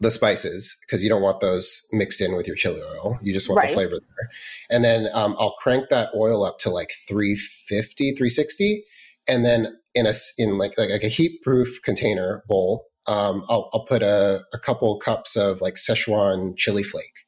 the 0.00 0.10
spices 0.10 0.76
because 0.80 1.02
you 1.02 1.08
don't 1.10 1.22
want 1.22 1.40
those 1.40 1.82
mixed 1.92 2.20
in 2.22 2.34
with 2.34 2.46
your 2.46 2.56
chili 2.56 2.80
oil. 2.82 3.18
You 3.22 3.32
just 3.34 3.48
want 3.48 3.58
Right. 3.58 3.68
the 3.68 3.74
flavor 3.74 3.96
there. 3.98 4.30
And 4.70 4.84
then 4.84 5.08
um, 5.14 5.36
i'll 5.38 5.54
crank 5.58 5.88
that 5.90 6.10
oil 6.14 6.44
up 6.44 6.58
to 6.60 6.70
like 6.70 6.90
350 7.08 8.12
360 8.12 8.84
and 9.28 9.44
then 9.44 9.76
in 9.94 10.06
a 10.06 10.12
in 10.38 10.58
like 10.58 10.76
like, 10.78 10.90
like 10.90 11.04
a 11.04 11.08
heat 11.08 11.42
proof 11.42 11.80
container 11.82 12.42
bowl 12.48 12.86
um, 13.06 13.44
I'll, 13.48 13.70
I'll 13.72 13.84
put 13.84 14.02
a, 14.02 14.42
a 14.52 14.58
couple 14.58 14.96
cups 14.98 15.36
of 15.36 15.60
like 15.60 15.74
Szechuan 15.74 16.56
chili 16.56 16.82
flake, 16.82 17.24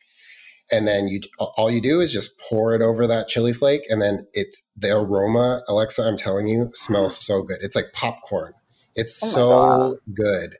and 0.70 0.86
then 0.86 1.08
you 1.08 1.20
all 1.38 1.70
you 1.70 1.80
do 1.80 2.00
is 2.00 2.12
just 2.12 2.38
pour 2.40 2.74
it 2.74 2.82
over 2.82 3.06
that 3.06 3.28
chili 3.28 3.52
flake, 3.52 3.82
and 3.88 4.00
then 4.00 4.26
it's 4.32 4.66
the 4.76 4.96
aroma. 4.96 5.62
Alexa, 5.68 6.02
I'm 6.02 6.16
telling 6.16 6.46
you, 6.48 6.70
smells 6.74 7.18
so 7.18 7.42
good. 7.42 7.58
It's 7.62 7.76
like 7.76 7.92
popcorn. 7.92 8.52
It's 8.94 9.18
Oh 9.22 9.30
so 9.30 9.48
God. 9.48 9.96
good, 10.14 10.56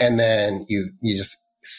and 0.00 0.18
then 0.18 0.66
you 0.68 0.90
you 1.00 1.16
just 1.16 1.36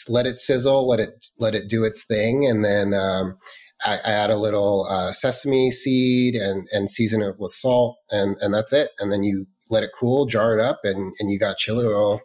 let 0.08 0.26
it 0.26 0.38
sizzle, 0.38 0.88
let 0.88 1.00
it 1.00 1.26
let 1.38 1.54
it 1.54 1.68
do 1.68 1.84
its 1.84 2.04
thing, 2.04 2.46
and 2.46 2.64
then 2.64 2.94
um, 2.94 3.36
I, 3.84 3.98
I 4.04 4.10
add 4.10 4.30
a 4.30 4.36
little 4.36 4.86
uh, 4.88 5.12
sesame 5.12 5.70
seed 5.70 6.34
and 6.34 6.66
and 6.72 6.90
season 6.90 7.22
it 7.22 7.38
with 7.38 7.52
salt, 7.52 7.98
and 8.10 8.36
and 8.40 8.54
that's 8.54 8.72
it. 8.72 8.90
And 8.98 9.12
then 9.12 9.22
you 9.22 9.46
let 9.68 9.82
it 9.84 9.90
cool, 9.98 10.26
jar 10.26 10.58
it 10.58 10.62
up, 10.64 10.80
and 10.84 11.12
and 11.20 11.30
you 11.30 11.38
got 11.38 11.58
chili 11.58 11.84
oil 11.86 12.20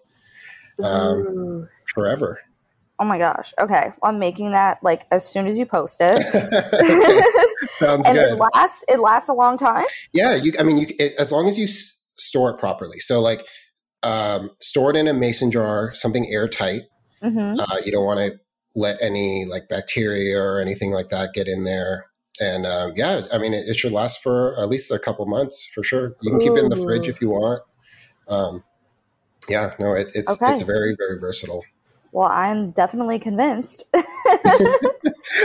um, 0.83 1.67
forever. 1.93 2.39
Oh 2.97 3.05
my 3.05 3.17
gosh. 3.17 3.53
Okay. 3.59 3.91
Well, 4.01 4.13
I'm 4.13 4.19
making 4.19 4.51
that 4.51 4.81
like 4.81 5.03
as 5.11 5.27
soon 5.27 5.47
as 5.47 5.57
you 5.57 5.65
post 5.65 5.97
it. 5.99 6.15
Sounds 7.77 8.07
and 8.07 8.17
it 8.17 8.29
good. 8.29 8.39
lasts 8.53 8.85
it 8.87 8.99
lasts 8.99 9.27
a 9.27 9.33
long 9.33 9.57
time? 9.57 9.85
Yeah, 10.13 10.35
you. 10.35 10.53
I 10.57 10.63
mean, 10.63 10.77
you 10.77 10.87
it, 10.97 11.13
as 11.19 11.31
long 11.31 11.47
as 11.47 11.57
you 11.57 11.65
s- 11.65 12.05
store 12.15 12.51
it 12.51 12.57
properly. 12.57 12.99
So, 12.99 13.19
like, 13.19 13.45
um, 14.03 14.51
store 14.61 14.91
it 14.91 14.95
in 14.95 15.07
a 15.07 15.13
mason 15.13 15.51
jar, 15.51 15.93
something 15.93 16.25
airtight. 16.31 16.83
Mm-hmm. 17.21 17.59
Uh, 17.59 17.77
you 17.83 17.91
don't 17.91 18.05
want 18.05 18.19
to 18.19 18.39
let 18.75 18.97
any 19.01 19.45
like 19.45 19.67
bacteria 19.67 20.41
or 20.41 20.59
anything 20.59 20.91
like 20.91 21.09
that 21.09 21.33
get 21.33 21.47
in 21.47 21.65
there. 21.65 22.05
And 22.39 22.65
um, 22.65 22.93
yeah, 22.95 23.21
I 23.31 23.37
mean, 23.37 23.53
it, 23.53 23.67
it 23.67 23.75
should 23.75 23.91
last 23.91 24.21
for 24.21 24.57
at 24.59 24.69
least 24.69 24.91
a 24.91 24.99
couple 24.99 25.25
months 25.25 25.65
for 25.73 25.83
sure. 25.83 26.15
You 26.21 26.31
can 26.31 26.39
keep 26.39 26.53
it 26.53 26.59
in 26.59 26.69
the 26.69 26.75
fridge 26.77 27.07
if 27.07 27.21
you 27.21 27.29
want. 27.29 27.61
Um, 28.27 28.63
yeah, 29.49 29.73
no, 29.79 29.93
it, 29.93 30.07
it's 30.15 30.31
Okay. 30.31 30.51
it's 30.51 30.61
very 30.61 30.95
very 30.97 31.19
versatile. 31.19 31.63
Well, 32.11 32.29
I'm 32.29 32.71
definitely 32.71 33.19
convinced. 33.19 33.83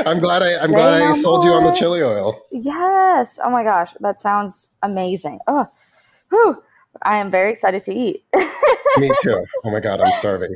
I'm 0.06 0.18
glad 0.20 0.42
I 0.42 0.56
I'm 0.62 0.70
glad 0.70 0.94
I 0.94 1.12
sold 1.12 1.44
you 1.44 1.50
on 1.50 1.64
the 1.64 1.72
chili 1.72 2.02
oil. 2.02 2.40
yes. 2.52 3.38
Oh 3.42 3.50
my 3.50 3.64
gosh. 3.64 3.92
That 4.00 4.20
sounds 4.20 4.68
amazing. 4.82 5.40
Oh, 5.46 5.66
whew. 6.30 6.62
I 7.02 7.16
am 7.18 7.30
very 7.30 7.52
excited 7.52 7.84
to 7.84 7.94
eat. 7.94 8.24
Me 8.98 9.10
too. 9.22 9.44
Oh 9.64 9.70
my 9.70 9.80
god, 9.80 10.00
I'm 10.00 10.12
starving. 10.12 10.54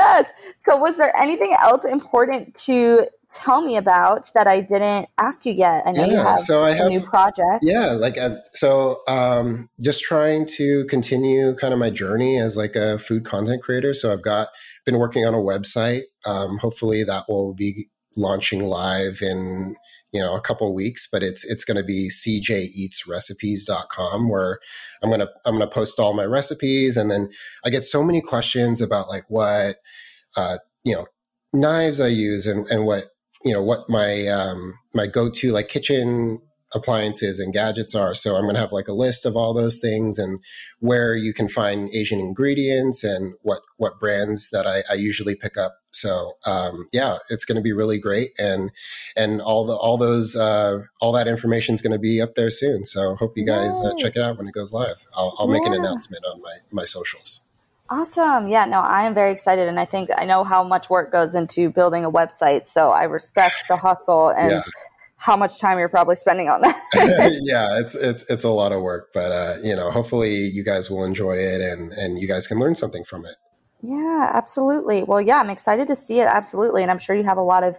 Yes. 0.00 0.32
So, 0.56 0.76
was 0.76 0.96
there 0.96 1.14
anything 1.16 1.54
else 1.60 1.84
important 1.84 2.54
to 2.66 3.06
tell 3.32 3.60
me 3.64 3.76
about 3.76 4.28
that 4.34 4.46
I 4.48 4.60
didn't 4.60 5.08
ask 5.18 5.46
you 5.46 5.52
yet? 5.52 5.84
I 5.86 5.92
know 5.92 6.04
you 6.04 6.14
Yeah, 6.14 6.30
have 6.30 6.40
so 6.40 6.64
I 6.64 6.72
have- 6.72 6.88
new 6.88 7.00
projects. 7.00 7.60
Yeah, 7.62 7.92
like 7.92 8.18
i 8.18 8.36
so 8.52 9.02
um 9.06 9.68
just 9.80 10.00
trying 10.02 10.46
to 10.58 10.84
continue 10.86 11.54
kind 11.54 11.72
of 11.72 11.78
my 11.78 11.90
journey 11.90 12.38
as 12.38 12.56
like 12.56 12.74
a 12.76 12.98
food 12.98 13.24
content 13.24 13.62
creator. 13.62 13.94
So 13.94 14.12
I've 14.12 14.22
got 14.22 14.48
been 14.84 14.98
working 14.98 15.24
on 15.24 15.34
a 15.34 15.38
website. 15.52 16.02
Um 16.26 16.58
hopefully 16.58 17.04
that 17.04 17.24
will 17.28 17.54
be 17.54 17.88
launching 18.16 18.64
live 18.64 19.22
in 19.22 19.76
you 20.12 20.20
know 20.20 20.36
a 20.36 20.40
couple 20.40 20.72
weeks 20.74 21.06
but 21.10 21.22
it's 21.22 21.44
it's 21.44 21.64
going 21.64 21.76
to 21.76 21.84
be 21.84 22.08
cjeatsrecipes.com 22.08 24.28
where 24.28 24.58
i'm 25.02 25.10
going 25.10 25.20
to 25.20 25.28
i'm 25.44 25.56
going 25.56 25.68
to 25.68 25.74
post 25.74 25.98
all 25.98 26.12
my 26.12 26.24
recipes. 26.24 26.96
And 26.96 27.10
then 27.10 27.30
i 27.64 27.70
get 27.70 27.84
so 27.84 28.02
many 28.02 28.20
questions 28.20 28.80
about 28.80 29.08
like 29.08 29.24
what 29.28 29.76
uh 30.36 30.58
you 30.84 30.94
know 30.94 31.06
knives 31.52 32.00
i 32.00 32.06
use 32.06 32.46
and 32.46 32.66
and 32.68 32.86
what 32.86 33.04
you 33.44 33.52
know 33.52 33.62
what 33.62 33.88
my 33.88 34.26
um 34.28 34.74
my 34.94 35.06
go-to 35.06 35.52
like 35.52 35.68
kitchen 35.68 36.40
appliances 36.74 37.38
and 37.38 37.52
gadgets 37.52 37.94
are 37.94 38.14
so 38.14 38.36
i'm 38.36 38.42
going 38.42 38.54
to 38.54 38.60
have 38.60 38.72
like 38.72 38.88
a 38.88 38.92
list 38.92 39.26
of 39.26 39.36
all 39.36 39.52
those 39.52 39.80
things 39.80 40.18
and 40.18 40.42
where 40.78 41.16
you 41.16 41.32
can 41.32 41.48
find 41.48 41.90
asian 41.92 42.20
ingredients 42.20 43.02
and 43.02 43.34
what 43.42 43.60
what 43.76 43.98
brands 43.98 44.50
that 44.50 44.66
i, 44.66 44.82
I 44.90 44.94
usually 44.94 45.34
pick 45.34 45.56
up 45.56 45.76
so 45.92 46.34
um, 46.46 46.86
yeah 46.92 47.18
it's 47.30 47.44
going 47.44 47.56
to 47.56 47.62
be 47.62 47.72
really 47.72 47.98
great 47.98 48.30
and 48.38 48.70
and 49.16 49.40
all 49.40 49.66
the 49.66 49.74
all 49.74 49.96
those 49.96 50.36
uh, 50.36 50.78
all 51.00 51.12
that 51.12 51.26
information 51.26 51.74
is 51.74 51.82
going 51.82 51.92
to 51.92 51.98
be 51.98 52.20
up 52.20 52.36
there 52.36 52.50
soon 52.50 52.84
so 52.84 53.16
hope 53.16 53.36
you 53.36 53.44
guys 53.44 53.80
uh, 53.84 53.92
check 53.98 54.14
it 54.14 54.22
out 54.22 54.38
when 54.38 54.46
it 54.46 54.54
goes 54.54 54.72
live 54.72 55.06
i'll, 55.14 55.34
I'll 55.38 55.48
make 55.48 55.66
an 55.66 55.74
announcement 55.74 56.24
on 56.24 56.40
my 56.40 56.56
my 56.70 56.84
socials 56.84 57.46
Awesome. 57.92 58.46
Yeah, 58.46 58.66
no, 58.66 58.78
I 58.78 59.02
am 59.02 59.14
very 59.14 59.32
excited. 59.32 59.66
And 59.66 59.80
I 59.80 59.84
think 59.84 60.10
I 60.16 60.24
know 60.24 60.44
how 60.44 60.62
much 60.62 60.88
work 60.88 61.10
goes 61.10 61.34
into 61.34 61.70
building 61.70 62.04
a 62.04 62.10
website. 62.10 62.68
So 62.68 62.90
I 62.90 63.02
respect 63.02 63.64
the 63.68 63.76
hustle 63.76 64.28
and 64.28 64.52
Yeah. 64.52 64.60
How 65.20 65.36
much 65.36 65.58
time 65.60 65.78
you're 65.78 65.88
probably 65.90 66.14
spending 66.14 66.48
on 66.48 66.62
that. 66.62 66.80
yeah, 67.42 67.78
it's 67.80 67.94
it's 67.94 68.24
it's 68.30 68.44
a 68.44 68.48
lot 68.50 68.72
of 68.72 68.80
work, 68.80 69.10
but 69.12 69.30
uh, 69.30 69.54
you 69.62 69.76
know, 69.76 69.90
hopefully 69.90 70.34
you 70.34 70.64
guys 70.64 70.90
will 70.90 71.04
enjoy 71.04 71.32
it 71.32 71.60
and 71.60 71.92
and 71.92 72.18
you 72.18 72.26
guys 72.26 72.46
can 72.46 72.58
learn 72.58 72.74
something 72.74 73.04
from 73.04 73.24
it. 73.26 73.34
yeah, 73.82 74.30
absolutely. 74.32 75.02
Well, 75.02 75.20
yeah, 75.20 75.38
I'm 75.40 75.50
excited 75.50 75.86
to 75.88 75.94
see 75.94 76.20
it. 76.20 76.26
Absolutely. 76.26 76.82
And 76.82 76.90
I'm 76.90 76.98
sure 76.98 77.14
you 77.14 77.24
have 77.24 77.38
a 77.38 77.42
lot 77.42 77.62
of 77.64 77.78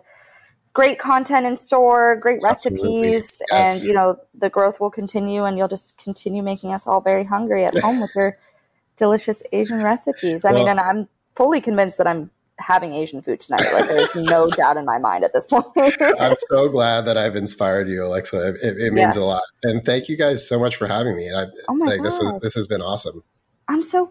great 0.74 1.00
content 1.00 1.46
in 1.46 1.58
store, 1.58 2.16
great 2.16 2.42
recipes, 2.42 3.42
Yes. 3.52 3.82
and, 3.82 3.88
you 3.88 3.94
know, 3.94 4.18
the 4.34 4.50
growth 4.50 4.80
will 4.80 4.90
continue 4.90 5.44
and 5.44 5.58
you'll 5.58 5.68
just 5.68 5.98
continue 5.98 6.42
making 6.42 6.74
us 6.74 6.88
all 6.88 7.02
very 7.02 7.24
hungry 7.26 7.66
at 7.66 7.78
home 7.78 8.00
with 8.02 8.12
your 8.16 8.38
delicious 8.98 9.44
Asian 9.52 9.84
recipes. 9.84 10.46
I 10.46 10.54
mean, 10.54 10.68
and 10.70 10.80
I'm 10.80 11.08
fully 11.36 11.60
convinced 11.60 11.98
that 11.98 12.08
I'm 12.08 12.30
having 12.62 12.94
Asian 12.94 13.22
food 13.22 13.40
tonight. 13.40 13.72
Like, 13.74 13.88
there's 13.88 14.16
no 14.16 14.50
doubt 14.56 14.78
in 14.78 14.86
my 14.86 14.98
mind 14.98 15.24
at 15.24 15.34
this 15.34 15.48
point. 15.48 15.66
I'm 15.78 16.36
so 16.50 16.70
glad 16.70 17.02
that 17.06 17.18
I've 17.18 17.36
inspired 17.36 17.88
you, 17.90 18.06
Alexa. 18.06 18.50
It, 18.50 18.78
it 18.78 18.94
Yes. 18.94 18.94
means 18.94 19.16
a 19.18 19.24
lot, 19.24 19.44
and 19.64 19.84
thank 19.86 20.08
you 20.10 20.18
guys 20.18 20.48
so 20.48 20.60
much 20.60 20.76
for 20.76 20.88
having 20.88 21.16
me. 21.16 21.32
I, 21.34 21.46
Oh 21.68 21.76
my 21.76 21.88
like 21.88 22.04
this 22.04 22.20
is 22.20 22.32
God. 22.32 22.42
this 22.42 22.56
has 22.56 22.68
been 22.68 22.82
awesome. 22.82 23.24
I'm 23.68 23.84
so 23.84 24.10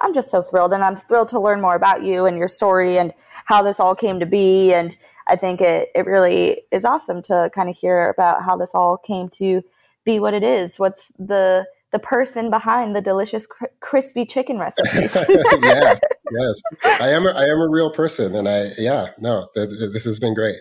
I'm 0.00 0.14
just 0.14 0.30
so 0.30 0.42
thrilled 0.42 0.72
and 0.72 0.84
I'm 0.84 0.96
thrilled 0.96 1.28
to 1.28 1.40
learn 1.40 1.60
more 1.60 1.74
about 1.74 2.02
you 2.02 2.26
and 2.26 2.36
your 2.36 2.48
story 2.48 2.98
and 2.98 3.12
how 3.46 3.62
this 3.62 3.80
all 3.80 3.94
came 3.94 4.20
to 4.20 4.26
be 4.26 4.72
and 4.72 4.94
I 5.26 5.36
think 5.36 5.60
it 5.60 5.88
it 5.94 6.06
really 6.06 6.62
is 6.70 6.84
awesome 6.84 7.22
to 7.22 7.50
kind 7.54 7.68
of 7.68 7.76
hear 7.76 8.10
about 8.10 8.42
how 8.44 8.56
this 8.56 8.74
all 8.74 8.98
came 8.98 9.28
to 9.30 9.62
be 10.04 10.20
what 10.20 10.34
it 10.34 10.42
is. 10.42 10.78
What's 10.78 11.12
the 11.18 11.66
the 11.92 11.98
person 11.98 12.50
behind 12.50 12.94
the 12.94 13.00
delicious 13.00 13.46
cr- 13.46 13.64
crispy 13.80 14.26
chicken 14.26 14.58
recipes? 14.60 15.14
yes, 15.62 16.00
yes, 16.32 16.60
I 17.00 17.10
am. 17.10 17.26
A, 17.26 17.30
I 17.30 17.44
am 17.44 17.60
a 17.60 17.68
real 17.68 17.90
person, 17.90 18.34
and 18.34 18.48
I 18.48 18.70
yeah, 18.78 19.08
no, 19.18 19.48
th- 19.54 19.68
th- 19.68 19.92
this 19.92 20.04
has 20.04 20.18
been 20.18 20.34
great. 20.34 20.56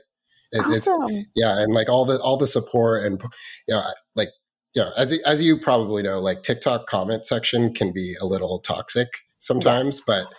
It, 0.51 0.63
It's 0.67 0.87
awesome. 0.87 1.25
yeah, 1.35 1.59
and 1.59 1.73
like 1.73 1.89
all 1.89 2.05
the 2.05 2.19
all 2.21 2.37
the 2.37 2.47
support 2.47 3.05
and 3.05 3.21
you 3.67 3.75
know, 3.75 3.83
like 4.15 4.29
yeah, 4.73 4.91
as 4.97 5.11
as 5.25 5.41
you 5.41 5.57
probably 5.59 6.03
know, 6.03 6.19
like 6.19 6.43
TikTok 6.43 6.87
comment 6.87 7.25
section 7.25 7.73
can 7.73 7.91
be 7.91 8.15
a 8.21 8.25
little 8.25 8.59
toxic 8.59 9.07
sometimes, 9.39 9.97
Yes. 9.97 10.03
but 10.05 10.33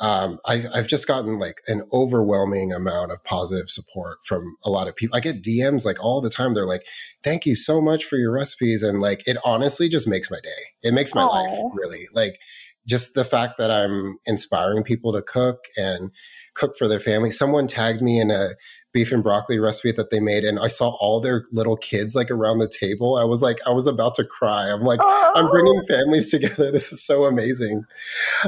um, 0.00 0.38
I, 0.46 0.64
I've 0.74 0.86
just 0.86 1.08
gotten 1.08 1.38
like 1.38 1.60
an 1.66 1.82
overwhelming 1.92 2.72
amount 2.72 3.10
of 3.10 3.22
positive 3.24 3.68
support 3.68 4.18
from 4.24 4.56
a 4.64 4.70
lot 4.70 4.86
of 4.86 4.94
people. 4.94 5.16
I 5.16 5.20
get 5.20 5.42
DMs 5.42 5.84
like 5.84 6.02
all 6.02 6.20
the 6.20 6.30
time. 6.30 6.54
They're 6.54 6.66
like, 6.66 6.86
"Thank 7.24 7.46
you 7.46 7.54
so 7.54 7.80
much 7.80 8.04
for 8.04 8.16
your 8.16 8.32
recipes," 8.32 8.82
and 8.82 9.00
like 9.00 9.26
it 9.26 9.36
honestly 9.44 9.88
just 9.88 10.06
makes 10.06 10.30
my 10.30 10.38
day. 10.42 10.88
It 10.88 10.94
makes 10.94 11.14
my 11.14 11.22
Aww. 11.22 11.30
life 11.30 11.72
really 11.74 12.06
like 12.14 12.38
just 12.86 13.14
the 13.14 13.24
fact 13.24 13.58
that 13.58 13.70
I'm 13.70 14.16
inspiring 14.24 14.82
people 14.82 15.12
to 15.12 15.20
cook 15.20 15.58
and 15.76 16.10
cook 16.54 16.76
for 16.78 16.88
their 16.88 17.00
family. 17.00 17.30
Someone 17.30 17.66
tagged 17.66 18.00
me 18.00 18.18
in 18.18 18.30
a 18.30 18.50
beef 18.98 19.12
and 19.12 19.22
broccoli 19.22 19.60
recipe 19.60 19.92
that 19.92 20.10
they 20.10 20.18
made, 20.18 20.42
and 20.42 20.58
I 20.58 20.66
saw 20.66 20.96
all 20.98 21.20
their 21.20 21.44
little 21.52 21.76
kids 21.76 22.16
like 22.16 22.32
around 22.32 22.58
the 22.58 22.66
table. 22.68 23.14
I 23.14 23.22
was 23.22 23.42
like, 23.42 23.58
I 23.64 23.70
was 23.70 23.86
about 23.86 24.16
to 24.16 24.24
cry. 24.24 24.68
I'm 24.72 24.82
like, 24.82 24.98
oh. 25.00 25.32
I'm 25.36 25.48
bringing 25.48 25.84
families 25.86 26.30
together. 26.32 26.72
This 26.78 26.92
is 26.92 27.02
so 27.02 27.24
amazing. 27.24 27.84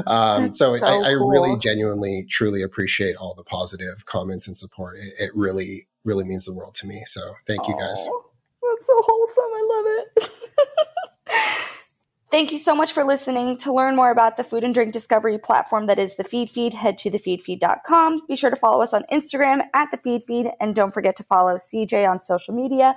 Um, 0.05 0.53
so, 0.53 0.75
so 0.75 0.85
I, 0.85 1.09
I 1.09 1.11
really 1.11 1.57
genuinely, 1.57 2.25
truly 2.29 2.61
appreciate 2.61 3.15
all 3.15 3.33
the 3.33 3.43
positive 3.43 4.05
comments 4.05 4.47
and 4.47 4.57
support. 4.57 4.97
It, 4.97 5.13
it 5.19 5.31
really, 5.33 5.87
really 6.03 6.25
means 6.25 6.45
the 6.45 6.53
world 6.53 6.75
to 6.75 6.87
me. 6.87 7.03
So 7.05 7.21
thank 7.47 7.67
you 7.67 7.75
guys. 7.77 8.09
That's 8.61 8.87
so 8.87 9.01
wholesome. 9.01 9.43
I 9.43 9.63
love 9.73 10.29
it. 11.27 11.71
Thank 12.31 12.53
you 12.53 12.57
so 12.57 12.73
much 12.73 12.93
for 12.93 13.03
listening. 13.03 13.57
To 13.57 13.73
learn 13.73 13.97
more 13.97 14.09
about 14.09 14.37
the 14.37 14.45
food 14.45 14.63
and 14.63 14.73
drink 14.73 14.93
discovery 14.93 15.37
platform 15.37 15.87
that 15.87 15.99
is 15.99 16.15
the 16.15 16.23
Feedfeed, 16.23 16.73
head 16.73 16.97
to 16.99 17.11
thefeedfeed.com. 17.11 18.21
Be 18.25 18.37
sure 18.37 18.49
to 18.49 18.55
follow 18.55 18.81
us 18.81 18.93
on 18.93 19.03
Instagram 19.11 19.63
at 19.73 19.89
the 19.91 19.97
Feedfeed, 19.97 20.49
and 20.61 20.73
don't 20.73 20.93
forget 20.93 21.17
to 21.17 21.23
follow 21.23 21.55
CJ 21.55 22.09
on 22.09 22.19
social 22.19 22.55
media 22.55 22.95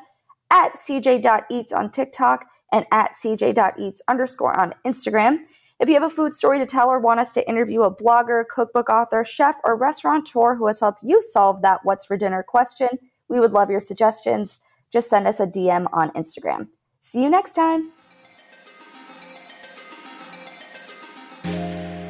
at 0.52 0.74
cj.eats 0.74 1.72
on 1.72 1.90
TikTok 1.90 2.46
and 2.72 2.86
at 2.92 3.12
cj.eats 3.12 4.02
underscore 4.06 4.56
on 4.58 4.72
Instagram. 4.86 5.38
If 5.80 5.88
you 5.88 5.94
have 5.94 6.04
a 6.04 6.10
food 6.10 6.34
story 6.34 6.60
to 6.60 6.66
tell 6.66 6.88
or 6.88 7.00
want 7.00 7.18
us 7.18 7.34
to 7.34 7.48
interview 7.48 7.82
a 7.82 7.94
blogger, 7.94 8.44
cookbook 8.48 8.88
author, 8.88 9.24
chef, 9.24 9.56
or 9.64 9.76
restaurateur 9.76 10.54
who 10.54 10.68
has 10.68 10.78
helped 10.78 11.02
you 11.02 11.20
solve 11.20 11.60
that 11.62 11.80
what's 11.82 12.06
for 12.06 12.16
dinner 12.16 12.44
question, 12.46 12.88
we 13.28 13.40
would 13.40 13.50
love 13.50 13.68
your 13.68 13.80
suggestions. 13.80 14.60
Just 14.92 15.10
send 15.10 15.26
us 15.26 15.40
a 15.40 15.46
DM 15.46 15.88
on 15.92 16.10
Instagram. 16.10 16.68
See 17.00 17.20
you 17.20 17.28
next 17.28 17.54
time. 17.54 17.90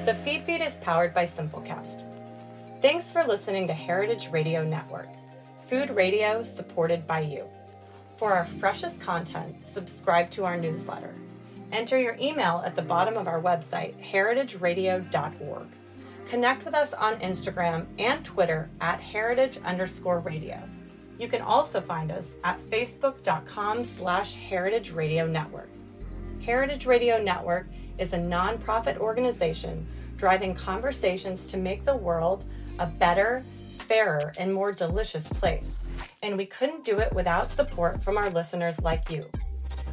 The 0.04 0.12
Feedfeed 0.12 0.60
is 0.60 0.76
powered 0.76 1.14
by 1.14 1.24
Simplecast. 1.24 2.04
Thanks 2.82 3.10
for 3.10 3.24
listening 3.24 3.66
to 3.68 3.72
Heritage 3.72 4.28
Radio 4.30 4.62
Network, 4.62 5.08
food 5.62 5.88
radio 5.88 6.42
supported 6.42 7.06
by 7.06 7.20
you. 7.20 7.46
For 8.18 8.34
our 8.34 8.44
freshest 8.44 9.00
content, 9.00 9.66
subscribe 9.66 10.30
to 10.32 10.44
our 10.44 10.58
newsletter. 10.58 11.14
Enter 11.72 11.98
your 11.98 12.18
email 12.20 12.62
at 12.66 12.76
the 12.76 12.82
bottom 12.82 13.16
of 13.16 13.26
our 13.26 13.40
website, 13.40 13.94
heritageradio.org. 14.06 15.68
Connect 16.28 16.66
with 16.66 16.74
us 16.74 16.92
on 16.92 17.18
Instagram 17.20 17.86
and 17.98 18.22
Twitter 18.22 18.68
at 18.82 19.00
heritage 19.00 19.58
underscore 19.64 20.18
radio. 20.18 20.62
You 21.18 21.28
can 21.28 21.40
also 21.40 21.80
find 21.80 22.12
us 22.12 22.34
at 22.44 22.60
facebook.com 22.60 23.82
slash 23.82 24.34
heritage 24.34 24.90
radio 24.90 25.26
network. 25.26 25.70
Heritage 26.44 26.84
Radio 26.84 27.22
Network 27.22 27.68
is 27.96 28.12
a 28.12 28.18
nonprofit 28.18 28.98
organization 28.98 29.86
driving 30.18 30.54
conversations 30.54 31.46
to 31.46 31.56
make 31.56 31.86
the 31.86 31.96
world 31.96 32.44
a 32.78 32.86
better, 32.86 33.42
fairer, 33.78 34.30
and 34.36 34.52
more 34.52 34.70
delicious 34.70 35.26
place. 35.26 35.78
And 36.22 36.36
we 36.36 36.44
couldn't 36.44 36.84
do 36.84 36.98
it 36.98 37.10
without 37.14 37.48
support 37.48 38.02
from 38.02 38.18
our 38.18 38.28
listeners 38.28 38.78
like 38.82 39.10
you. 39.10 39.22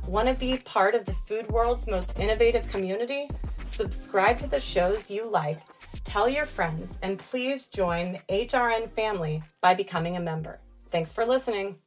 Want 0.05 0.27
to 0.27 0.33
be 0.33 0.57
part 0.57 0.93
of 0.93 1.05
the 1.05 1.13
food 1.13 1.49
world's 1.49 1.87
most 1.87 2.19
innovative 2.19 2.67
community? 2.67 3.27
Subscribe 3.63 4.37
to 4.39 4.47
the 4.47 4.59
shows 4.59 5.09
you 5.09 5.29
like, 5.29 5.59
tell 6.03 6.27
your 6.27 6.45
friends, 6.45 6.97
and 7.01 7.17
please 7.17 7.67
join 7.67 8.11
the 8.11 8.45
HRN 8.45 8.91
family 8.91 9.41
by 9.61 9.73
becoming 9.73 10.17
a 10.17 10.21
member. 10.21 10.59
Thanks 10.91 11.13
for 11.13 11.25
listening. 11.25 11.77